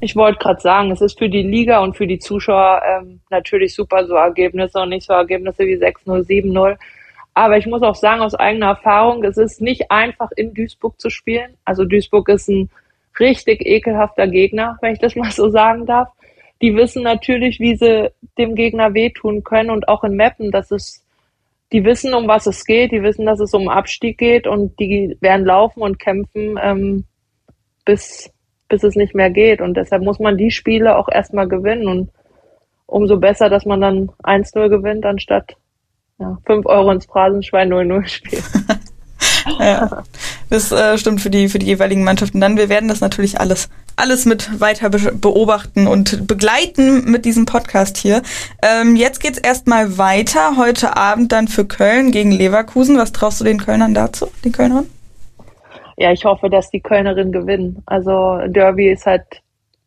Ich 0.00 0.14
wollte 0.14 0.38
gerade 0.38 0.60
sagen, 0.60 0.92
es 0.92 1.00
ist 1.00 1.18
für 1.18 1.28
die 1.28 1.42
Liga 1.42 1.80
und 1.80 1.96
für 1.96 2.06
die 2.06 2.20
Zuschauer 2.20 2.82
ähm, 2.86 3.20
natürlich 3.30 3.74
super 3.74 4.06
so 4.06 4.14
Ergebnisse 4.14 4.80
und 4.80 4.90
nicht 4.90 5.06
so 5.06 5.12
Ergebnisse 5.12 5.66
wie 5.66 5.74
6-0, 5.74 6.24
7-0. 6.24 6.76
Aber 7.34 7.56
ich 7.56 7.66
muss 7.66 7.82
auch 7.82 7.94
sagen, 7.94 8.22
aus 8.22 8.34
eigener 8.34 8.66
Erfahrung, 8.66 9.24
es 9.24 9.36
ist 9.36 9.60
nicht 9.60 9.90
einfach 9.90 10.30
in 10.36 10.54
Duisburg 10.54 11.00
zu 11.00 11.10
spielen. 11.10 11.56
Also 11.64 11.84
Duisburg 11.84 12.28
ist 12.28 12.48
ein 12.48 12.70
richtig 13.18 13.66
ekelhafter 13.66 14.28
Gegner, 14.28 14.78
wenn 14.80 14.92
ich 14.92 15.00
das 15.00 15.16
mal 15.16 15.32
so 15.32 15.50
sagen 15.50 15.86
darf. 15.86 16.08
Die 16.62 16.74
wissen 16.76 17.02
natürlich, 17.02 17.58
wie 17.60 17.76
sie 17.76 18.10
dem 18.36 18.54
Gegner 18.54 18.94
wehtun 18.94 19.42
können 19.42 19.70
und 19.70 19.88
auch 19.88 20.04
in 20.04 20.16
Mappen, 20.16 20.50
dass 20.50 20.70
es, 20.70 21.04
die 21.72 21.84
wissen, 21.84 22.14
um 22.14 22.26
was 22.26 22.46
es 22.46 22.64
geht, 22.64 22.92
die 22.92 23.02
wissen, 23.02 23.26
dass 23.26 23.40
es 23.40 23.52
um 23.52 23.68
Abstieg 23.68 24.18
geht 24.18 24.46
und 24.46 24.78
die 24.78 25.16
werden 25.20 25.44
laufen 25.44 25.82
und 25.82 25.98
kämpfen, 25.98 26.58
ähm, 26.60 27.04
bis, 27.84 28.32
bis 28.68 28.82
es 28.82 28.94
nicht 28.94 29.14
mehr 29.14 29.30
geht. 29.30 29.60
Und 29.60 29.74
deshalb 29.74 30.02
muss 30.02 30.18
man 30.18 30.36
die 30.36 30.50
Spiele 30.50 30.96
auch 30.96 31.08
erstmal 31.08 31.48
gewinnen. 31.48 31.88
Und 31.88 32.10
umso 32.86 33.18
besser, 33.18 33.48
dass 33.48 33.64
man 33.64 33.80
dann 33.80 34.10
1-0 34.22 34.68
gewinnt, 34.68 35.04
anstatt 35.04 35.56
ja, 36.18 36.38
5 36.46 36.66
Euro 36.66 36.90
ins 36.90 37.06
Phrasenschwein 37.06 37.72
0-0 37.72 38.06
spielt. 38.06 38.44
ja. 39.60 40.02
Das 40.50 40.72
äh, 40.72 40.96
stimmt 40.96 41.20
für 41.20 41.30
die, 41.30 41.48
für 41.48 41.58
die 41.58 41.66
jeweiligen 41.66 42.04
Mannschaften. 42.04 42.40
Dann, 42.40 42.56
wir 42.56 42.68
werden 42.68 42.88
das 42.88 43.00
natürlich 43.00 43.38
alles, 43.38 43.68
alles 43.96 44.24
mit 44.24 44.60
weiter 44.60 44.88
be 44.90 45.12
beobachten 45.12 45.86
und 45.86 46.26
begleiten 46.26 47.10
mit 47.10 47.24
diesem 47.24 47.44
Podcast 47.44 47.98
hier. 47.98 48.22
Ähm, 48.62 48.96
jetzt 48.96 49.20
geht's 49.20 49.38
erstmal 49.38 49.98
weiter. 49.98 50.56
Heute 50.56 50.96
Abend 50.96 51.32
dann 51.32 51.48
für 51.48 51.66
Köln 51.66 52.10
gegen 52.10 52.32
Leverkusen. 52.32 52.96
Was 52.96 53.12
traust 53.12 53.40
du 53.40 53.44
den 53.44 53.58
Kölnern 53.58 53.94
dazu, 53.94 54.30
den 54.44 54.52
Kölnern? 54.52 54.86
Ja, 56.00 56.12
ich 56.12 56.24
hoffe, 56.24 56.48
dass 56.48 56.70
die 56.70 56.80
Kölnerinnen 56.80 57.32
gewinnen. 57.32 57.82
Also 57.84 58.38
Derby 58.46 58.88
ist 58.88 59.04
halt 59.04 59.42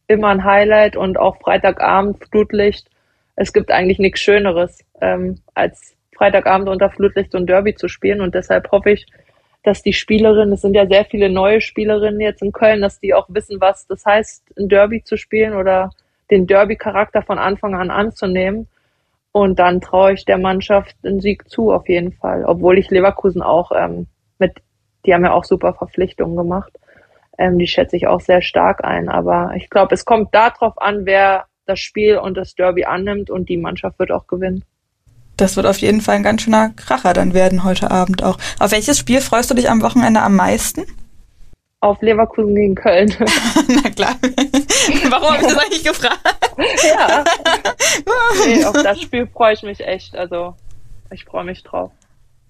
immer 0.08 0.28
ein 0.28 0.44
Highlight 0.44 0.98
und 0.98 1.18
auch 1.18 1.38
Freitagabend 1.38 2.26
Flutlicht. 2.26 2.90
Es 3.38 3.54
gibt 3.54 3.72
eigentlich 3.72 3.98
nichts 3.98 4.20
Schöneres, 4.20 4.84
ähm, 5.00 5.40
als 5.54 5.96
Freitagabend 6.14 6.68
unter 6.68 6.90
Flutlicht 6.90 7.34
und 7.34 7.48
Derby 7.48 7.76
zu 7.76 7.88
spielen. 7.88 8.20
Und 8.20 8.36
deshalb 8.36 8.70
hoffe 8.74 8.92
ich, 8.92 9.06
dass 9.64 9.84
die 9.84 9.94
Spielerinnen, 9.94 10.54
es 10.54 10.62
sind 10.62 10.74
ja 10.74 10.86
sehr 10.86 11.06
viele 11.06 11.30
neue 11.30 11.62
Spielerinnen 11.62 12.20
jetzt 12.20 12.42
in 12.42 12.52
Köln, 12.52 12.82
dass 12.82 13.00
die 13.00 13.14
auch 13.14 13.28
wissen, 13.30 13.62
was 13.62 13.88
das 13.88 14.06
heißt, 14.06 14.44
ein 14.60 14.68
Derby 14.68 15.06
zu 15.06 15.16
spielen 15.16 15.56
oder 15.56 15.92
den 16.30 16.46
Derby-Charakter 16.46 17.22
von 17.22 17.40
Anfang 17.40 17.74
an 17.74 17.90
anzunehmen. 17.90 18.68
Und 19.32 19.60
dann 19.60 19.80
traue 19.80 20.12
ich 20.12 20.26
der 20.26 20.40
Mannschaft 20.40 20.94
einen 21.06 21.22
Sieg 21.22 21.50
zu, 21.50 21.72
auf 21.72 21.88
jeden 21.88 22.12
Fall. 22.12 22.44
Obwohl 22.44 22.78
ich 22.78 22.90
Leverkusen 22.90 23.42
auch 23.42 23.72
ähm, 23.72 24.08
mit, 24.40 24.60
die 25.06 25.14
haben 25.14 25.24
ja 25.24 25.34
auch 25.34 25.44
super 25.44 25.74
Verpflichtungen 25.74 26.36
gemacht. 26.36 26.72
Ähm, 27.38 27.58
die 27.58 27.68
schätze 27.68 27.96
ich 27.96 28.08
auch 28.08 28.22
sehr 28.22 28.42
stark 28.42 28.84
ein. 28.84 29.10
Aber 29.10 29.54
ich 29.56 29.70
glaube, 29.70 29.96
es 29.96 30.06
kommt 30.06 30.34
darauf 30.34 30.80
an, 30.82 31.06
wer 31.06 31.46
das 31.66 31.80
Spiel 31.80 32.18
und 32.18 32.36
das 32.36 32.56
Derby 32.56 32.86
annimmt 32.86 33.30
und 33.30 33.50
die 33.50 33.58
Mannschaft 33.58 34.00
wird 34.00 34.12
auch 34.12 34.28
gewinnen. 34.28 34.64
Das 35.38 35.56
wird 35.56 35.66
auf 35.66 35.78
jeden 35.78 36.02
Fall 36.02 36.16
ein 36.16 36.24
ganz 36.24 36.44
schöner 36.44 36.70
Kracher 36.70 37.14
dann 37.14 37.34
werden 37.34 37.64
heute 37.64 37.90
Abend 37.90 38.24
auch. 38.24 38.38
Auf 38.60 38.72
welches 38.72 39.00
Spiel 39.00 39.22
freust 39.22 39.50
du 39.50 39.56
dich 39.56 39.70
am 39.70 39.82
Wochenende 39.82 40.22
am 40.22 40.36
meisten? 40.36 40.86
Auf 41.80 42.00
Leverkusen 42.02 42.54
gegen 42.54 42.76
Köln. 42.76 43.12
Na 43.68 43.90
klar. 43.90 44.16
Warum 45.10 45.30
habe 45.30 45.38
ich 45.38 45.48
das 45.48 45.58
eigentlich 45.58 45.84
gefragt? 45.84 46.20
ja. 46.84 47.24
Nee, 48.46 48.64
auf 48.66 48.74
das 48.74 49.02
Spiel 49.02 49.28
freue 49.28 49.54
ich 49.54 49.64
mich 49.64 49.82
echt. 49.82 50.16
Also 50.16 50.56
ich 51.12 51.26
freue 51.26 51.44
mich 51.44 51.64
drauf. 51.64 51.92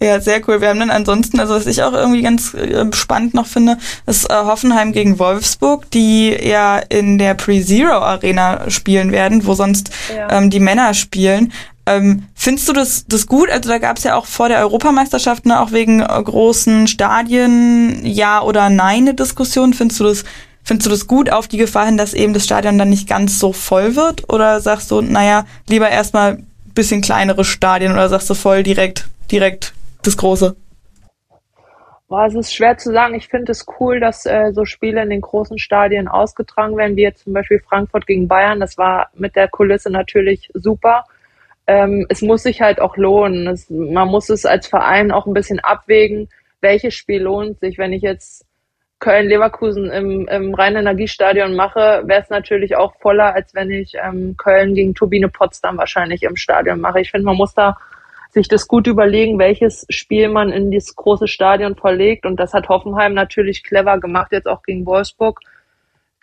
Ja, 0.01 0.19
sehr 0.19 0.41
cool. 0.47 0.61
Wir 0.61 0.69
haben 0.69 0.79
dann 0.79 0.89
ansonsten, 0.89 1.39
also 1.39 1.53
was 1.53 1.67
ich 1.67 1.83
auch 1.83 1.93
irgendwie 1.93 2.23
ganz 2.23 2.55
äh, 2.55 2.85
spannend 2.91 3.35
noch 3.35 3.45
finde, 3.45 3.77
ist 4.07 4.31
äh, 4.31 4.33
Hoffenheim 4.33 4.93
gegen 4.93 5.19
Wolfsburg, 5.19 5.91
die 5.91 6.31
ja 6.31 6.79
in 6.79 7.19
der 7.19 7.35
Pre-Zero 7.35 7.99
Arena 7.99 8.67
spielen 8.71 9.11
werden, 9.11 9.45
wo 9.45 9.53
sonst 9.53 9.91
ja. 10.15 10.31
ähm, 10.31 10.49
die 10.49 10.59
Männer 10.59 10.95
spielen. 10.95 11.53
Ähm, 11.85 12.23
findest 12.33 12.67
du 12.67 12.73
das, 12.73 13.05
das 13.07 13.27
gut? 13.27 13.51
Also 13.51 13.69
da 13.69 13.77
gab 13.77 13.97
es 13.97 14.03
ja 14.03 14.15
auch 14.15 14.25
vor 14.25 14.49
der 14.49 14.59
Europameisterschaft 14.59 15.45
ne, 15.45 15.61
auch 15.61 15.71
wegen 15.71 16.01
äh, 16.01 16.05
großen 16.05 16.87
Stadien 16.87 18.03
Ja 18.03 18.41
oder 18.41 18.71
Nein 18.71 19.03
eine 19.03 19.13
Diskussion. 19.13 19.73
Findest 19.73 19.99
du 19.99 20.05
das 20.05 20.23
Findest 20.63 20.85
du 20.85 20.91
das 20.91 21.07
gut 21.07 21.31
auf 21.31 21.47
die 21.47 21.57
Gefahr 21.57 21.87
hin, 21.87 21.97
dass 21.97 22.13
eben 22.13 22.33
das 22.33 22.45
Stadion 22.45 22.77
dann 22.77 22.89
nicht 22.89 23.09
ganz 23.09 23.39
so 23.39 23.51
voll 23.51 23.95
wird? 23.95 24.29
Oder 24.29 24.61
sagst 24.61 24.91
du, 24.91 25.01
naja, 25.01 25.45
lieber 25.67 25.89
erstmal 25.89 26.37
bisschen 26.75 27.01
kleinere 27.01 27.43
Stadien 27.43 27.93
oder 27.93 28.09
sagst 28.09 28.29
du 28.29 28.35
voll 28.35 28.61
direkt, 28.61 29.07
direkt 29.31 29.73
das 30.03 30.17
Große? 30.17 30.55
Boah, 32.07 32.25
es 32.25 32.35
ist 32.35 32.53
schwer 32.53 32.77
zu 32.77 32.91
sagen. 32.91 33.15
Ich 33.15 33.29
finde 33.29 33.53
es 33.53 33.65
cool, 33.79 34.01
dass 34.01 34.25
äh, 34.25 34.51
so 34.51 34.65
Spiele 34.65 35.01
in 35.01 35.09
den 35.09 35.21
großen 35.21 35.57
Stadien 35.57 36.09
ausgetragen 36.09 36.75
werden, 36.75 36.97
wie 36.97 37.03
jetzt 37.03 37.23
zum 37.23 37.31
Beispiel 37.31 37.59
Frankfurt 37.59 38.05
gegen 38.05 38.27
Bayern. 38.27 38.59
Das 38.59 38.77
war 38.77 39.09
mit 39.13 39.37
der 39.37 39.47
Kulisse 39.47 39.89
natürlich 39.89 40.49
super. 40.53 41.05
Ähm, 41.67 42.05
es 42.09 42.21
muss 42.21 42.43
sich 42.43 42.61
halt 42.61 42.81
auch 42.81 42.97
lohnen. 42.97 43.47
Es, 43.47 43.69
man 43.69 44.09
muss 44.09 44.29
es 44.29 44.45
als 44.45 44.67
Verein 44.67 45.11
auch 45.11 45.25
ein 45.25 45.33
bisschen 45.33 45.61
abwägen, 45.61 46.27
welches 46.59 46.95
Spiel 46.95 47.21
lohnt 47.21 47.61
sich. 47.61 47.77
Wenn 47.77 47.93
ich 47.93 48.01
jetzt 48.01 48.45
Köln-Leverkusen 48.99 49.89
im, 49.89 50.27
im 50.27 50.53
Rhein-Energiestadion 50.53 51.55
mache, 51.55 52.03
wäre 52.05 52.21
es 52.21 52.29
natürlich 52.29 52.75
auch 52.75 52.93
voller, 52.99 53.33
als 53.33 53.55
wenn 53.55 53.71
ich 53.71 53.93
ähm, 53.95 54.35
Köln 54.37 54.75
gegen 54.75 54.93
Turbine 54.95 55.29
Potsdam 55.29 55.77
wahrscheinlich 55.77 56.23
im 56.23 56.35
Stadion 56.35 56.81
mache. 56.81 56.99
Ich 56.99 57.11
finde, 57.11 57.25
man 57.25 57.37
muss 57.37 57.53
da 57.53 57.77
sich 58.31 58.47
das 58.47 58.67
gut 58.67 58.87
überlegen, 58.87 59.39
welches 59.39 59.85
Spiel 59.89 60.29
man 60.29 60.51
in 60.51 60.71
dieses 60.71 60.95
große 60.95 61.27
Stadion 61.27 61.75
verlegt. 61.75 62.25
Und 62.25 62.39
das 62.39 62.53
hat 62.53 62.69
Hoffenheim 62.69 63.13
natürlich 63.13 63.63
clever 63.63 63.99
gemacht, 63.99 64.31
jetzt 64.31 64.47
auch 64.47 64.63
gegen 64.63 64.85
Wolfsburg. 64.85 65.39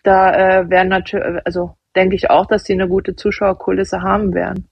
Da 0.03 0.33
äh, 0.33 0.69
werden 0.69 0.89
natürlich, 0.89 1.41
also 1.45 1.75
denke 1.95 2.15
ich 2.15 2.29
auch, 2.29 2.45
dass 2.47 2.63
sie 2.63 2.73
eine 2.73 2.87
gute 2.87 3.15
Zuschauerkulisse 3.15 4.01
haben 4.01 4.33
werden. 4.33 4.67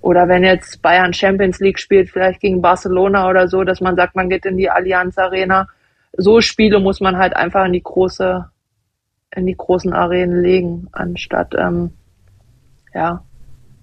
Oder 0.00 0.28
wenn 0.28 0.42
jetzt 0.42 0.80
Bayern 0.80 1.12
Champions 1.12 1.60
League 1.60 1.78
spielt, 1.78 2.08
vielleicht 2.08 2.40
gegen 2.40 2.62
Barcelona 2.62 3.28
oder 3.28 3.48
so, 3.48 3.64
dass 3.64 3.82
man 3.82 3.96
sagt, 3.96 4.16
man 4.16 4.30
geht 4.30 4.46
in 4.46 4.56
die 4.56 4.70
Allianz 4.70 5.18
Arena. 5.18 5.68
So 6.16 6.40
Spiele 6.40 6.80
muss 6.80 7.00
man 7.00 7.18
halt 7.18 7.36
einfach 7.36 7.66
in 7.66 7.74
die 7.74 7.82
große, 7.82 8.48
in 9.36 9.46
die 9.46 9.56
großen 9.56 9.92
Arenen 9.92 10.42
legen, 10.42 10.88
anstatt 10.92 11.54
ähm, 11.58 11.90
ja 12.94 13.22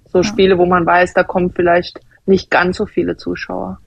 so 0.10 0.24
Spiele, 0.24 0.58
wo 0.58 0.66
man 0.66 0.86
weiß, 0.86 1.14
da 1.14 1.24
kommt 1.24 1.56
vielleicht 1.56 2.00
nicht 2.28 2.52
ganz 2.52 2.78
so 2.78 2.86
viele 2.86 3.18
Zuschauer. 3.18 3.80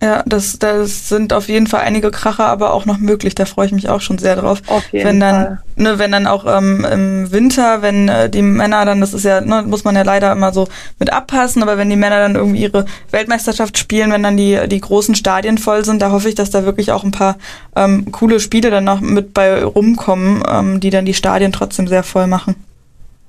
Ja, 0.00 0.22
das, 0.26 0.60
das 0.60 1.08
sind 1.08 1.32
auf 1.32 1.48
jeden 1.48 1.66
Fall 1.66 1.80
einige 1.80 2.12
Kracher, 2.12 2.46
aber 2.46 2.72
auch 2.72 2.86
noch 2.86 2.98
möglich. 2.98 3.34
Da 3.34 3.46
freue 3.46 3.66
ich 3.66 3.72
mich 3.72 3.88
auch 3.88 4.00
schon 4.00 4.18
sehr 4.18 4.36
drauf. 4.36 4.62
Auf 4.68 4.92
jeden 4.92 5.04
wenn 5.04 5.18
dann, 5.18 5.44
Fall. 5.44 5.58
Ne, 5.74 5.98
wenn 5.98 6.12
dann 6.12 6.28
auch 6.28 6.44
ähm, 6.46 6.84
im 6.84 7.32
Winter, 7.32 7.82
wenn 7.82 8.08
äh, 8.08 8.30
die 8.30 8.42
Männer 8.42 8.84
dann, 8.84 9.00
das 9.00 9.12
ist 9.12 9.24
ja, 9.24 9.40
ne, 9.40 9.64
muss 9.66 9.82
man 9.82 9.96
ja 9.96 10.02
leider 10.02 10.30
immer 10.30 10.52
so 10.52 10.68
mit 11.00 11.12
abpassen, 11.12 11.64
aber 11.64 11.78
wenn 11.78 11.90
die 11.90 11.96
Männer 11.96 12.20
dann 12.20 12.36
irgendwie 12.36 12.62
ihre 12.62 12.84
Weltmeisterschaft 13.10 13.76
spielen, 13.76 14.12
wenn 14.12 14.22
dann 14.22 14.36
die, 14.36 14.68
die 14.68 14.80
großen 14.80 15.16
Stadien 15.16 15.58
voll 15.58 15.84
sind, 15.84 16.00
da 16.00 16.12
hoffe 16.12 16.28
ich, 16.28 16.36
dass 16.36 16.50
da 16.50 16.64
wirklich 16.64 16.92
auch 16.92 17.02
ein 17.02 17.10
paar 17.10 17.36
ähm, 17.74 18.12
coole 18.12 18.38
Spiele 18.38 18.70
dann 18.70 18.84
noch 18.84 19.00
mit 19.00 19.34
bei 19.34 19.64
rumkommen, 19.64 20.44
ähm, 20.48 20.78
die 20.78 20.90
dann 20.90 21.06
die 21.06 21.14
Stadien 21.14 21.50
trotzdem 21.50 21.88
sehr 21.88 22.04
voll 22.04 22.28
machen. 22.28 22.54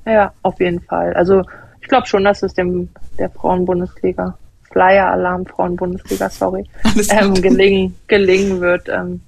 Ja, 0.05 0.33
auf 0.43 0.59
jeden 0.59 0.81
Fall. 0.81 1.15
Also 1.15 1.43
ich 1.81 1.87
glaube 1.87 2.07
schon, 2.07 2.23
dass 2.23 2.43
es 2.43 2.53
dem 2.53 2.89
der 3.17 3.29
Frauenbundesliga, 3.29 4.37
Flyer-Alarm 4.71 5.45
Frauenbundesliga, 5.45 6.29
sorry, 6.29 6.65
ähm, 7.09 7.33
gelingen, 7.35 7.95
gelingen 8.07 8.61
wird, 8.61 8.89
ähm, 8.89 9.21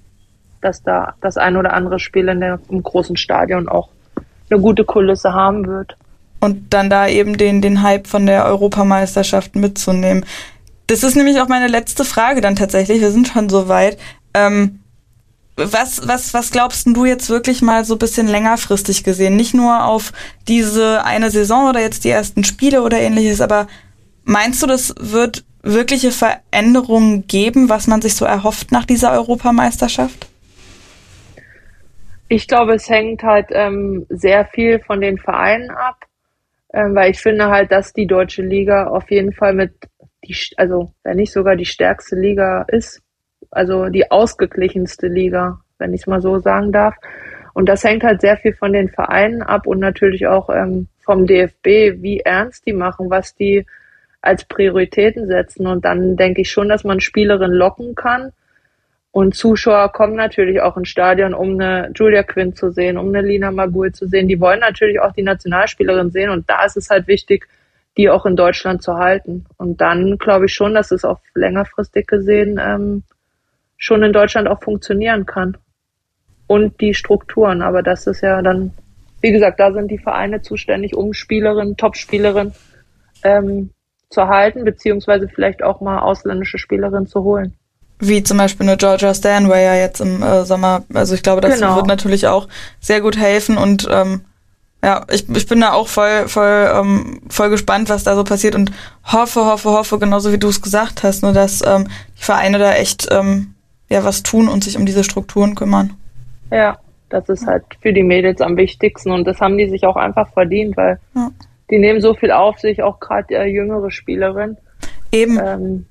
dass 0.62 0.84
da 0.84 1.16
das 1.22 1.38
ein 1.38 1.58
oder 1.58 1.74
andere 1.74 2.00
Spiel 2.00 2.28
in 2.28 2.40
der, 2.40 2.60
im 2.70 2.84
großen 2.84 3.18
Stadion 3.18 3.68
auch 3.68 3.90
eine 4.50 4.60
gute 4.60 4.84
Kulisse 4.84 5.34
haben 5.34 5.66
wird. 5.66 5.96
Und 6.40 6.74
dann 6.74 6.90
da 6.90 7.08
eben 7.08 7.38
den, 7.38 7.62
den 7.62 7.84
Hype 7.84 8.08
von 8.08 8.26
der 8.26 8.46
Europameisterschaft 8.46 9.56
mitzunehmen. 9.56 10.26
Das 10.88 11.04
ist 11.04 11.16
nämlich 11.16 11.40
auch 11.40 11.48
meine 11.48 11.68
letzte 11.68 12.04
Frage 12.04 12.42
dann 12.42 12.56
tatsächlich. 12.56 13.00
Wir 13.00 13.12
sind 13.12 13.28
schon 13.28 13.48
so 13.48 13.68
weit. 13.68 13.98
Ähm, 14.34 14.81
was, 15.70 16.08
was, 16.08 16.34
was 16.34 16.52
glaubst 16.52 16.88
du 16.88 17.06
jetzt 17.06 17.30
wirklich 17.30 17.62
mal 17.62 17.86
so 17.86 17.96
ein 17.96 18.00
bisschen 18.00 18.28
längerfristig 18.28 19.04
gesehen? 19.04 19.36
Nicht 19.36 19.54
nur 19.54 19.86
auf 19.86 20.12
diese 20.48 21.04
eine 21.04 21.30
Saison 21.30 21.70
oder 21.70 21.82
jetzt 21.82 22.04
die 22.04 22.10
ersten 22.10 22.44
Spiele 22.44 22.82
oder 22.82 23.00
ähnliches, 23.00 23.42
aber 23.42 23.68
meinst 24.24 24.62
du, 24.62 24.68
das 24.68 24.94
wird 25.00 25.44
wirkliche 25.64 26.12
Veränderungen 26.12 27.28
geben, 27.28 27.70
was 27.70 27.88
man 27.88 28.02
sich 28.02 28.16
so 28.16 28.26
erhofft 28.26 28.72
nach 28.72 28.86
dieser 28.86 29.12
Europameisterschaft? 29.12 30.28
Ich 32.28 32.48
glaube, 32.48 32.76
es 32.76 32.90
hängt 32.90 33.24
halt 33.24 33.48
ähm, 33.52 34.06
sehr 34.10 34.46
viel 34.46 34.80
von 34.80 35.02
den 35.02 35.18
Vereinen 35.18 35.70
ab, 35.70 35.98
ähm, 36.74 36.96
weil 36.96 37.12
ich 37.12 37.20
finde 37.20 37.48
halt, 37.50 37.72
dass 37.72 37.94
die 37.94 38.08
deutsche 38.08 38.42
Liga 38.42 38.88
auf 38.88 39.12
jeden 39.12 39.34
Fall 39.34 39.54
mit, 39.54 39.74
die, 40.24 40.36
also 40.56 40.94
wenn 41.04 41.18
nicht 41.18 41.34
sogar 41.34 41.56
die 41.56 41.66
stärkste 41.66 42.16
Liga 42.16 42.66
ist 42.70 43.02
also 43.50 43.90
die 43.90 44.12
ausgeglichenste 44.12 45.08
Liga, 45.08 45.60
wenn 45.78 45.94
ich 45.94 46.02
es 46.02 46.08
mal 46.08 46.22
so 46.22 46.40
sagen 46.40 46.72
darf. 46.72 46.96
Und 47.54 47.68
das 47.68 47.84
hängt 47.84 48.04
halt 48.04 48.22
sehr 48.22 48.38
viel 48.38 48.54
von 48.54 48.74
den 48.74 48.90
Vereinen 48.90 49.42
ab 49.42 49.68
und 49.68 49.80
natürlich 49.80 50.28
auch 50.28 50.50
ähm, 50.50 50.88
vom 51.04 51.26
DFB, 51.26 52.02
wie 52.02 52.20
ernst 52.20 52.66
die 52.66 52.74
machen, 52.74 53.10
was 53.10 53.36
die 53.36 53.66
als 54.22 54.46
Prioritäten 54.46 55.28
setzen. 55.28 55.68
Und 55.68 55.84
dann 55.84 56.16
denke 56.16 56.42
ich 56.42 56.52
schon, 56.52 56.70
dass 56.70 56.84
man 56.84 57.00
Spielerinnen 57.00 57.56
locken 57.56 57.96
kann. 57.96 58.32
Und 59.12 59.36
Zuschauer 59.36 59.92
kommen 59.92 60.16
natürlich 60.16 60.62
auch 60.62 60.78
ins 60.78 60.88
Stadion, 60.88 61.34
um 61.34 61.60
eine 61.60 61.92
Julia 61.94 62.24
Quinn 62.24 62.56
zu 62.56 62.72
sehen, 62.72 62.98
um 62.98 63.10
eine 63.10 63.22
Lina 63.22 63.52
Magul 63.52 63.92
zu 63.92 64.08
sehen. 64.08 64.30
Die 64.30 64.40
wollen 64.40 64.62
natürlich 64.62 65.02
auch 65.02 65.12
die 65.12 65.24
Nationalspielerin 65.24 66.12
sehen. 66.12 66.30
Und 66.30 66.50
da 66.50 66.64
ist 66.64 66.78
es 66.78 66.90
halt 66.90 67.08
wichtig, 67.08 67.48
die 67.98 68.10
auch 68.10 68.26
in 68.26 68.38
Deutschland 68.38 68.82
zu 68.82 68.96
halten. 68.96 69.46
Und 69.58 69.82
dann 69.82 70.18
glaube 70.18 70.46
ich 70.46 70.54
schon, 70.54 70.74
dass 70.74 70.92
es 70.92 71.04
auch 71.04 71.20
längerfristig 71.36 72.08
gesehen 72.08 72.58
ähm, 72.64 73.04
schon 73.82 74.04
in 74.04 74.14
Deutschland 74.14 74.48
auch 74.48 74.62
funktionieren 74.62 75.26
kann. 75.26 75.58
Und 76.48 76.80
die 76.82 76.94
Strukturen, 76.94 77.62
aber 77.62 77.82
das 77.82 78.08
ist 78.08 78.22
ja 78.22 78.42
dann, 78.42 78.72
wie 79.22 79.32
gesagt, 79.32 79.60
da 79.60 79.74
sind 79.74 79.90
die 79.90 79.98
Vereine 79.98 80.42
zuständig, 80.42 80.96
um 80.96 81.14
Spielerinnen, 81.14 81.78
Top-Spielerinnen 81.78 82.54
ähm, 83.24 83.72
zu 84.10 84.28
halten, 84.28 84.66
beziehungsweise 84.66 85.28
vielleicht 85.30 85.64
auch 85.64 85.82
mal 85.82 86.00
ausländische 86.00 86.58
Spielerinnen 86.58 87.08
zu 87.08 87.24
holen. 87.24 87.54
Wie 88.00 88.22
zum 88.22 88.38
Beispiel 88.38 88.68
eine 88.68 88.78
Georgia 88.78 89.14
Stanway 89.14 89.64
ja 89.64 89.76
jetzt 89.76 90.02
im 90.02 90.22
äh, 90.22 90.44
Sommer. 90.44 90.84
Also 90.94 91.16
ich 91.16 91.24
glaube, 91.24 91.42
das 91.42 91.56
genau. 91.56 91.76
wird 91.78 91.88
natürlich 91.88 92.28
auch 92.28 92.48
sehr 92.80 93.02
gut 93.02 93.18
helfen 93.18 93.58
und 93.58 93.88
ähm, 93.90 94.22
ja, 94.84 95.06
ich, 95.10 95.30
ich 95.30 95.48
bin 95.48 95.62
da 95.62 95.74
auch 95.74 95.88
voll, 95.88 96.28
voll, 96.28 96.72
ähm, 96.74 97.22
voll 97.30 97.50
gespannt, 97.50 97.90
was 97.90 98.04
da 98.04 98.16
so 98.16 98.24
passiert 98.24 98.56
und 98.56 98.72
hoffe, 99.06 99.46
hoffe, 99.46 99.70
hoffe, 99.70 100.00
genauso 100.00 100.34
wie 100.34 100.40
du 100.40 100.50
es 100.50 100.62
gesagt 100.62 101.04
hast, 101.04 101.22
nur 101.22 101.34
dass 101.34 101.62
ähm, 101.66 101.88
die 102.20 102.24
Vereine 102.24 102.58
da 102.58 102.74
echt 102.74 103.08
ähm, 103.12 103.51
ja 103.92 104.04
was 104.04 104.24
tun 104.24 104.48
und 104.48 104.64
sich 104.64 104.78
um 104.78 104.86
diese 104.86 105.04
Strukturen 105.04 105.56
kümmern. 105.56 105.94
Ja, 106.52 106.80
das 107.10 107.30
ist 107.30 107.46
halt 107.46 107.64
für 107.82 107.94
die 107.94 108.04
Mädels 108.04 108.42
am 108.42 108.58
wichtigsten 108.58 109.12
und 109.12 109.26
das 109.26 109.40
haben 109.40 109.58
die 109.58 109.70
sich 109.70 109.86
auch 109.86 109.98
einfach 109.98 110.32
verdient, 110.34 110.78
weil 110.78 111.00
ja. 111.16 111.30
die 111.70 111.78
nehmen 111.78 112.02
so 112.02 112.14
viel 112.14 112.32
auf 112.32 112.60
sich, 112.60 112.82
auch 112.82 113.00
gerade 113.00 113.36
äh, 113.36 113.46
jüngere 113.46 113.92
Spielerin. 113.92 114.58
Eben. 115.12 115.40
Ähm, 115.44 115.86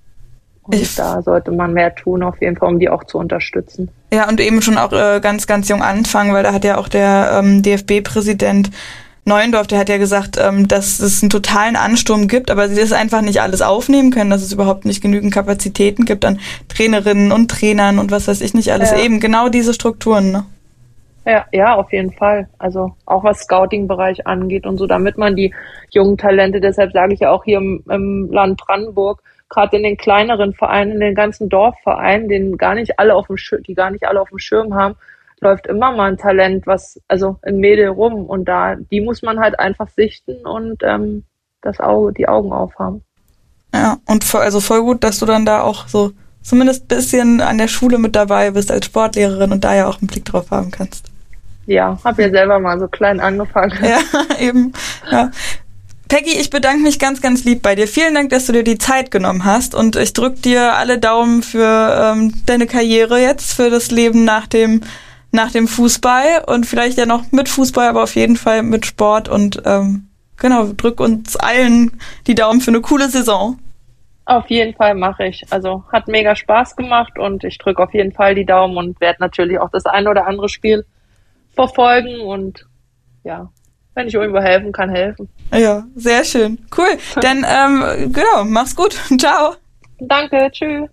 und 0.63 0.75
ich, 0.75 0.95
da 0.95 1.23
sollte 1.23 1.53
man 1.53 1.73
mehr 1.73 1.95
tun, 1.95 2.23
auf 2.23 2.41
jeden 2.41 2.57
Fall, 2.57 2.69
um 2.69 2.79
die 2.79 2.89
auch 2.89 3.05
zu 3.05 3.19
unterstützen. 3.19 3.91
Ja, 4.13 4.29
und 4.29 4.41
eben 4.41 4.63
schon 4.63 4.79
auch 4.79 4.93
äh, 4.93 5.21
ganz, 5.21 5.47
ganz 5.47 5.69
jung 5.69 5.83
anfangen, 5.83 6.33
weil 6.33 6.43
da 6.43 6.53
hat 6.53 6.65
ja 6.65 6.79
auch 6.79 6.89
der 6.89 7.41
ähm, 7.43 7.63
DFB-Präsident 7.63 8.71
Neuendorf, 9.31 9.69
der 9.69 9.79
hat 9.79 9.89
ja 9.89 9.97
gesagt, 9.97 10.37
ähm, 10.39 10.69
dass 10.69 11.01
es 11.01 11.23
einen 11.23 11.31
totalen 11.31 11.77
Ansturm 11.77 12.29
gibt, 12.29 12.51
aber 12.51 12.69
sie 12.69 12.81
das 12.81 12.93
einfach 12.93 13.23
nicht 13.23 13.41
alles 13.41 13.63
aufnehmen 13.63 14.11
können, 14.11 14.29
dass 14.29 14.43
es 14.43 14.53
überhaupt 14.53 14.85
nicht 14.85 15.01
genügend 15.01 15.33
Kapazitäten 15.33 16.05
gibt 16.05 16.25
an 16.25 16.41
Trainerinnen 16.69 17.33
und 17.33 17.51
Trainern 17.51 17.99
und 17.99 18.11
was 18.11 18.29
weiß 18.29 18.41
ich 18.41 18.53
nicht 18.55 18.73
alles. 18.73 18.91
Ja. 18.91 18.99
Eben 18.99 19.21
genau 19.21 19.49
diese 19.49 19.73
Strukturen. 19.73 20.33
Ne? 20.33 20.45
Ja, 21.25 21.47
ja, 21.53 21.77
auf 21.77 21.93
jeden 21.93 22.13
Fall. 22.13 22.49
Also 22.59 22.95
auch 23.07 23.23
was 23.23 23.41
Scouting-Bereich 23.41 24.27
angeht 24.27 24.67
und 24.67 24.79
so, 24.79 24.87
damit 24.87 25.17
man 25.17 25.37
die 25.37 25.55
jungen 25.91 26.19
Talente, 26.19 26.61
deshalb 26.61 26.93
sage 26.93 27.15
ich 27.15 27.21
ja 27.21 27.31
auch 27.31 27.45
hier 27.45 27.59
im, 27.59 27.85
im 27.89 28.31
Land 28.33 28.59
Brandenburg, 28.59 29.23
gerade 29.49 29.77
in 29.77 29.85
den 29.85 29.97
kleineren 29.97 30.55
Vereinen, 30.55 30.93
in 30.93 31.01
den 31.01 31.15
ganzen 31.15 31.49
Dorfvereinen, 31.49 32.29
den 32.29 32.57
gar 32.57 32.75
nicht 32.75 32.99
alle 32.99 33.15
auf 33.15 33.29
dem 33.29 33.37
Schirm, 33.37 33.63
die 33.63 33.75
gar 33.75 33.91
nicht 33.91 34.07
alle 34.07 34.21
auf 34.21 34.31
dem 34.31 34.39
Schirm 34.39 34.75
haben, 34.75 34.97
läuft 35.41 35.67
immer 35.67 35.93
mal 35.93 36.11
ein 36.11 36.19
Talent, 36.19 36.67
was, 36.67 37.01
also 37.09 37.39
ein 37.43 37.59
Mädel 37.59 37.89
rum 37.89 38.27
und 38.27 38.45
da, 38.47 38.77
die 38.77 39.01
muss 39.01 39.23
man 39.23 39.41
halt 39.41 39.59
einfach 39.59 39.89
sichten 39.97 40.47
und 40.47 40.83
ähm, 40.83 41.25
das 41.63 41.81
Auge, 41.81 42.13
die 42.13 42.29
Augen 42.29 42.53
aufhaben. 42.53 43.03
Ja, 43.75 43.99
und 44.07 44.25
voll, 44.25 44.43
also 44.43 44.61
voll 44.61 44.83
gut, 44.83 45.05
dass 45.05 45.19
du 45.19 45.27
dann 45.27 45.47
da 45.47 45.63
auch 45.63 45.89
so 45.89 46.13
zumindest 46.43 46.89
bisschen 46.89 47.41
an 47.41 47.59
der 47.59 47.69
Schule 47.69 47.99
mit 47.99 48.17
dabei 48.17 48.51
bist 48.51 48.71
als 48.71 48.87
Sportlehrerin 48.87 49.53
und 49.53 49.65
da 49.65 49.75
ja 49.75 49.89
auch 49.89 50.01
einen 50.01 50.09
Blick 50.09 50.25
drauf 50.25 50.51
haben 50.51 50.71
kannst. 50.71 51.07
Ja, 51.67 51.99
habe 52.03 52.23
ja 52.23 52.31
selber 52.31 52.59
mal 52.59 52.79
so 52.81 52.89
klein 52.89 53.21
angefangen. 53.21 53.79
Ja, 53.83 53.99
eben. 54.41 54.73
Ja. 55.11 55.31
Peggy, 56.09 56.33
ich 56.41 56.51
bedanke 56.51 56.83
mich 56.83 56.99
ganz, 56.99 57.21
ganz 57.21 57.45
lieb 57.45 57.63
bei 57.63 57.77
dir. 57.77 57.87
Vielen 57.87 58.15
Dank, 58.15 58.31
dass 58.31 58.47
du 58.47 58.53
dir 58.53 58.65
die 58.65 58.79
Zeit 58.79 59.13
genommen 59.13 59.45
hast 59.45 59.77
und 59.77 59.95
ich 59.95 60.13
drücke 60.13 60.41
dir 60.41 60.75
alle 60.75 60.99
Daumen 60.99 61.45
für 61.45 62.13
ähm, 62.15 62.35
deine 62.47 62.67
Karriere 62.67 63.21
jetzt, 63.21 63.53
für 63.53 63.71
das 63.71 63.93
Leben 63.93 64.25
nach 64.25 64.49
dem 64.49 64.81
nach 65.33 65.53
dem 65.53 65.69
Fußball 65.69 66.45
und 66.47 66.67
vielleicht 66.67 66.99
ja 66.99 67.07
noch 67.07 67.31
mit 67.33 67.49
Fußball, 67.49 67.89
aber 67.89 68.03
auf 68.03 68.15
jeden 68.15 68.37
Fall 68.37 68.63
mit 68.63 68.87
Sport 68.87 69.29
und 69.29 69.63
ähm, 69.65 70.09
genau, 70.37 70.73
drück 70.73 71.01
uns 71.01 71.37
allen 71.37 72.01
die 72.27 72.35
Daumen 72.35 72.61
für 72.61 72.71
eine 72.71 72.81
coole 72.81 73.09
Saison. 73.09 73.59
Auf 74.25 74.49
jeden 74.49 74.75
Fall 74.75 74.95
mache 74.95 75.27
ich. 75.27 75.45
Also 75.51 75.85
hat 75.93 76.09
mega 76.09 76.37
Spaß 76.37 76.77
gemacht 76.77 77.19
und 77.19 77.45
ich 77.45 77.59
drücke 77.59 77.83
auf 77.83 77.95
jeden 77.95 78.13
Fall 78.13 78.35
die 78.35 78.47
Daumen 78.47 78.77
und 78.77 79.01
werde 79.01 79.19
natürlich 79.21 79.59
auch 79.59 79.71
das 79.71 79.87
ein 79.87 80.07
oder 80.07 80.27
andere 80.27 80.49
Spiel 80.49 80.85
verfolgen 81.55 82.21
und 82.21 82.67
ja, 83.25 83.51
wenn 83.95 84.09
ich 84.09 84.15
irgendwo 84.15 84.41
helfen 84.41 84.73
kann, 84.73 84.91
helfen. 84.91 85.29
Ja, 85.53 85.85
sehr 85.97 86.25
schön. 86.25 86.59
Cool. 86.77 86.97
Dann 87.21 87.45
ähm, 87.49 88.13
genau, 88.13 88.45
mach's 88.45 88.75
gut. 88.75 88.95
Ciao. 89.19 89.55
Danke, 89.99 90.49
tschüss. 90.53 90.89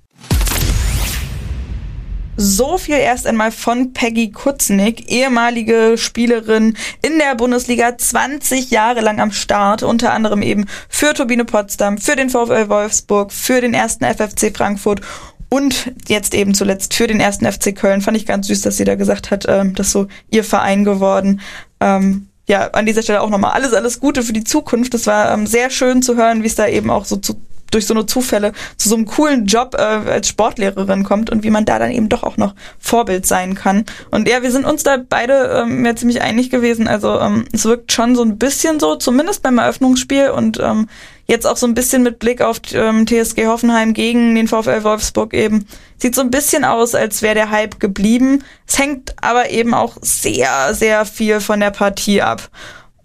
So 2.39 2.77
viel 2.77 2.97
erst 2.97 3.25
einmal 3.25 3.51
von 3.51 3.93
Peggy 3.93 4.31
Kutznick, 4.31 5.11
ehemalige 5.11 5.95
Spielerin 5.97 6.77
in 7.01 7.17
der 7.17 7.33
Bundesliga, 7.33 7.97
20 7.97 8.69
Jahre 8.69 9.01
lang 9.01 9.19
am 9.19 9.31
Start, 9.31 9.81
unter 9.81 10.13
anderem 10.13 10.43
eben 10.43 10.67
für 10.88 11.15
Turbine 11.15 11.45
Potsdam, 11.45 11.97
für 11.97 12.15
den 12.15 12.29
VfL 12.29 12.69
Wolfsburg, 12.69 13.33
für 13.33 13.59
den 13.59 13.73
ersten 13.73 14.05
FFC 14.05 14.55
Frankfurt 14.55 15.01
und 15.49 15.91
jetzt 16.07 16.35
eben 16.35 16.53
zuletzt 16.53 16.93
für 16.93 17.07
den 17.07 17.19
ersten 17.19 17.51
FC 17.51 17.75
Köln. 17.75 18.01
Fand 18.01 18.15
ich 18.15 18.27
ganz 18.27 18.45
süß, 18.45 18.61
dass 18.61 18.77
sie 18.77 18.85
da 18.85 18.93
gesagt 18.93 19.31
hat, 19.31 19.45
ähm, 19.47 19.73
das 19.73 19.91
so 19.91 20.07
ihr 20.29 20.43
Verein 20.43 20.83
geworden. 20.83 21.41
Ähm, 21.79 22.27
ja, 22.47 22.67
an 22.67 22.85
dieser 22.85 23.01
Stelle 23.01 23.21
auch 23.21 23.31
nochmal 23.31 23.53
alles, 23.53 23.73
alles 23.73 23.99
Gute 23.99 24.21
für 24.21 24.33
die 24.33 24.43
Zukunft. 24.43 24.93
Es 24.93 25.07
war 25.07 25.33
ähm, 25.33 25.47
sehr 25.47 25.71
schön 25.71 26.03
zu 26.03 26.15
hören, 26.15 26.43
wie 26.43 26.47
es 26.47 26.55
da 26.55 26.67
eben 26.67 26.91
auch 26.91 27.05
so 27.05 27.15
zu 27.15 27.41
durch 27.72 27.86
so 27.86 27.93
eine 27.93 28.05
Zufälle 28.05 28.53
zu 28.78 28.89
so 28.89 28.95
einem 28.95 29.05
coolen 29.05 29.45
Job 29.45 29.76
äh, 29.78 29.82
als 29.82 30.28
Sportlehrerin 30.28 31.03
kommt 31.03 31.30
und 31.30 31.43
wie 31.43 31.49
man 31.49 31.65
da 31.65 31.80
dann 31.80 31.91
eben 31.91 32.09
doch 32.09 32.24
auch 32.24 32.38
noch 32.38 32.55
Vorbild 32.80 33.26
sein 33.26 33.55
kann. 33.55 33.86
Und 34.11 34.28
ja, 34.28 34.41
wir 34.41 34.51
sind 34.51 34.65
uns 34.65 34.84
da 34.84 34.97
beide 34.97 35.63
ähm, 35.63 35.86
ja 35.86 35.95
ziemlich 35.95 36.22
einig 36.22 36.49
gewesen. 36.49 36.88
Also 36.88 37.20
ähm, 37.20 37.45
es 37.51 37.65
wirkt 37.65 37.91
schon 37.91 38.15
so 38.15 38.24
ein 38.24 38.38
bisschen 38.38 38.80
so, 38.80 38.95
zumindest 38.95 39.43
beim 39.43 39.57
Eröffnungsspiel 39.57 40.30
und 40.30 40.59
ähm, 40.59 40.88
jetzt 41.28 41.45
auch 41.45 41.57
so 41.57 41.68
ein 41.68 41.74
bisschen 41.74 42.03
mit 42.03 42.20
Blick 42.20 42.41
auf 42.41 42.59
ähm, 42.74 43.05
TSG 43.05 43.47
Hoffenheim 43.47 43.93
gegen 43.93 44.36
den 44.36 44.47
VfL 44.47 44.84
Wolfsburg 44.84 45.34
eben. 45.34 45.68
Sieht 45.97 46.15
so 46.15 46.22
ein 46.22 46.32
bisschen 46.32 46.63
aus, 46.63 46.95
als 46.95 47.22
wäre 47.22 47.36
der 47.36 47.51
Hype 47.51 47.80
geblieben. 47.80 48.43
Es 48.68 48.80
hängt 48.80 49.13
aber 49.22 49.49
eben 49.49 49.74
auch 49.74 49.97
sehr, 50.01 50.74
sehr 50.74 51.05
viel 51.05 51.39
von 51.39 51.59
der 51.59 51.72
Partie 51.72 52.22
ab. 52.22 52.49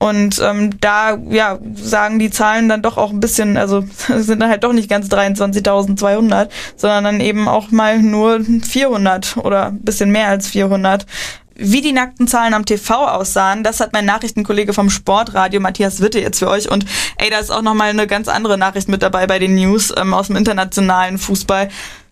Und 0.03 0.41
ähm, 0.43 0.81
da 0.81 1.17
ja, 1.31 1.61
sagen 1.77 2.19
die 2.19 2.33
Zahlen 2.33 2.69
dann 2.69 2.83
doch 2.83 2.97
auch 2.97 3.11
ein 3.11 3.21
bisschen, 3.21 3.57
also 3.57 3.85
sind 4.09 4.41
dann 4.41 4.51
halt 4.51 4.65
doch 4.65 4.73
nicht 4.73 4.91
ganz 4.91 5.07
23.200, 5.07 6.49
sondern 6.75 7.05
dann 7.05 7.21
eben 7.21 7.47
auch 7.47 7.71
mal 7.71 8.03
nur 8.03 8.41
400 8.41 9.37
oder 9.37 9.67
ein 9.67 9.79
bisschen 9.83 10.11
mehr 10.11 10.27
als 10.27 10.49
400. 10.49 11.07
Wie 11.55 11.83
die 11.83 11.93
nackten 11.93 12.27
Zahlen 12.27 12.53
am 12.53 12.65
TV 12.65 13.07
aussahen, 13.07 13.63
das 13.63 13.79
hat 13.79 13.93
mein 13.93 14.05
Nachrichtenkollege 14.05 14.73
vom 14.73 14.91
Sportradio 14.91 15.61
Matthias 15.61 16.01
Witte 16.01 16.19
jetzt 16.19 16.41
für 16.41 16.49
euch. 16.49 16.69
Und 16.69 16.85
ey, 17.19 17.31
da 17.31 17.39
ist 17.39 17.53
auch 17.53 17.63
nochmal 17.63 17.91
eine 17.91 18.09
ganz 18.09 18.27
andere 18.27 18.59
Nachricht 18.59 18.89
mit 18.89 19.05
dabei 19.05 19.29
bei 19.29 19.39
den 19.39 19.55
News 19.55 19.95
ähm, 19.97 20.15
aus 20.15 20.27
dem 20.27 20.35
internationalen 20.35 21.17
Fußball. 21.17 21.69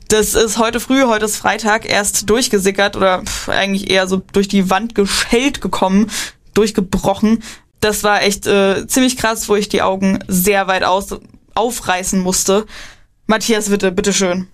Das 0.06 0.34
ist 0.34 0.58
heute 0.58 0.78
früh, 0.78 1.06
heute 1.06 1.24
ist 1.24 1.38
Freitag, 1.38 1.90
erst 1.90 2.30
durchgesickert 2.30 2.96
oder 2.96 3.24
eigentlich 3.48 3.90
eher 3.90 4.06
so 4.06 4.22
durch 4.32 4.46
die 4.46 4.70
Wand 4.70 4.94
geschellt 4.94 5.60
gekommen, 5.60 6.08
durchgebrochen 6.54 7.42
das 7.80 8.04
war 8.04 8.22
echt 8.22 8.46
äh, 8.46 8.86
ziemlich 8.86 9.16
krass, 9.16 9.48
wo 9.48 9.56
ich 9.56 9.68
die 9.68 9.82
Augen 9.82 10.18
sehr 10.28 10.66
weit 10.68 10.84
aus 10.84 11.18
aufreißen 11.54 12.20
musste. 12.20 12.66
Matthias 13.26 13.70
Witte, 13.70 13.92
bitteschön. 13.92 14.46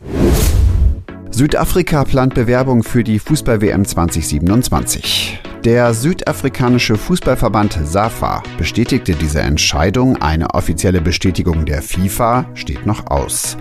Südafrika 1.31 2.05
plant 2.05 2.35
Bewerbung 2.35 2.83
für 2.83 3.05
die 3.05 3.19
Fußball-WM 3.19 3.85
2027. 3.85 5.39
Der 5.65 5.93
südafrikanische 5.93 6.97
Fußballverband 6.97 7.79
SAFA 7.85 8.43
bestätigte 8.57 9.15
diese 9.15 9.41
Entscheidung. 9.41 10.17
Eine 10.23 10.55
offizielle 10.55 11.01
Bestätigung 11.01 11.67
der 11.67 11.83
FIFA 11.83 12.47
steht 12.55 12.87
noch 12.87 13.11
aus. 13.11 13.57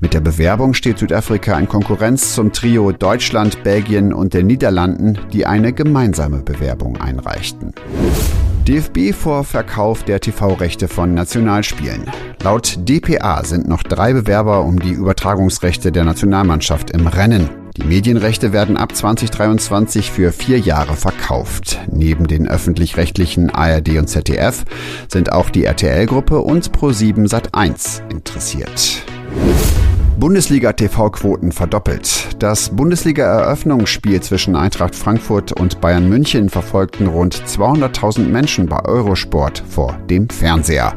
Mit 0.00 0.14
der 0.14 0.20
Bewerbung 0.20 0.72
steht 0.72 1.00
Südafrika 1.00 1.58
in 1.58 1.68
Konkurrenz 1.68 2.34
zum 2.34 2.52
Trio 2.52 2.92
Deutschland, 2.92 3.62
Belgien 3.62 4.14
und 4.14 4.34
den 4.34 4.46
Niederlanden, 4.46 5.18
die 5.32 5.44
eine 5.44 5.72
gemeinsame 5.72 6.38
Bewerbung 6.38 6.98
einreichten. 6.98 7.74
DFB 8.68 9.14
vor 9.14 9.44
Verkauf 9.44 10.02
der 10.02 10.20
TV-Rechte 10.20 10.88
von 10.88 11.14
Nationalspielen. 11.14 12.02
Laut 12.42 12.76
DPA 12.86 13.42
sind 13.42 13.66
noch 13.66 13.82
drei 13.82 14.12
Bewerber 14.12 14.62
um 14.62 14.78
die 14.78 14.92
Übertragungsrechte 14.92 15.90
der 15.90 16.04
Nationalmannschaft 16.04 16.90
im 16.90 17.06
Rennen. 17.06 17.48
Die 17.78 17.84
Medienrechte 17.84 18.52
werden 18.52 18.76
ab 18.76 18.94
2023 18.94 20.10
für 20.10 20.32
vier 20.32 20.58
Jahre 20.58 20.96
verkauft. 20.96 21.78
Neben 21.90 22.26
den 22.26 22.46
öffentlich-rechtlichen 22.46 23.48
ARD 23.48 23.96
und 23.96 24.08
ZDF 24.08 24.64
sind 25.10 25.32
auch 25.32 25.48
die 25.48 25.64
RTL-Gruppe 25.64 26.40
und 26.40 26.70
Pro7 26.70 27.26
Sat1 27.26 28.06
interessiert. 28.10 29.02
Bundesliga-TV-Quoten 30.18 31.52
verdoppelt. 31.52 32.42
Das 32.42 32.70
Bundesliga-Eröffnungsspiel 32.70 34.20
zwischen 34.20 34.56
Eintracht 34.56 34.96
Frankfurt 34.96 35.52
und 35.52 35.80
Bayern 35.80 36.08
München 36.08 36.48
verfolgten 36.48 37.06
rund 37.06 37.36
200.000 37.36 38.26
Menschen 38.26 38.66
bei 38.66 38.84
Eurosport 38.84 39.62
vor 39.68 39.96
dem 40.10 40.28
Fernseher. 40.28 40.94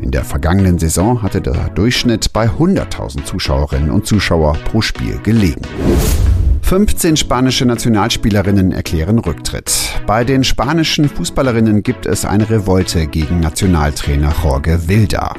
In 0.00 0.12
der 0.12 0.24
vergangenen 0.24 0.78
Saison 0.78 1.20
hatte 1.20 1.40
der 1.40 1.70
Durchschnitt 1.70 2.32
bei 2.32 2.46
100.000 2.46 3.24
Zuschauerinnen 3.24 3.90
und 3.90 4.06
Zuschauer 4.06 4.56
pro 4.70 4.80
Spiel 4.80 5.18
gelegen. 5.18 5.62
15 6.62 7.16
spanische 7.16 7.66
Nationalspielerinnen 7.66 8.70
erklären 8.70 9.18
Rücktritt. 9.18 9.72
Bei 10.06 10.22
den 10.22 10.44
spanischen 10.44 11.08
Fußballerinnen 11.08 11.82
gibt 11.82 12.06
es 12.06 12.24
eine 12.24 12.48
Revolte 12.48 13.08
gegen 13.08 13.40
Nationaltrainer 13.40 14.32
Jorge 14.44 14.86
Wilda. 14.86 15.34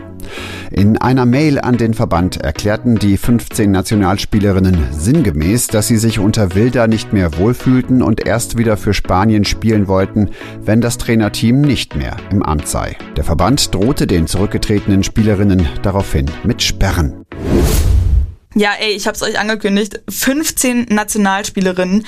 In 0.71 0.97
einer 0.97 1.25
Mail 1.25 1.59
an 1.59 1.77
den 1.77 1.93
Verband 1.93 2.37
erklärten 2.37 2.95
die 2.95 3.17
15 3.17 3.69
Nationalspielerinnen 3.69 4.87
sinngemäß, 4.91 5.67
dass 5.67 5.87
sie 5.87 5.97
sich 5.97 6.19
unter 6.19 6.55
Wilder 6.55 6.87
nicht 6.87 7.13
mehr 7.13 7.37
wohlfühlten 7.37 8.01
und 8.01 8.25
erst 8.25 8.57
wieder 8.57 8.77
für 8.77 8.93
Spanien 8.93 9.45
spielen 9.45 9.87
wollten, 9.87 10.29
wenn 10.61 10.81
das 10.81 10.97
Trainerteam 10.97 11.61
nicht 11.61 11.95
mehr 11.95 12.17
im 12.31 12.43
Amt 12.43 12.67
sei. 12.67 12.97
Der 13.17 13.23
Verband 13.23 13.73
drohte 13.73 14.07
den 14.07 14.27
zurückgetretenen 14.27 15.03
Spielerinnen 15.03 15.67
daraufhin 15.81 16.25
mit 16.43 16.61
Sperren. 16.61 17.25
Ja, 18.53 18.71
ey, 18.79 18.91
ich 18.91 19.07
hab's 19.07 19.23
euch 19.23 19.39
angekündigt. 19.39 20.01
15 20.09 20.87
Nationalspielerinnen 20.89 22.05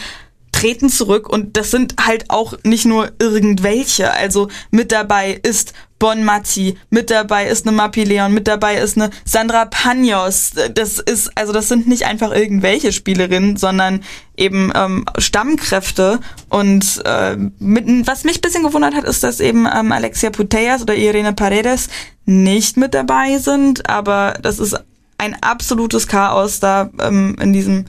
treten 0.53 0.87
zurück 0.87 1.27
und 1.27 1.57
das 1.57 1.71
sind 1.71 1.95
halt 2.05 2.29
auch 2.29 2.53
nicht 2.63 2.85
nur 2.85 3.11
irgendwelche. 3.19 4.13
Also 4.13 4.47
mit 4.71 4.93
dabei 4.93 5.39
ist 5.43 5.73
Bon 5.99 6.23
Matti, 6.23 6.77
mit 6.89 7.09
dabei 7.09 7.47
ist 7.47 7.65
eine 7.65 7.75
Mapi 7.75 8.03
Leon, 8.03 8.33
mit 8.33 8.47
dabei 8.47 8.75
ist 8.75 8.97
eine 8.97 9.09
Sandra 9.25 9.65
Panos. 9.65 10.51
Das 10.73 10.99
ist, 10.99 11.31
also 11.35 11.53
das 11.53 11.69
sind 11.69 11.87
nicht 11.87 12.05
einfach 12.05 12.33
irgendwelche 12.33 12.91
Spielerinnen, 12.91 13.57
sondern 13.57 14.03
eben 14.35 14.71
ähm, 14.75 15.05
Stammkräfte. 15.17 16.19
Und 16.49 17.01
äh, 17.05 17.37
mit, 17.59 17.85
was 18.05 18.25
mich 18.25 18.41
bisschen 18.41 18.63
gewundert 18.63 18.95
hat, 18.95 19.05
ist, 19.05 19.23
dass 19.23 19.39
eben 19.39 19.65
ähm, 19.65 19.91
Alexia 19.91 20.29
Putellas 20.29 20.81
oder 20.81 20.95
Irene 20.95 21.33
Paredes 21.33 21.87
nicht 22.25 22.77
mit 22.77 22.93
dabei 22.93 23.37
sind, 23.37 23.89
aber 23.89 24.37
das 24.41 24.59
ist 24.59 24.77
ein 25.17 25.37
absolutes 25.41 26.07
Chaos 26.07 26.59
da 26.59 26.89
ähm, 26.99 27.37
in 27.39 27.53
diesem 27.53 27.85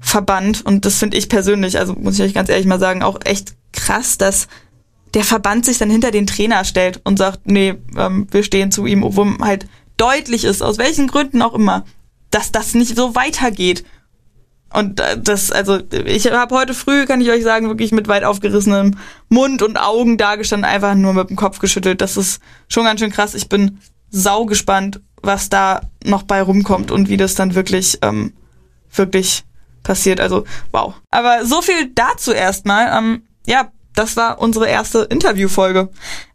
Verband 0.00 0.64
und 0.64 0.84
das 0.84 0.98
finde 0.98 1.16
ich 1.16 1.28
persönlich, 1.28 1.78
also 1.78 1.94
muss 1.94 2.18
ich 2.18 2.24
euch 2.24 2.34
ganz 2.34 2.48
ehrlich 2.48 2.66
mal 2.66 2.78
sagen, 2.78 3.02
auch 3.02 3.18
echt 3.24 3.54
krass, 3.72 4.18
dass 4.18 4.48
der 5.14 5.24
Verband 5.24 5.64
sich 5.64 5.78
dann 5.78 5.90
hinter 5.90 6.10
den 6.10 6.26
Trainer 6.26 6.64
stellt 6.64 7.00
und 7.04 7.18
sagt, 7.18 7.40
nee, 7.44 7.74
ähm, 7.96 8.26
wir 8.30 8.42
stehen 8.42 8.70
zu 8.70 8.86
ihm, 8.86 9.02
obwohl 9.02 9.38
halt 9.40 9.66
deutlich 9.96 10.44
ist, 10.44 10.62
aus 10.62 10.78
welchen 10.78 11.08
Gründen 11.08 11.42
auch 11.42 11.54
immer, 11.54 11.84
dass 12.30 12.52
das 12.52 12.74
nicht 12.74 12.94
so 12.96 13.14
weitergeht. 13.14 13.84
Und 14.72 15.00
äh, 15.00 15.18
das, 15.20 15.50
also 15.50 15.80
ich 15.90 16.30
habe 16.30 16.54
heute 16.54 16.74
früh, 16.74 17.06
kann 17.06 17.20
ich 17.20 17.30
euch 17.30 17.42
sagen, 17.42 17.68
wirklich 17.68 17.90
mit 17.92 18.06
weit 18.06 18.24
aufgerissenem 18.24 18.98
Mund 19.28 19.62
und 19.62 19.78
Augen 19.78 20.18
dagestanden, 20.18 20.70
einfach 20.70 20.94
nur 20.94 21.14
mit 21.14 21.30
dem 21.30 21.36
Kopf 21.36 21.58
geschüttelt. 21.58 22.00
Das 22.00 22.16
ist 22.16 22.40
schon 22.68 22.84
ganz 22.84 23.00
schön 23.00 23.10
krass. 23.10 23.34
Ich 23.34 23.48
bin 23.48 23.78
sau 24.10 24.44
gespannt, 24.44 25.00
was 25.22 25.48
da 25.48 25.80
noch 26.04 26.22
bei 26.22 26.42
rumkommt 26.42 26.90
und 26.90 27.08
wie 27.08 27.16
das 27.16 27.34
dann 27.34 27.54
wirklich, 27.54 27.98
ähm, 28.02 28.34
wirklich 28.92 29.44
passiert. 29.82 30.20
Also 30.20 30.44
wow. 30.72 30.94
Aber 31.10 31.44
so 31.44 31.62
viel 31.62 31.90
dazu 31.94 32.32
erstmal. 32.32 32.96
Ähm, 32.96 33.22
ja, 33.46 33.70
das 33.98 34.16
war 34.16 34.40
unsere 34.40 34.68
erste 34.68 35.00
Interviewfolge. 35.10 35.88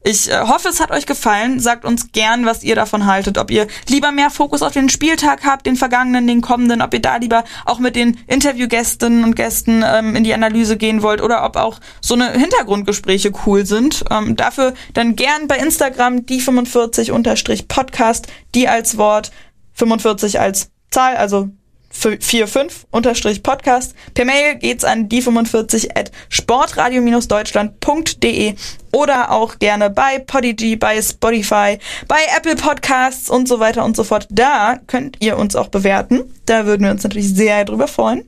Ich 0.04 0.30
äh, 0.30 0.38
hoffe, 0.42 0.68
es 0.68 0.82
hat 0.82 0.92
euch 0.92 1.06
gefallen. 1.06 1.62
Sagt 1.62 1.86
uns 1.86 2.12
gern, 2.12 2.46
was 2.46 2.62
ihr 2.62 2.76
davon 2.76 3.06
haltet. 3.06 3.38
Ob 3.38 3.50
ihr 3.52 3.68
lieber 3.88 4.12
mehr 4.12 4.30
Fokus 4.30 4.62
auf 4.62 4.74
den 4.74 4.90
Spieltag 4.90 5.46
habt, 5.46 5.66
den 5.66 5.78
vergangenen, 5.78 6.28
den 6.28 6.42
kommenden, 6.42 6.82
ob 6.82 6.94
ihr 6.94 7.00
da 7.00 7.16
lieber 7.16 7.46
auch 7.64 7.80
mit 7.80 7.96
den 7.96 8.20
Interviewgästinnen 8.28 9.24
und 9.24 9.38
Gästen 9.38 9.82
ähm, 9.86 10.14
in 10.14 10.26
die 10.26 10.34
Analyse 10.34 10.76
gehen 10.76 11.04
wollt 11.04 11.22
oder 11.22 11.46
ob 11.46 11.56
auch 11.56 11.80
so 12.02 12.16
eine 12.16 12.32
Hintergrundgespräche 12.32 13.32
cool 13.46 13.66
sind. 13.66 14.04
Ähm, 14.12 14.36
dafür 14.36 14.74
dann 14.94 15.16
gern 15.16 15.48
bei 15.48 15.58
Instagram 15.58 16.26
die 16.26 16.42
45-Podcast, 16.42 18.28
die 18.56 18.68
als 18.68 18.98
Wort, 18.98 19.32
45 19.76 20.38
als 20.42 20.70
Zahl, 20.92 21.16
also 21.16 21.50
45 21.94 22.88
unterstrich 22.92 23.42
Podcast. 23.44 23.96
Per 24.14 24.26
Mail 24.26 24.56
geht's 24.56 24.84
an 24.84 25.08
die45 25.08 25.98
at 25.98 26.12
sportradio-deutschland.de 26.30 28.56
oder 28.92 29.32
auch 29.32 29.58
gerne 29.60 29.90
bei 29.90 30.20
Podigy, 30.20 30.76
bei 30.76 31.02
Spotify, 31.02 31.80
bei 32.08 32.18
Apple 32.36 32.58
Podcasts 32.58 33.30
und 33.30 33.48
so 33.48 33.60
weiter 33.60 33.86
und 33.86 33.96
so 33.96 34.04
fort. 34.04 34.28
Da 34.30 34.82
könnt 34.88 35.16
ihr 35.22 35.38
uns 35.38 35.56
auch 35.56 35.70
bewerten. 35.70 36.24
Da 36.46 36.66
würden 36.66 36.84
wir 36.84 36.92
uns 36.92 37.04
natürlich 37.04 37.34
sehr 37.34 37.64
drüber 37.64 37.88
freuen. 37.88 38.26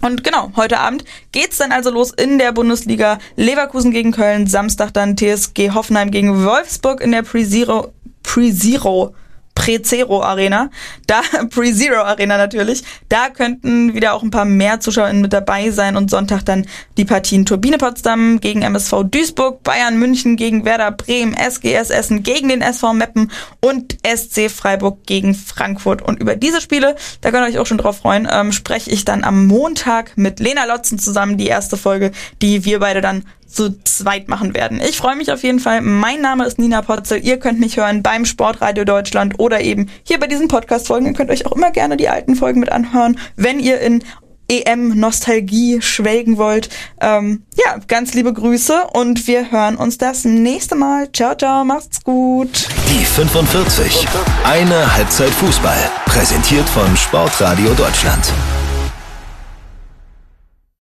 Und 0.00 0.24
genau, 0.24 0.50
heute 0.56 0.80
Abend 0.80 1.04
geht's 1.32 1.58
dann 1.58 1.72
also 1.72 1.90
los 1.90 2.12
in 2.12 2.38
der 2.38 2.52
Bundesliga. 2.52 3.18
Leverkusen 3.36 3.90
gegen 3.90 4.12
Köln, 4.12 4.46
Samstag 4.46 4.92
dann 4.92 5.16
TSG 5.16 5.72
Hoffenheim 5.74 6.10
gegen 6.10 6.44
Wolfsburg 6.44 7.00
in 7.00 7.12
der 7.12 7.22
Pre-Zero 7.22 7.92
Pre-Zero 8.22 9.14
Pre-Zero 9.54 10.22
Arena, 10.22 10.70
da 11.06 11.22
Pre-Zero 11.50 12.02
Arena 12.02 12.36
natürlich, 12.36 12.82
da 13.08 13.28
könnten 13.28 13.94
wieder 13.94 14.14
auch 14.14 14.22
ein 14.22 14.30
paar 14.30 14.44
mehr 14.44 14.80
ZuschauerInnen 14.80 15.22
mit 15.22 15.32
dabei 15.32 15.70
sein 15.70 15.96
und 15.96 16.10
Sonntag 16.10 16.44
dann 16.44 16.66
die 16.96 17.04
Partien 17.04 17.46
Turbine 17.46 17.78
Potsdam 17.78 18.40
gegen 18.40 18.62
MSV 18.62 19.04
Duisburg, 19.04 19.62
Bayern 19.62 19.98
München 19.98 20.36
gegen 20.36 20.64
Werder 20.64 20.90
Bremen, 20.90 21.34
SGS 21.34 21.90
Essen 21.90 22.22
gegen 22.22 22.48
den 22.48 22.62
SV 22.62 22.92
Meppen 22.94 23.30
und 23.60 23.96
SC 24.04 24.50
Freiburg 24.50 25.06
gegen 25.06 25.34
Frankfurt. 25.34 26.02
Und 26.02 26.20
über 26.20 26.36
diese 26.36 26.60
Spiele, 26.60 26.96
da 27.20 27.30
könnt 27.30 27.46
ihr 27.46 27.52
euch 27.52 27.58
auch 27.58 27.66
schon 27.66 27.78
drauf 27.78 27.98
freuen, 27.98 28.28
ähm, 28.30 28.52
spreche 28.52 28.90
ich 28.90 29.04
dann 29.04 29.24
am 29.24 29.46
Montag 29.46 30.16
mit 30.16 30.40
Lena 30.40 30.64
Lotzen 30.64 30.98
zusammen 30.98 31.38
die 31.38 31.46
erste 31.46 31.76
Folge, 31.76 32.10
die 32.42 32.64
wir 32.64 32.80
beide 32.80 33.00
dann 33.00 33.24
zu 33.54 33.82
zweit 33.84 34.28
machen 34.28 34.54
werden. 34.54 34.80
Ich 34.80 34.96
freue 34.96 35.16
mich 35.16 35.32
auf 35.32 35.42
jeden 35.42 35.60
Fall. 35.60 35.80
Mein 35.80 36.20
Name 36.20 36.44
ist 36.44 36.58
Nina 36.58 36.82
Potzel. 36.82 37.24
Ihr 37.24 37.38
könnt 37.38 37.60
mich 37.60 37.76
hören 37.76 38.02
beim 38.02 38.24
Sportradio 38.24 38.84
Deutschland 38.84 39.38
oder 39.38 39.60
eben 39.60 39.90
hier 40.02 40.18
bei 40.18 40.26
diesen 40.26 40.48
Podcast-Folgen. 40.48 41.06
Ihr 41.06 41.12
könnt 41.12 41.30
euch 41.30 41.46
auch 41.46 41.52
immer 41.52 41.70
gerne 41.70 41.96
die 41.96 42.08
alten 42.08 42.34
Folgen 42.34 42.60
mit 42.60 42.72
anhören, 42.72 43.18
wenn 43.36 43.60
ihr 43.60 43.80
in 43.80 44.02
EM-Nostalgie 44.48 45.80
schwelgen 45.80 46.36
wollt. 46.36 46.68
Ähm, 47.00 47.44
ja, 47.56 47.78
ganz 47.88 48.14
liebe 48.14 48.32
Grüße 48.32 48.88
und 48.92 49.26
wir 49.26 49.50
hören 49.50 49.76
uns 49.76 49.98
das 49.98 50.24
nächste 50.24 50.74
Mal. 50.74 51.10
Ciao, 51.12 51.34
ciao, 51.34 51.64
macht's 51.64 52.02
gut. 52.02 52.68
Die 52.90 53.04
45. 53.04 54.06
Eine 54.44 54.94
Halbzeit 54.94 55.30
Fußball. 55.30 55.90
Präsentiert 56.06 56.68
von 56.68 56.96
Sportradio 56.96 57.72
Deutschland. 57.74 58.32